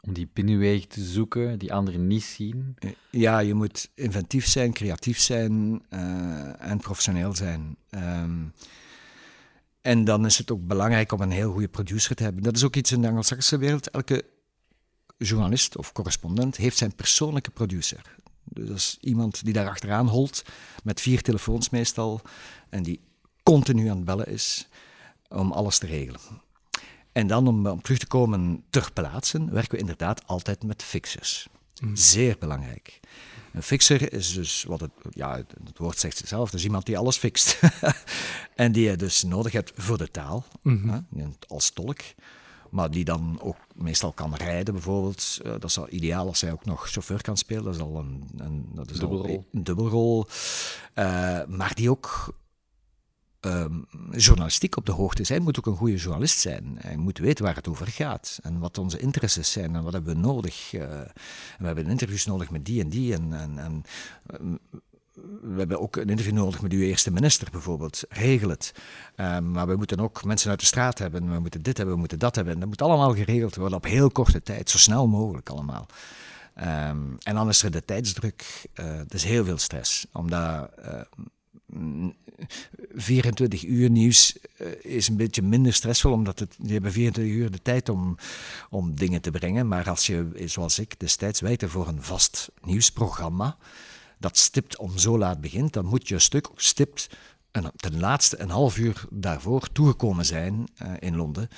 om 0.00 0.12
die 0.12 0.28
binnenwegen 0.32 0.88
te 0.88 1.04
zoeken 1.04 1.58
die 1.58 1.72
anderen 1.72 2.06
niet 2.06 2.22
zien. 2.22 2.76
Ja, 3.10 3.38
je 3.38 3.54
moet 3.54 3.90
inventief 3.94 4.46
zijn, 4.46 4.72
creatief 4.72 5.18
zijn 5.18 5.82
uh, 5.90 6.70
en 6.70 6.78
professioneel 6.78 7.34
zijn. 7.34 7.76
Um, 7.90 8.52
en 9.80 10.04
dan 10.04 10.26
is 10.26 10.38
het 10.38 10.50
ook 10.50 10.66
belangrijk 10.66 11.12
om 11.12 11.20
een 11.20 11.30
heel 11.30 11.52
goede 11.52 11.68
producer 11.68 12.16
te 12.16 12.22
hebben. 12.22 12.42
Dat 12.42 12.56
is 12.56 12.64
ook 12.64 12.76
iets 12.76 12.92
in 12.92 13.00
de 13.00 13.06
Anglo-Saxische 13.06 13.58
wereld. 13.58 13.90
Elke 13.90 14.24
journalist 15.18 15.76
of 15.76 15.92
correspondent 15.92 16.56
heeft 16.56 16.76
zijn 16.76 16.94
persoonlijke 16.94 17.50
producer. 17.50 18.02
Dus 18.44 18.68
dat 18.68 18.76
is 18.76 18.98
iemand 19.00 19.44
die 19.44 19.52
daar 19.52 19.68
achteraan 19.68 20.08
holt, 20.08 20.44
met 20.84 21.00
vier 21.00 21.22
telefoons 21.22 21.70
meestal, 21.70 22.20
en 22.68 22.82
die 22.82 23.00
continu 23.42 23.88
aan 23.88 23.96
het 23.96 24.04
bellen 24.04 24.26
is 24.26 24.68
om 25.28 25.52
alles 25.52 25.78
te 25.78 25.86
regelen. 25.86 26.20
En 27.16 27.26
dan 27.26 27.46
om, 27.46 27.66
om 27.66 27.82
terug 27.82 27.98
te 27.98 28.06
komen 28.06 28.64
ter 28.70 28.90
plaatse, 28.92 29.44
werken 29.50 29.70
we 29.70 29.78
inderdaad 29.78 30.26
altijd 30.26 30.64
met 30.64 30.82
fixers. 30.82 31.48
Mm. 31.80 31.96
Zeer 31.96 32.36
belangrijk. 32.38 33.00
Een 33.52 33.62
fixer 33.62 34.12
is 34.12 34.34
dus, 34.34 34.64
wat 34.68 34.80
het, 34.80 34.90
ja, 35.10 35.36
het 35.36 35.78
woord 35.78 35.98
zegt 35.98 36.16
zichzelf, 36.16 36.50
dus 36.50 36.64
iemand 36.64 36.86
die 36.86 36.98
alles 36.98 37.16
fixt. 37.16 37.60
en 38.54 38.72
die 38.72 38.90
je 38.90 38.96
dus 38.96 39.22
nodig 39.22 39.52
hebt 39.52 39.72
voor 39.74 39.98
de 39.98 40.10
taal, 40.10 40.44
mm 40.62 41.06
hè, 41.16 41.24
als 41.48 41.70
tolk. 41.70 42.00
Maar 42.70 42.90
die 42.90 43.04
dan 43.04 43.38
ook 43.40 43.56
meestal 43.74 44.12
kan 44.12 44.34
rijden, 44.34 44.74
bijvoorbeeld. 44.74 45.38
Uh, 45.42 45.52
dat 45.52 45.64
is 45.64 45.78
al 45.78 45.90
ideaal 45.90 46.26
als 46.26 46.40
hij 46.40 46.52
ook 46.52 46.64
nog 46.64 46.88
chauffeur 46.88 47.22
kan 47.22 47.36
spelen. 47.36 47.64
Dat 47.64 47.74
is 47.74 47.80
al 47.80 47.98
een, 47.98 48.28
een, 48.36 48.70
dat 48.74 48.90
is 48.90 48.98
dubbelrol. 48.98 49.36
Al 49.36 49.46
een 49.52 49.64
dubbelrol. 49.64 50.26
Uh, 50.94 51.44
maar 51.44 51.74
die 51.74 51.90
ook 51.90 52.34
um, 53.46 53.86
journalistiek 54.10 54.76
op 54.76 54.86
de 54.86 54.92
hoogte 54.92 55.24
zijn, 55.24 55.42
moet 55.42 55.58
ook 55.58 55.66
een 55.66 55.76
goede 55.76 55.96
journalist 55.96 56.38
zijn. 56.38 56.76
Hij 56.80 56.96
moet 56.96 57.18
weten 57.18 57.44
waar 57.44 57.54
het 57.54 57.68
over 57.68 57.86
gaat 57.86 58.38
en 58.42 58.58
wat 58.58 58.78
onze 58.78 58.98
interesses 58.98 59.52
zijn 59.52 59.74
en 59.74 59.82
wat 59.82 59.92
hebben 59.92 60.14
we 60.14 60.20
nodig. 60.20 60.72
Uh, 60.72 60.80
we 61.58 61.66
hebben 61.66 61.86
interviews 61.86 62.26
nodig 62.26 62.50
met 62.50 62.64
die 62.64 62.82
en 62.82 62.88
die 62.88 63.14
en, 63.14 63.32
en, 63.32 63.84
um, 64.40 64.58
we 65.40 65.58
hebben 65.58 65.80
ook 65.80 65.96
een 65.96 66.08
interview 66.08 66.34
nodig 66.34 66.62
met 66.62 66.72
uw 66.72 66.80
eerste 66.80 67.10
minister 67.10 67.48
bijvoorbeeld. 67.50 68.04
Regel 68.08 68.48
het. 68.48 68.74
Um, 69.16 69.50
maar 69.50 69.66
we 69.66 69.76
moeten 69.76 70.00
ook 70.00 70.24
mensen 70.24 70.50
uit 70.50 70.60
de 70.60 70.66
straat 70.66 70.98
hebben. 70.98 71.32
We 71.32 71.38
moeten 71.38 71.62
dit 71.62 71.76
hebben, 71.76 71.94
we 71.94 72.00
moeten 72.00 72.18
dat 72.18 72.34
hebben. 72.34 72.54
En 72.54 72.60
dat 72.60 72.68
moet 72.68 72.82
allemaal 72.82 73.14
geregeld 73.14 73.56
worden 73.56 73.78
op 73.78 73.84
heel 73.84 74.10
korte 74.10 74.42
tijd. 74.42 74.70
Zo 74.70 74.78
snel 74.78 75.06
mogelijk 75.06 75.48
allemaal. 75.48 75.86
En 77.22 77.34
dan 77.34 77.48
is 77.48 77.62
er 77.62 77.70
de 77.70 77.84
tijdsdruk. 77.84 78.68
Uh, 78.80 79.00
is 79.08 79.24
heel 79.24 79.44
veel 79.44 79.58
stress. 79.58 80.06
Omdat 80.12 80.70
24 82.94 83.64
uur 83.64 83.90
nieuws 83.90 84.36
uh, 84.60 84.68
is 84.82 85.08
een 85.08 85.16
beetje 85.16 85.42
minder 85.42 85.72
stressvol, 85.72 86.12
omdat 86.12 86.38
het, 86.38 86.56
je 86.62 86.72
hebben 86.72 86.92
24 86.92 87.34
uur 87.34 87.50
de 87.50 87.62
tijd 87.62 87.88
om, 87.88 88.16
om 88.70 88.94
dingen 88.94 89.20
te 89.20 89.30
brengen. 89.30 89.68
Maar 89.68 89.88
als 89.88 90.06
je, 90.06 90.28
zoals 90.44 90.78
ik, 90.78 91.00
destijds 91.00 91.40
werkte 91.40 91.68
voor 91.68 91.88
een 91.88 92.02
vast 92.02 92.50
nieuwsprogramma, 92.62 93.56
dat 94.18 94.38
stipt 94.38 94.76
om 94.76 94.98
zo 94.98 95.18
laat 95.18 95.40
begint, 95.40 95.72
dan 95.72 95.84
moet 95.84 96.08
je 96.08 96.14
een 96.14 96.20
stuk 96.20 96.48
stipt 96.56 97.08
en 97.50 97.72
ten 97.76 98.00
laatste 98.00 98.40
een 98.40 98.50
half 98.50 98.78
uur 98.78 99.04
daarvoor 99.10 99.72
toegekomen 99.72 100.24
zijn 100.24 100.68
uh, 100.82 100.92
in 100.98 101.16
Londen 101.16 101.48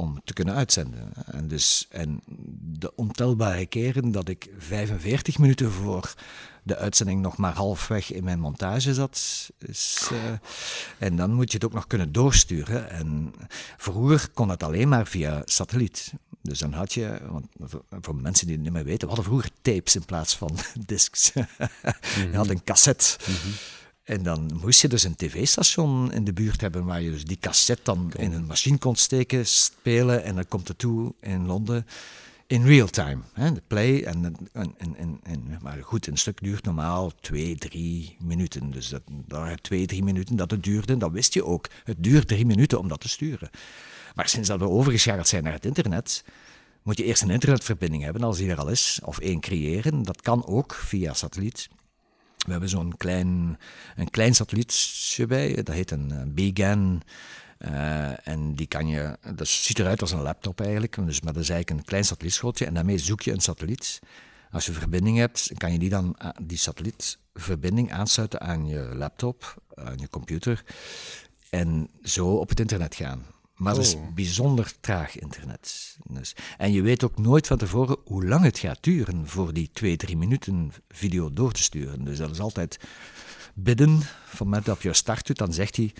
om 0.00 0.20
te 0.24 0.32
kunnen 0.32 0.54
uitzenden. 0.54 1.12
En, 1.26 1.48
dus, 1.48 1.86
en 1.90 2.20
de 2.60 2.94
ontelbare 2.96 3.66
keren 3.66 4.10
dat 4.10 4.28
ik 4.28 4.50
45 4.58 5.38
minuten 5.38 5.70
voor 5.70 6.14
de 6.62 6.76
uitzending 6.76 7.20
nog 7.20 7.36
maar 7.36 7.54
halfweg 7.54 8.12
in 8.12 8.24
mijn 8.24 8.40
montage 8.40 8.94
zat. 8.94 9.50
Is, 9.58 10.08
uh, 10.12 10.18
en 10.98 11.16
dan 11.16 11.32
moet 11.32 11.50
je 11.50 11.56
het 11.56 11.66
ook 11.66 11.72
nog 11.72 11.86
kunnen 11.86 12.12
doorsturen. 12.12 12.90
En 12.90 13.34
vroeger 13.76 14.28
kon 14.34 14.48
het 14.48 14.62
alleen 14.62 14.88
maar 14.88 15.06
via 15.06 15.42
satelliet. 15.44 16.12
Dus 16.42 16.58
dan 16.58 16.72
had 16.72 16.92
je, 16.92 17.20
want 17.28 17.46
voor 18.00 18.16
mensen 18.16 18.46
die 18.46 18.54
het 18.54 18.64
niet 18.64 18.72
meer 18.72 18.84
weten, 18.84 19.00
we 19.00 19.14
hadden 19.14 19.24
vroeger 19.24 19.50
tapes 19.62 19.94
in 19.94 20.04
plaats 20.04 20.36
van 20.36 20.56
discs. 20.86 21.32
Je 22.30 22.36
had 22.36 22.48
een 22.48 22.64
cassette. 22.64 23.16
Mm 23.26 23.34
-hmm. 23.34 23.52
En 24.10 24.22
dan 24.22 24.50
moest 24.62 24.80
je 24.80 24.88
dus 24.88 25.02
een 25.02 25.16
tv-station 25.16 26.12
in 26.12 26.24
de 26.24 26.32
buurt 26.32 26.60
hebben 26.60 26.84
waar 26.84 27.02
je 27.02 27.10
dus 27.10 27.24
die 27.24 27.38
cassette 27.40 27.82
dan 27.84 28.12
in 28.16 28.32
een 28.32 28.46
machine 28.46 28.78
kon 28.78 28.96
steken, 28.96 29.46
spelen 29.46 30.24
en 30.24 30.34
dan 30.34 30.48
komt 30.48 30.68
het 30.68 30.78
toe 30.78 31.14
in 31.20 31.46
Londen 31.46 31.86
in 32.46 32.66
real 32.66 32.86
time. 32.86 33.22
Hè, 33.32 33.52
de 33.52 33.62
play. 33.66 34.04
En, 34.04 34.36
en, 34.52 34.74
en, 34.78 35.20
en, 35.22 35.58
maar 35.62 35.78
goed, 35.82 36.06
een 36.06 36.16
stuk 36.16 36.42
duurt 36.42 36.64
normaal 36.64 37.12
twee, 37.20 37.56
drie 37.56 38.16
minuten. 38.20 38.70
Dus 38.70 38.88
dat, 38.88 39.02
dat 39.26 39.62
twee, 39.62 39.86
drie 39.86 40.02
minuten 40.02 40.36
dat 40.36 40.50
het 40.50 40.62
duurde, 40.62 40.96
dat 40.96 41.12
wist 41.12 41.34
je 41.34 41.44
ook. 41.44 41.66
Het 41.84 41.96
duurt 41.98 42.28
drie 42.28 42.46
minuten 42.46 42.78
om 42.78 42.88
dat 42.88 43.00
te 43.00 43.08
sturen. 43.08 43.50
Maar 44.14 44.28
sinds 44.28 44.48
dat 44.48 44.58
we 44.58 44.68
overgeschakeld 44.68 45.28
zijn 45.28 45.42
naar 45.42 45.52
het 45.52 45.64
internet, 45.64 46.24
moet 46.82 46.96
je 46.96 47.04
eerst 47.04 47.22
een 47.22 47.30
internetverbinding 47.30 48.02
hebben 48.02 48.22
als 48.22 48.36
die 48.36 48.50
er 48.50 48.58
al 48.58 48.68
is, 48.68 49.00
of 49.04 49.18
één 49.18 49.40
creëren. 49.40 50.02
Dat 50.02 50.22
kan 50.22 50.46
ook 50.46 50.74
via 50.74 51.14
satelliet. 51.14 51.68
We 52.46 52.50
hebben 52.50 52.68
zo'n 52.68 52.96
klein, 52.96 53.58
een 53.96 54.10
klein 54.10 54.34
satellietje 54.34 55.26
bij, 55.26 55.54
dat 55.54 55.74
heet 55.74 55.90
een 55.90 56.34
BGAN. 56.34 57.02
Uh, 57.58 58.28
en 58.28 58.54
die 58.54 58.66
kan 58.66 58.88
je, 58.88 59.18
dat 59.34 59.48
ziet 59.48 59.78
eruit 59.78 60.00
als 60.00 60.12
een 60.12 60.22
laptop 60.22 60.60
eigenlijk, 60.60 61.06
dus, 61.06 61.20
maar 61.20 61.32
dat 61.32 61.42
is 61.42 61.48
eigenlijk 61.48 61.80
een 61.80 61.86
klein 61.86 62.04
satellietschotje 62.04 62.66
en 62.66 62.74
daarmee 62.74 62.98
zoek 62.98 63.22
je 63.22 63.32
een 63.32 63.40
satelliet. 63.40 64.00
Als 64.50 64.66
je 64.66 64.72
verbinding 64.72 65.18
hebt, 65.18 65.50
kan 65.56 65.72
je 65.72 65.78
die 65.78 65.88
dan 65.88 66.16
die 66.42 66.58
satellietverbinding 66.58 67.92
aansluiten 67.92 68.40
aan 68.40 68.66
je 68.66 68.90
laptop, 68.94 69.62
aan 69.74 69.98
je 69.98 70.08
computer 70.08 70.64
en 71.50 71.90
zo 72.02 72.26
op 72.26 72.48
het 72.48 72.60
internet 72.60 72.94
gaan. 72.94 73.24
Maar 73.60 73.74
dat 73.74 73.84
is 73.84 73.94
Oh. 73.94 74.14
bijzonder 74.14 74.72
traag 74.80 75.18
internet. 75.18 75.96
Dus, 76.08 76.34
en 76.58 76.72
je 76.72 76.82
weet 76.82 77.04
ook 77.04 77.18
nooit 77.18 77.46
van 77.46 77.56
tevoren 77.58 77.96
hoe 78.04 78.24
lang 78.24 78.44
het 78.44 78.58
gaat 78.58 78.78
duren 78.80 79.28
voor 79.28 79.52
die 79.52 79.70
twee, 79.72 79.96
drie 79.96 80.16
minuten 80.16 80.72
video 80.90 81.32
door 81.32 81.52
te 81.52 81.62
sturen. 81.62 82.04
Dus 82.04 82.18
dat 82.18 82.30
is 82.30 82.40
altijd 82.40 82.78
bidden. 83.54 83.88
Van 84.00 84.08
het 84.30 84.38
moment 84.38 84.64
dat 84.64 84.82
je 84.82 84.92
start 84.94 85.26
doet, 85.26 85.38
dan 85.38 85.52
zegt 85.52 85.76
hij 85.76 85.92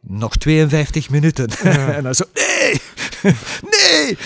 nog 0.00 0.36
52 0.36 1.10
minuten. 1.10 1.48
en 1.96 2.02
dan 2.02 2.14
zo, 2.14 2.24
nee, 2.34 2.80
nee. 3.70 4.18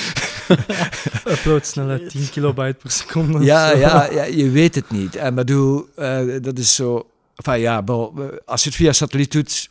Uploadsnelheid 1.34 2.10
10 2.10 2.30
kilobyte 2.30 2.78
per 2.78 2.90
seconde. 2.90 3.44
Ja, 3.44 3.70
ja, 3.70 4.10
ja, 4.10 4.24
je 4.24 4.50
weet 4.50 4.74
het 4.74 4.90
niet. 4.90 5.16
En 5.16 5.34
bedoel, 5.34 5.88
eh, 5.96 6.20
dat 6.40 6.58
is 6.58 6.74
zo. 6.74 7.10
Enfin, 7.36 7.60
ja, 7.60 7.84
wel, 7.84 8.14
eh, 8.18 8.24
als 8.44 8.62
je 8.62 8.68
het 8.68 8.78
via 8.78 8.92
satelliet 8.92 9.32
doet, 9.32 9.70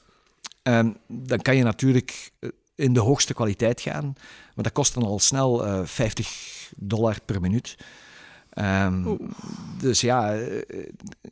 ehm, 0.64 0.90
dan 1.08 1.42
kan 1.42 1.56
je 1.56 1.64
natuurlijk 1.64 2.32
eh, 2.40 2.50
in 2.82 2.94
de 2.94 3.00
hoogste 3.00 3.34
kwaliteit 3.34 3.82
gaan. 3.82 4.14
Maar 4.56 4.64
dat 4.64 4.72
kost 4.72 4.94
dan 4.94 5.04
al 5.04 5.20
snel 5.20 5.66
eh 5.66 5.82
50 5.84 6.72
dollar 6.76 7.18
per 7.26 7.42
minuut. 7.42 7.78
Ehm, 8.52 9.16
dus 9.80 10.02
ja, 10.02 10.36
eh, 10.36 10.62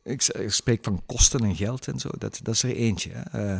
ik, 0.03 0.21
spreek 0.47 0.83
van 0.83 1.01
kosten 1.05 1.43
en 1.43 1.55
geld 1.55 1.87
en 1.87 1.99
zo. 1.99 2.09
Dat, 2.17 2.39
dat 2.43 2.53
is 2.53 2.63
er 2.63 2.75
eentje. 2.75 3.11
hè. 3.13 3.55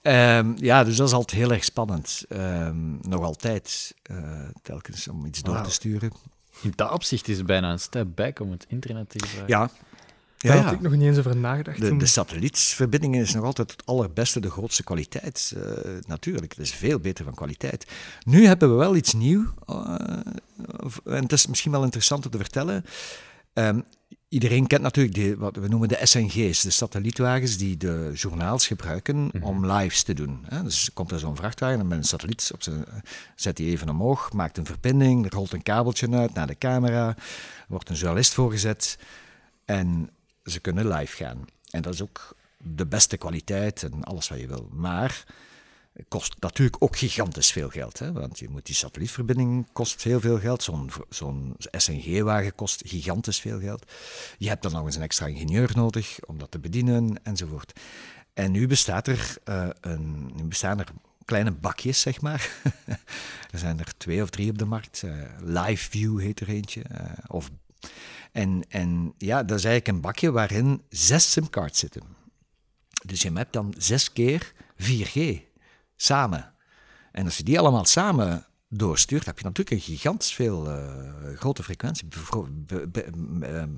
Eh, 0.00 0.38
ehm, 0.38 0.52
ja, 0.56 0.84
dus 0.84 0.96
dat 0.96 1.08
is 1.08 1.14
altijd 1.14 1.40
heel 1.40 1.52
erg 1.52 1.64
spannend. 1.64 2.24
Ehm, 2.28 3.08
nog 3.08 3.22
altijd, 3.22 3.94
eh, 4.02 4.16
telkens 4.62 5.08
om 5.08 5.26
iets 5.26 5.42
door 5.42 5.62
te 5.62 5.70
sturen. 5.70 6.12
In 6.62 6.72
dat 6.74 6.90
opzicht 6.90 7.28
is 7.28 7.36
het 7.36 7.46
bijna 7.46 7.72
een 7.72 7.80
step 7.80 8.06
back 8.14 8.40
om 8.40 8.50
het 8.50 8.64
internet 8.68 9.10
te 9.10 9.26
gebruiken. 9.26 9.58
Ja. 9.58 9.70
Daar 10.48 10.62
had 10.62 10.72
ik 10.72 10.80
nog 10.80 10.92
niet 10.92 11.02
eens 11.02 11.18
over 11.18 11.36
nagedacht. 11.36 11.80
De, 11.80 11.96
de 11.96 12.06
satellietverbindingen 12.06 13.20
is 13.20 13.34
nog 13.34 13.44
altijd 13.44 13.70
het 13.70 13.86
allerbeste, 13.86 14.40
de 14.40 14.50
grootste 14.50 14.82
kwaliteit. 14.82 15.54
eh, 15.56 15.62
natuurlijk, 16.06 16.52
het 16.52 16.60
is 16.60 16.72
veel 16.72 16.98
beter 16.98 17.24
van 17.24 17.34
kwaliteit. 17.34 17.86
Nu 18.24 18.46
hebben 18.46 18.70
we 18.70 18.74
wel 18.74 18.96
iets 18.96 19.12
nieuws. 19.12 19.48
en 21.04 21.22
het 21.22 21.32
is 21.32 21.46
misschien 21.46 21.72
wel 21.72 21.84
interessant 21.84 22.24
om 22.24 22.30
te 22.30 22.38
vertellen. 22.38 22.84
Ehm, 23.52 23.80
iedereen 24.28 24.66
kent 24.66 24.82
natuurlijk 24.82 25.14
die, 25.14 25.36
wat 25.36 25.56
we 25.56 25.68
noemen 25.68 25.88
de 25.88 25.98
SNG's, 26.02 26.62
de 26.62 26.70
satellietwagens 26.70 27.56
die 27.56 27.76
de 27.76 28.10
journaals 28.14 28.66
gebruiken 28.66 29.30
om 29.40 29.66
lives 29.72 30.02
te 30.02 30.14
doen. 30.14 30.44
Hè. 30.48 30.62
Dus 30.62 30.90
komt 30.94 31.10
er 31.10 31.18
zo'n 31.18 31.36
vrachtwagen 31.36 31.80
en 31.80 31.88
met 31.88 31.98
een 31.98 32.04
satelliet 32.04 32.50
op 32.54 32.62
zijn, 32.62 32.84
zet 33.36 33.58
hij 33.58 33.66
even 33.66 33.88
omhoog, 33.88 34.32
maakt 34.32 34.58
een 34.58 34.66
verbinding, 34.66 35.24
er 35.24 35.32
rolt 35.32 35.52
een 35.52 35.62
kabeltje 35.62 36.10
uit 36.10 36.34
naar 36.34 36.46
de 36.46 36.58
camera, 36.58 37.08
er 37.08 37.16
wordt 37.68 37.88
een 37.88 37.96
journalist 37.96 38.32
voorgezet 38.34 38.98
en 39.64 40.10
ze 40.44 40.60
kunnen 40.60 40.88
live 40.88 41.16
gaan. 41.16 41.44
En 41.70 41.82
dat 41.82 41.94
is 41.94 42.02
ook 42.02 42.36
de 42.58 42.86
beste 42.86 43.16
kwaliteit 43.16 43.82
en 43.82 44.04
alles 44.04 44.28
wat 44.28 44.40
je 44.40 44.46
wil. 44.46 44.68
Maar 44.72 45.24
kost 46.08 46.34
natuurlijk 46.40 46.76
ook 46.82 46.96
gigantisch 46.96 47.52
veel 47.52 47.68
geld. 47.68 47.98
Hè? 47.98 48.12
Want 48.12 48.38
je 48.38 48.48
moet 48.48 48.66
die 48.66 48.74
satellietverbinding 48.74 49.66
kost 49.72 50.02
heel 50.02 50.20
veel 50.20 50.38
geld. 50.38 50.62
Zo'n 50.62 50.90
zo'n 51.08 51.54
SNG-wagen 51.58 52.54
kost 52.54 52.82
gigantisch 52.86 53.40
veel 53.40 53.60
geld. 53.60 53.92
Je 54.38 54.48
hebt 54.48 54.62
dan 54.62 54.72
nog 54.72 54.86
eens 54.86 54.96
een 54.96 55.02
extra 55.02 55.26
ingenieur 55.26 55.70
nodig 55.74 56.18
om 56.26 56.38
dat 56.38 56.50
te 56.50 56.58
bedienen 56.58 57.20
enzovoort. 57.22 57.80
En 58.34 58.50
nu 58.50 58.66
bestaat 58.66 59.06
er 59.06 59.36
eh, 59.44 59.68
een, 59.80 60.32
bestaan 60.44 60.78
er 60.78 60.88
kleine 61.24 61.50
bakjes, 61.50 62.00
zeg 62.00 62.20
maar. 62.20 62.50
er 63.52 63.58
zijn 63.58 63.78
er 63.78 63.96
twee 63.96 64.22
of 64.22 64.30
drie 64.30 64.50
op 64.50 64.58
de 64.58 64.64
markt. 64.64 65.02
Eh, 65.02 65.12
Live 65.40 65.90
View 65.90 66.20
heet 66.20 66.40
er 66.40 66.48
eentje. 66.48 66.82
eh, 66.82 67.12
of 67.26 67.50
en, 68.32 68.64
en 68.68 69.14
ja, 69.18 69.42
dat 69.42 69.58
is 69.58 69.64
eigenlijk 69.64 69.96
een 69.96 70.02
bakje 70.02 70.30
waarin 70.32 70.82
zes 70.88 71.32
simcards 71.32 71.78
zitten. 71.78 72.02
Dus 73.06 73.22
je 73.22 73.32
hebt 73.32 73.52
dan 73.52 73.74
zes 73.78 74.12
keer 74.12 74.52
4G 74.82 75.20
samen. 75.96 76.52
En 77.12 77.24
als 77.24 77.36
je 77.36 77.42
die 77.42 77.58
allemaal 77.58 77.84
samen 77.84 78.46
doorstuurt, 78.68 79.24
heb 79.26 79.38
je 79.38 79.44
natuurlijk 79.44 79.76
een 79.76 79.82
gigantisch 79.82 80.32
veel 80.34 80.70
eh, 80.70 81.36
grote 81.36 81.62
frequentie. 81.62 82.08
Be- 82.50 82.88
be- 82.88 83.02
ehm, 83.46 83.70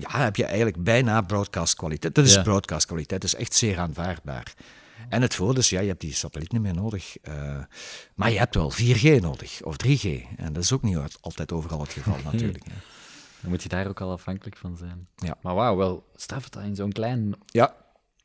ja, 0.00 0.18
heb 0.24 0.36
je 0.36 0.44
eigenlijk 0.44 0.82
bijna 0.84 1.20
broadcast 1.20 1.74
kwaliteit. 1.74 2.14
Dat 2.14 2.24
is 2.24 2.34
Ja. 2.34 2.42
broadcast 2.42 2.86
kwaliteit, 2.86 3.20
dat 3.20 3.32
is 3.32 3.38
echt 3.38 3.54
zeer 3.54 3.78
aanvaardbaar. 3.78 4.54
En 5.08 5.22
het 5.22 5.34
voordeel 5.34 5.58
is, 5.58 5.70
ja, 5.70 5.80
je 5.80 5.88
hebt 5.88 6.00
die 6.00 6.14
satelliet 6.14 6.52
niet 6.52 6.62
meer 6.62 6.74
nodig. 6.74 7.16
eh, 7.22 7.58
maar 8.14 8.30
je 8.30 8.38
hebt 8.38 8.54
wel 8.54 8.70
4G 8.72 9.20
nodig, 9.20 9.62
of 9.62 9.76
3G. 9.76 10.04
En 10.36 10.52
dat 10.52 10.62
is 10.62 10.72
ook 10.72 10.82
niet 10.82 10.98
altijd 11.20 11.52
overal 11.52 11.80
het 11.80 11.92
geval 11.92 12.16
natuurlijk. 12.32 12.64
hè. 12.64 12.74
Dan 13.40 13.50
moet 13.50 13.62
je 13.62 13.68
daar 13.68 13.86
ook 13.88 14.00
al 14.00 14.10
afhankelijk 14.10 14.56
van 14.56 14.76
zijn. 14.76 15.08
Ja. 15.16 15.36
Maar 15.42 15.54
wauw, 15.54 15.76
wel, 15.76 16.10
straf 16.16 16.48
dat 16.48 16.62
in 16.62 16.74
zo'n 16.74 16.92
klein 16.92 17.34
Ja, 17.46 17.74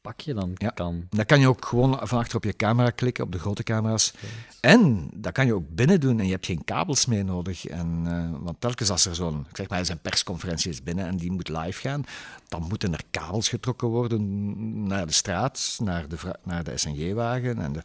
pakje 0.02 0.34
dan 0.34 0.52
Ja. 0.58 0.70
kan. 0.70 1.08
Dan 1.10 1.26
kan 1.26 1.40
je 1.40 1.48
ook 1.48 1.66
gewoon 1.66 2.00
van 2.08 2.20
achter 2.20 2.36
op 2.38 2.44
je 2.44 2.56
camera 2.56 2.90
klikken, 2.90 3.24
op 3.24 3.32
de 3.32 3.40
grote 3.40 3.64
camera's. 3.64 4.14
En 4.60 5.10
dat 5.14 5.34
kan 5.34 5.46
je 5.46 5.54
ook 5.54 5.70
binnen 5.70 6.00
doen 6.00 6.20
en 6.20 6.26
je 6.26 6.32
hebt 6.32 6.46
geen 6.46 6.64
kabels 6.64 7.06
meer 7.06 7.26
nodig. 7.26 7.66
En, 7.66 8.02
eh, 8.06 8.44
want 8.44 8.62
telkens 8.62 8.90
als 8.90 9.06
er 9.06 9.16
zo'n, 9.16 9.46
ik 9.50 9.56
zeg 9.56 9.70
maar, 9.70 9.80
er 9.80 9.86
zijn 9.86 10.00
persconferenties 10.00 10.84
binnen 10.84 11.06
en 11.06 11.18
die 11.18 11.32
moet 11.32 11.50
live 11.50 11.80
gaan, 11.82 12.04
dan 12.48 12.66
moeten 12.68 12.94
er 12.94 13.04
kabels 13.12 13.50
getrokken 13.50 13.88
worden 13.88 14.88
naar 14.88 15.06
de 15.06 15.14
straat, 15.14 15.78
naar 15.84 16.08
de, 16.08 16.18
naar 16.44 16.64
de 16.64 16.78
SNG-wagen. 16.78 17.60
En 17.62 17.72
de, 17.72 17.82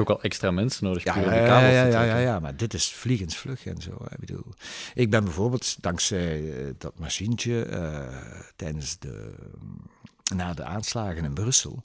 ook 0.00 0.10
al 0.10 0.22
extra 0.22 0.50
mensen 0.50 0.84
nodig 0.84 1.04
ja, 1.04 1.16
ja, 1.18 1.22
de 1.22 1.28
kabels 1.46 1.72
ja, 1.72 1.84
te 1.84 1.90
ja, 1.90 2.02
ja, 2.02 2.16
ja, 2.16 2.40
maar 2.40 2.56
dit 2.56 2.74
is 2.74 2.92
vliegensvlug 2.92 3.66
en 3.66 3.82
zo. 3.82 3.90
Ik 4.08 4.18
bedoel, 4.18 4.44
ik 4.94 5.10
ben 5.10 5.24
bijvoorbeeld 5.24 5.82
dankzij 5.82 6.52
eh, 6.58 6.72
dat 6.78 6.98
machientje 6.98 7.64
eh, 7.64 8.08
tijdens 8.56 8.98
de, 8.98 9.34
na 10.34 10.54
de 10.54 10.64
aanslagen 10.64 11.24
in 11.24 11.34
Brussel. 11.34 11.84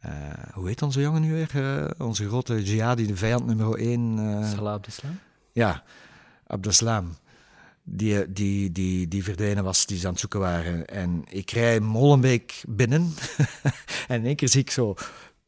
eh, 0.00 0.12
hoe 0.52 0.66
heet 0.68 0.82
onze 0.82 1.00
jongen 1.00 1.22
nu 1.22 1.32
weer? 1.32 1.50
Eh, 1.54 2.06
onze 2.06 2.28
grote 2.28 2.62
jihadi, 2.62 3.06
de 3.06 3.16
vijand 3.16 3.46
nummer 3.46 3.74
één. 3.78 4.18
eh, 4.18 4.50
Salah 4.50 4.72
Abdeslam? 4.72 5.18
ja, 5.52 5.82
Abdeslam. 6.46 7.16
Die, 7.82 8.32
die, 8.32 8.72
die, 8.72 9.08
die 9.08 9.24
verdwenen 9.24 9.64
was, 9.64 9.86
die 9.86 9.98
ze 9.98 10.04
aan 10.06 10.10
het 10.10 10.20
zoeken 10.20 10.40
waren. 10.40 10.86
En 10.86 11.24
ik 11.28 11.50
rij 11.50 11.80
Molenbeek 11.80 12.62
binnen. 12.68 13.14
en 14.08 14.20
in 14.20 14.26
één 14.26 14.36
keer 14.36 14.48
zie 14.48 14.60
ik 14.60 14.70
zo... 14.70 14.94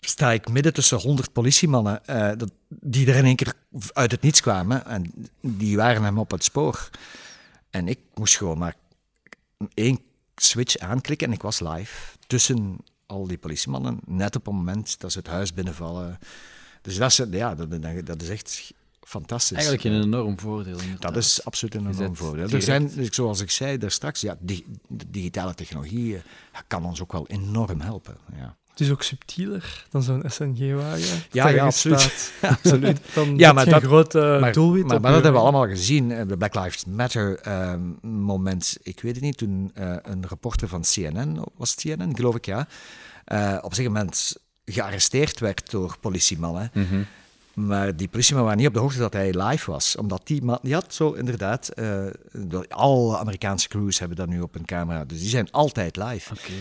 Sta 0.05 0.33
ik 0.33 0.49
midden 0.49 0.73
tussen 0.73 0.99
honderd 0.99 1.33
politiemannen 1.33 2.01
dat, 2.39 2.51
die 2.68 3.07
er 3.07 3.16
in 3.16 3.25
één 3.25 3.37
keer 3.37 3.53
uit 3.93 4.11
het 4.11 4.20
niets 4.20 4.41
kwamen. 4.41 4.87
En 4.87 5.12
die 5.41 5.77
waren 5.77 6.03
hem 6.03 6.18
op 6.18 6.31
het 6.31 6.45
spoor. 6.45 6.91
En 7.70 7.89
ik 7.89 7.99
moest 8.14 8.37
gewoon 8.37 8.59
maar 8.59 8.75
één 9.75 10.01
switch 10.45 10.78
aanklikken 10.78 11.26
en 11.26 11.32
ik 11.32 11.43
was 11.43 11.61
live 11.61 12.16
tussen 12.26 12.76
al 13.07 13.26
die 13.26 13.38
politiemannen. 13.38 14.01
Net 14.07 14.36
op 14.36 14.45
het 14.45 14.55
moment 14.55 15.01
dat 15.01 15.12
ze 15.12 15.18
het 15.18 15.26
huis 15.26 15.55
binnenvallen. 15.55 16.18
Dus 16.82 16.97
dat 16.97 17.11
is, 17.11 17.20
ja, 17.30 17.55
dat, 17.55 17.82
dat 18.07 18.22
is 18.22 18.28
echt 18.28 18.72
fantastisch. 19.01 19.57
Eigenlijk 19.57 19.84
een 19.84 20.03
enorm 20.03 20.38
voordeel. 20.38 20.78
Dat 20.99 21.16
is 21.16 21.45
absoluut 21.45 21.74
een 21.74 21.93
enorm 21.93 22.16
voordeel. 22.16 22.49
Er 22.49 22.62
zijn, 22.62 22.90
dus 22.95 23.14
zoals 23.14 23.40
ik 23.40 23.51
zei 23.51 23.78
daar 23.78 23.90
straks, 23.90 24.20
ja, 24.20 24.36
de 24.40 24.64
digitale 25.07 25.55
technologie 25.55 26.22
kan 26.66 26.84
ons 26.84 27.01
ook 27.03 27.12
wel 27.12 27.26
enorm 27.26 27.80
helpen. 27.80 28.16
Ja. 28.34 28.57
Het 28.73 28.81
is 28.81 28.91
ook 28.91 29.03
subtieler 29.03 29.87
dan 29.91 30.03
zo'n 30.03 30.23
SNG-wagen. 30.27 31.23
Ja, 31.31 31.49
ja, 31.59 31.64
absoluut. 31.64 32.33
absoluut. 32.41 33.01
Dan 33.14 33.37
Ja, 33.37 33.53
maar 33.53 33.64
dat- 33.68 33.83
grote 33.83 34.37
maar, 34.41 34.53
doelwit 34.53 34.87
maar, 34.87 35.01
dat 35.01 35.12
hebben 35.12 35.33
we 35.33 35.39
allemaal 35.39 35.66
gezien. 35.68 36.12
eh, 36.12 36.29
De 36.29 36.37
Black 36.37 36.55
Lives 36.55 36.85
Matter 36.85 37.39
ehm, 37.39 37.81
moment, 38.03 38.77
ik 38.83 39.01
weet 39.01 39.14
het 39.14 39.25
niet, 39.25 39.37
toen 39.37 39.70
eh, 39.75 39.95
een 40.03 40.25
reporter 40.29 40.68
van 40.68 40.81
CNN, 40.83 41.45
was 41.57 41.70
het 41.70 41.81
CNN, 41.81 42.16
geloof 42.16 42.35
ik, 42.37 42.45
ja, 42.47 42.66
eh, 43.25 43.59
op 43.61 43.77
een 43.79 43.85
moment 43.85 44.37
gearresteerd 44.64 45.41
werd 45.41 45.70
door 45.70 45.97
politiemannen. 46.01 46.70
Mhm. 46.75 47.03
Maar 47.55 47.97
die 47.97 48.09
politieman 48.09 48.43
waren 48.45 48.59
niet 48.59 48.66
op 48.68 48.75
de 48.75 48.81
hoogte 48.81 48.99
dat 48.99 49.12
hij 49.12 49.43
live 49.47 49.70
was. 49.70 49.97
Omdat 49.97 50.20
die 50.25 50.43
man, 50.43 50.59
die 50.62 50.75
had 50.75 50.95
zo 50.95 51.12
inderdaad, 51.12 51.68
eh, 51.68 51.85
de- 52.33 52.66
alle 52.68 53.18
Amerikaanse 53.18 53.68
crews 53.68 53.99
hebben 53.99 54.16
dat 54.16 54.29
nu 54.29 54.41
op 54.41 54.55
een 54.55 54.64
camera. 54.64 55.05
Dus 55.05 55.18
die 55.20 55.29
zijn 55.29 55.51
altijd 55.51 55.97
live. 55.97 56.33
Oké. 56.33 56.53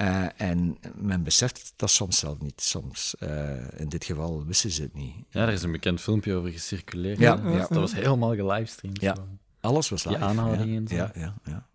Eh, 0.00 0.26
en 0.40 0.78
men 0.94 1.22
beseft 1.22 1.72
dat 1.76 1.90
soms 1.90 2.18
zelf 2.18 2.38
niet. 2.40 2.60
Soms, 2.60 3.16
eh, 3.16 3.80
in 3.80 3.88
dit 3.88 4.04
geval 4.04 4.44
wisten 4.46 4.70
ze 4.70 4.82
het 4.82 4.94
niet. 4.94 5.14
Ja, 5.28 5.40
er 5.46 5.52
is 5.52 5.62
een 5.62 5.72
bekend 5.72 6.00
filmpje 6.00 6.34
over 6.34 6.50
gecirculeerd. 6.50 7.18
Ja, 7.18 7.36
Dat- 7.36 7.52
ja. 7.52 7.58
Dat 7.58 7.68
was 7.70 7.94
helemaal 7.94 8.34
gelivestreamd. 8.34 9.00
Ja. 9.00 9.12
gewoon. 9.14 9.38
Alles 9.60 9.88
was 9.88 10.02
Die 10.02 10.12
live. 10.12 10.24
aanhoudingen 10.24 10.86
ja. 10.88 11.06
en 11.06 11.12
zo. 11.14 11.20
Ja, 11.20 11.34
ja. 11.44 11.66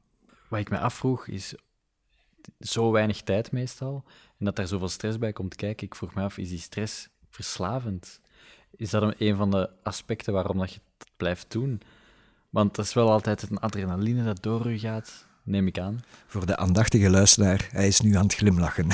Wat 0.48 0.60
ik 0.60 0.70
me 0.70 0.80
afvroeg 0.80 1.28
is, 1.28 1.54
zo 2.60 2.92
weinig 2.92 3.22
tijd 3.22 3.52
meestal, 3.52 4.04
en 4.40 4.46
dat 4.46 4.56
daar 4.56 4.68
zoveel 4.68 4.90
stress 4.90 5.18
bij 5.18 5.34
komt 5.34 5.56
kijken. 5.56 5.88
Ik 5.88 5.96
vroeg 5.96 6.14
me 6.14 6.22
af, 6.24 6.38
is 6.38 6.50
die 6.50 6.60
stress 6.60 7.08
verslavend? 7.30 8.20
Is 8.76 8.90
dat 8.90 9.02
een- 9.02 9.16
een 9.18 9.36
van 9.36 9.52
de 9.52 9.70
aspecten 9.84 10.34
waarom 10.34 10.58
dat 10.58 10.74
je 10.74 10.80
het 10.98 11.08
blijft 11.18 11.52
doen? 11.52 11.82
Want 12.50 12.76
dat 12.76 12.86
is 12.86 12.94
wel 12.94 13.12
altijd 13.12 13.50
een 13.50 13.60
adrenaline 13.60 14.24
dat 14.24 14.44
door 14.44 14.72
u 14.72 14.78
gaat, 14.80 15.28
neem 15.46 15.68
ik 15.68 15.80
aan. 15.80 16.04
Voor 16.28 16.46
de 16.46 16.58
aandachtige 16.58 17.10
luisteraar, 17.10 17.68
hij 17.72 17.88
is 17.88 18.00
nu 18.00 18.16
aan 18.16 18.24
het 18.24 18.36
glimlachen. 18.36 18.88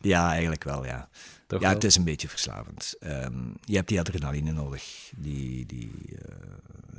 ja, 0.00 0.30
eigenlijk 0.30 0.64
wel, 0.64 0.84
ja. 0.84 1.08
Toch 1.46 1.60
ja, 1.60 1.66
wel? 1.66 1.74
het 1.74 1.84
is 1.84 1.96
een 1.96 2.04
beetje 2.04 2.28
verslavend. 2.28 2.94
Ehm, 3.00 3.46
je 3.64 3.76
hebt 3.76 3.88
die 3.88 4.00
adrenaline 4.00 4.52
nodig. 4.52 5.12
Die, 5.16 5.66
die, 5.66 5.92
eh, 6.22 6.34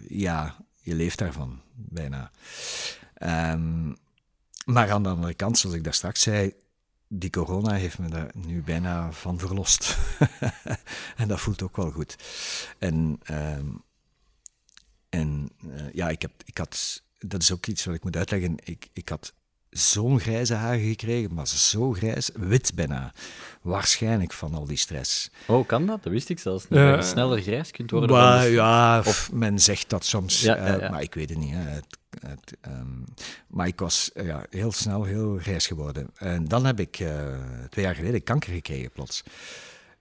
ja, 0.08 0.56
je 0.82 0.96
leeft 0.96 1.18
daarvan, 1.18 1.62
bijna. 1.74 2.32
Ehm, 3.14 3.88
maar 4.66 4.92
aan 4.92 5.04
de 5.04 5.10
andere 5.10 5.34
kant, 5.34 5.58
zoals 5.58 5.76
ik 5.76 5.84
daar 5.84 5.94
straks 5.94 6.22
zei, 6.22 6.54
die 7.08 7.30
corona 7.30 7.74
heeft 7.74 8.00
me 8.00 8.10
daar 8.10 8.32
nu 8.34 8.62
bijna 8.62 9.12
van 9.12 9.40
verlost. 9.40 9.98
en 11.18 11.28
dat 11.28 11.40
voelt 11.40 11.62
ook 11.62 11.78
wel 11.78 11.92
goed. 11.92 12.16
En, 12.80 13.20
ehm, 13.24 13.68
en 15.10 15.50
eh, 15.76 15.94
ja, 15.94 16.10
ik, 16.10 16.22
heb, 16.22 16.32
ik 16.46 16.58
had, 16.58 17.02
dat 17.20 17.42
is 17.42 17.52
ook 17.52 17.66
iets 17.68 17.86
wat 17.86 17.96
ik 17.96 18.04
moet 18.04 18.18
uitleggen. 18.18 18.56
Ik, 18.64 18.88
ik 18.94 19.10
had 19.10 19.34
zo'n 19.70 20.20
grijze 20.20 20.54
haren 20.54 20.88
gekregen, 20.88 21.34
maar 21.34 21.48
zo 21.48 21.92
grijs, 21.92 22.30
wit 22.34 22.76
bijna. 22.76 23.14
Waarschijnlijk 23.62 24.34
van 24.34 24.54
al 24.54 24.66
die 24.66 24.78
stress. 24.78 25.30
Oh, 25.48 25.68
kan 25.68 25.86
dat? 25.86 26.04
Dat 26.04 26.12
wist 26.12 26.30
ik 26.30 26.40
zelfs 26.40 26.68
niet. 26.68 26.80
Ja. 26.80 26.92
Dat 26.96 27.04
je 27.04 27.10
sneller 27.10 27.42
grijs 27.42 27.72
kunt 27.72 27.92
worden. 27.92 28.52
Ja, 28.52 29.00
of- 29.00 29.32
men 29.32 29.60
zegt 29.60 29.90
dat 29.90 30.06
soms, 30.06 30.42
Ja, 30.42 30.56
eh, 30.56 30.68
ja, 30.68 30.80
ja. 30.80 30.90
maar 30.90 31.02
ik 31.02 31.14
weet 31.14 31.30
het 31.30 31.38
niet. 31.38 31.54
Hè. 31.54 31.60
Het, 31.70 31.98
het, 32.20 32.58
ehm, 32.62 32.88
maar 33.48 33.68
ik 33.68 33.80
was 33.80 34.12
eh, 34.14 34.26
ja, 34.26 34.46
heel 34.50 34.72
snel 34.72 35.04
heel 35.04 35.38
grijs 35.42 35.68
geworden. 35.68 36.10
En 36.16 36.46
dan 36.48 36.66
heb 36.66 36.80
ik 36.80 37.00
eh, 37.00 37.34
twee 37.70 37.86
jaar 37.86 37.96
geleden 37.96 38.24
kanker 38.24 38.54
gekregen 38.54 38.92
plots. 38.92 39.24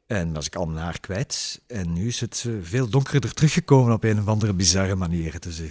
En 0.08 0.32
was 0.32 0.46
ik 0.46 0.56
al 0.56 0.66
mijn 0.66 0.84
haar 0.84 1.00
kwijt. 1.00 1.62
En 1.66 1.92
nu 1.92 2.06
is 2.06 2.20
het 2.20 2.44
eh, 2.46 2.52
veel 2.62 2.88
donkerder 2.88 3.34
teruggekomen 3.34 3.92
op 3.92 4.04
een 4.04 4.18
of 4.18 4.26
andere 4.26 4.54
bizarre 4.54 4.94
manier. 4.94 5.40
Dus 5.40 5.62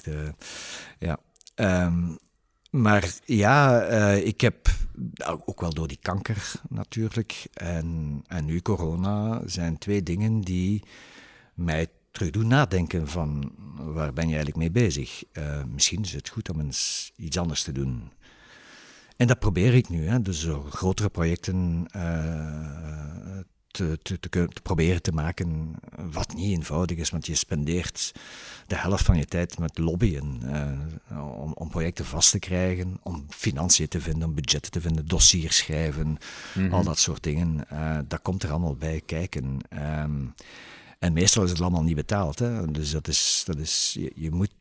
ja. 1.00 1.20
Ehm, 1.56 2.16
maar 2.70 3.14
ja, 3.26 3.82
eh, 3.82 4.26
ik 4.26 4.42
heb 4.42 4.68
nou, 5.14 5.42
ook 5.46 5.62
wel 5.62 5.74
door 5.74 5.88
die 5.88 6.00
kanker 6.02 6.62
natuurlijk 6.70 7.48
en, 7.54 8.24
en 8.28 8.46
nu 8.46 8.62
corona 8.62 9.42
zijn 9.46 9.78
twee 9.78 10.04
dingen 10.04 10.42
die 10.42 10.84
mij 11.54 11.88
terug 12.12 12.30
doen 12.30 12.48
nadenken 12.48 13.08
van 13.08 13.52
waar 13.76 14.14
ben 14.14 14.28
je 14.28 14.36
eigenlijk 14.36 14.58
mee 14.58 14.84
bezig? 14.84 15.24
Eh, 15.32 15.64
misschien 15.64 16.02
is 16.02 16.14
het 16.14 16.30
goed 16.30 16.50
om 16.50 16.60
eens 16.60 17.12
iets 17.16 17.38
anders 17.38 17.64
te 17.64 17.72
doen. 17.72 18.12
En 19.16 19.28
dat 19.28 19.40
probeer 19.40 19.74
ik 19.74 19.90
nu, 19.90 20.08
hè. 20.08 20.22
dus 20.22 20.48
grotere 20.70 21.10
projecten 21.10 21.88
te, 23.78 24.00
te, 24.02 24.20
te, 24.20 24.48
proberen 24.64 25.02
te 25.02 25.12
maken, 25.12 25.76
wat 26.12 26.34
niet 26.34 26.58
eenvoudig 26.58 26.98
is, 26.98 27.10
want 27.10 27.26
je 27.26 27.36
spendeert 27.36 28.12
de 28.68 28.76
helft 28.76 29.06
van 29.06 29.18
je 29.18 29.26
tijd 29.26 29.60
met 29.60 29.78
lobbyen 29.78 30.40
eh, 30.44 31.42
om, 31.42 31.54
om 31.54 31.70
projecten 31.70 32.06
vast 32.06 32.32
te 32.32 32.40
krijgen, 32.40 33.00
om 33.04 33.26
financiën 33.30 33.88
te 33.88 34.02
vinden, 34.02 34.28
om 34.28 34.36
budgetten 34.36 34.72
te 34.72 34.82
vinden, 34.82 35.08
dossiers 35.08 35.58
schrijven, 35.58 36.18
al 36.72 36.84
dat 36.84 37.00
soort 37.00 37.24
dingen. 37.24 37.70
Eh, 37.70 37.98
dat 38.08 38.22
komt 38.22 38.44
er 38.44 38.50
allemaal 38.50 38.76
bij 38.76 39.02
kijken. 39.06 39.60
Ehm, 39.70 40.26
en 41.00 41.14
meestal 41.14 41.44
is 41.44 41.50
het 41.50 41.62
allemaal 41.62 41.84
niet 41.84 41.96
betaald. 41.96 42.40
Hè? 42.40 42.72
Dus 42.72 42.92
dat 42.92 43.08
is, 43.08 43.44
dat 43.46 43.58
is, 43.58 43.96
je, 44.00 44.12
je 44.16 44.32
moet 44.32 44.52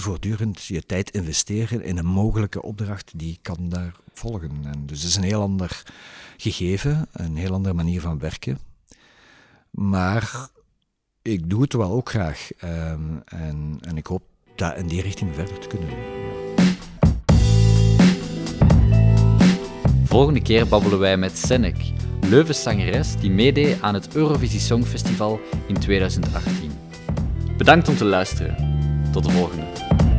voortdurend 0.00 0.64
je 0.64 0.82
tijd 0.82 1.10
investeren 1.10 1.82
in 1.82 1.98
een 1.98 2.06
mogelijke 2.06 2.62
opdracht 2.62 3.12
die 3.16 3.38
kan 3.42 3.68
daar 3.68 3.94
volgen. 4.12 4.60
En 4.64 4.86
dus 4.86 5.00
het 5.00 5.08
is 5.08 5.16
een 5.16 5.22
heel 5.22 5.42
ander 5.42 5.82
gegeven, 6.36 7.08
een 7.12 7.36
heel 7.36 7.52
andere 7.52 7.74
manier 7.74 8.00
van 8.00 8.18
werken. 8.18 8.58
Maar 9.70 10.48
ik 11.22 11.50
doe 11.50 11.62
het 11.62 11.72
wel 11.72 11.90
ook 11.90 12.08
graag. 12.08 12.50
Ehm, 12.58 13.16
en, 13.24 13.78
en 13.80 13.96
ik 13.96 14.06
hoop 14.06 14.22
dat 14.56 14.76
in 14.76 14.86
die 14.86 15.02
richting 15.02 15.34
verder 15.34 15.58
te 15.58 15.68
kunnen 15.68 15.88
doen. 15.88 16.30
Volgende 20.04 20.42
keer 20.42 20.68
babbelen 20.68 20.98
wij 20.98 21.16
met 21.16 21.38
Senek, 21.38 21.92
Leuvense 22.20 22.62
zangeres 22.62 23.16
die 23.16 23.30
meedeed 23.30 23.82
aan 23.82 23.94
het 23.94 24.14
Eurovisie 24.14 24.60
Songfestival 24.60 25.40
in 25.66 25.78
2018. 25.78 26.70
Bedankt 27.56 27.88
om 27.88 27.96
te 27.96 28.04
luisteren. 28.04 28.71
Tot 29.12 29.24
de 29.24 29.30
volgende. 29.30 30.11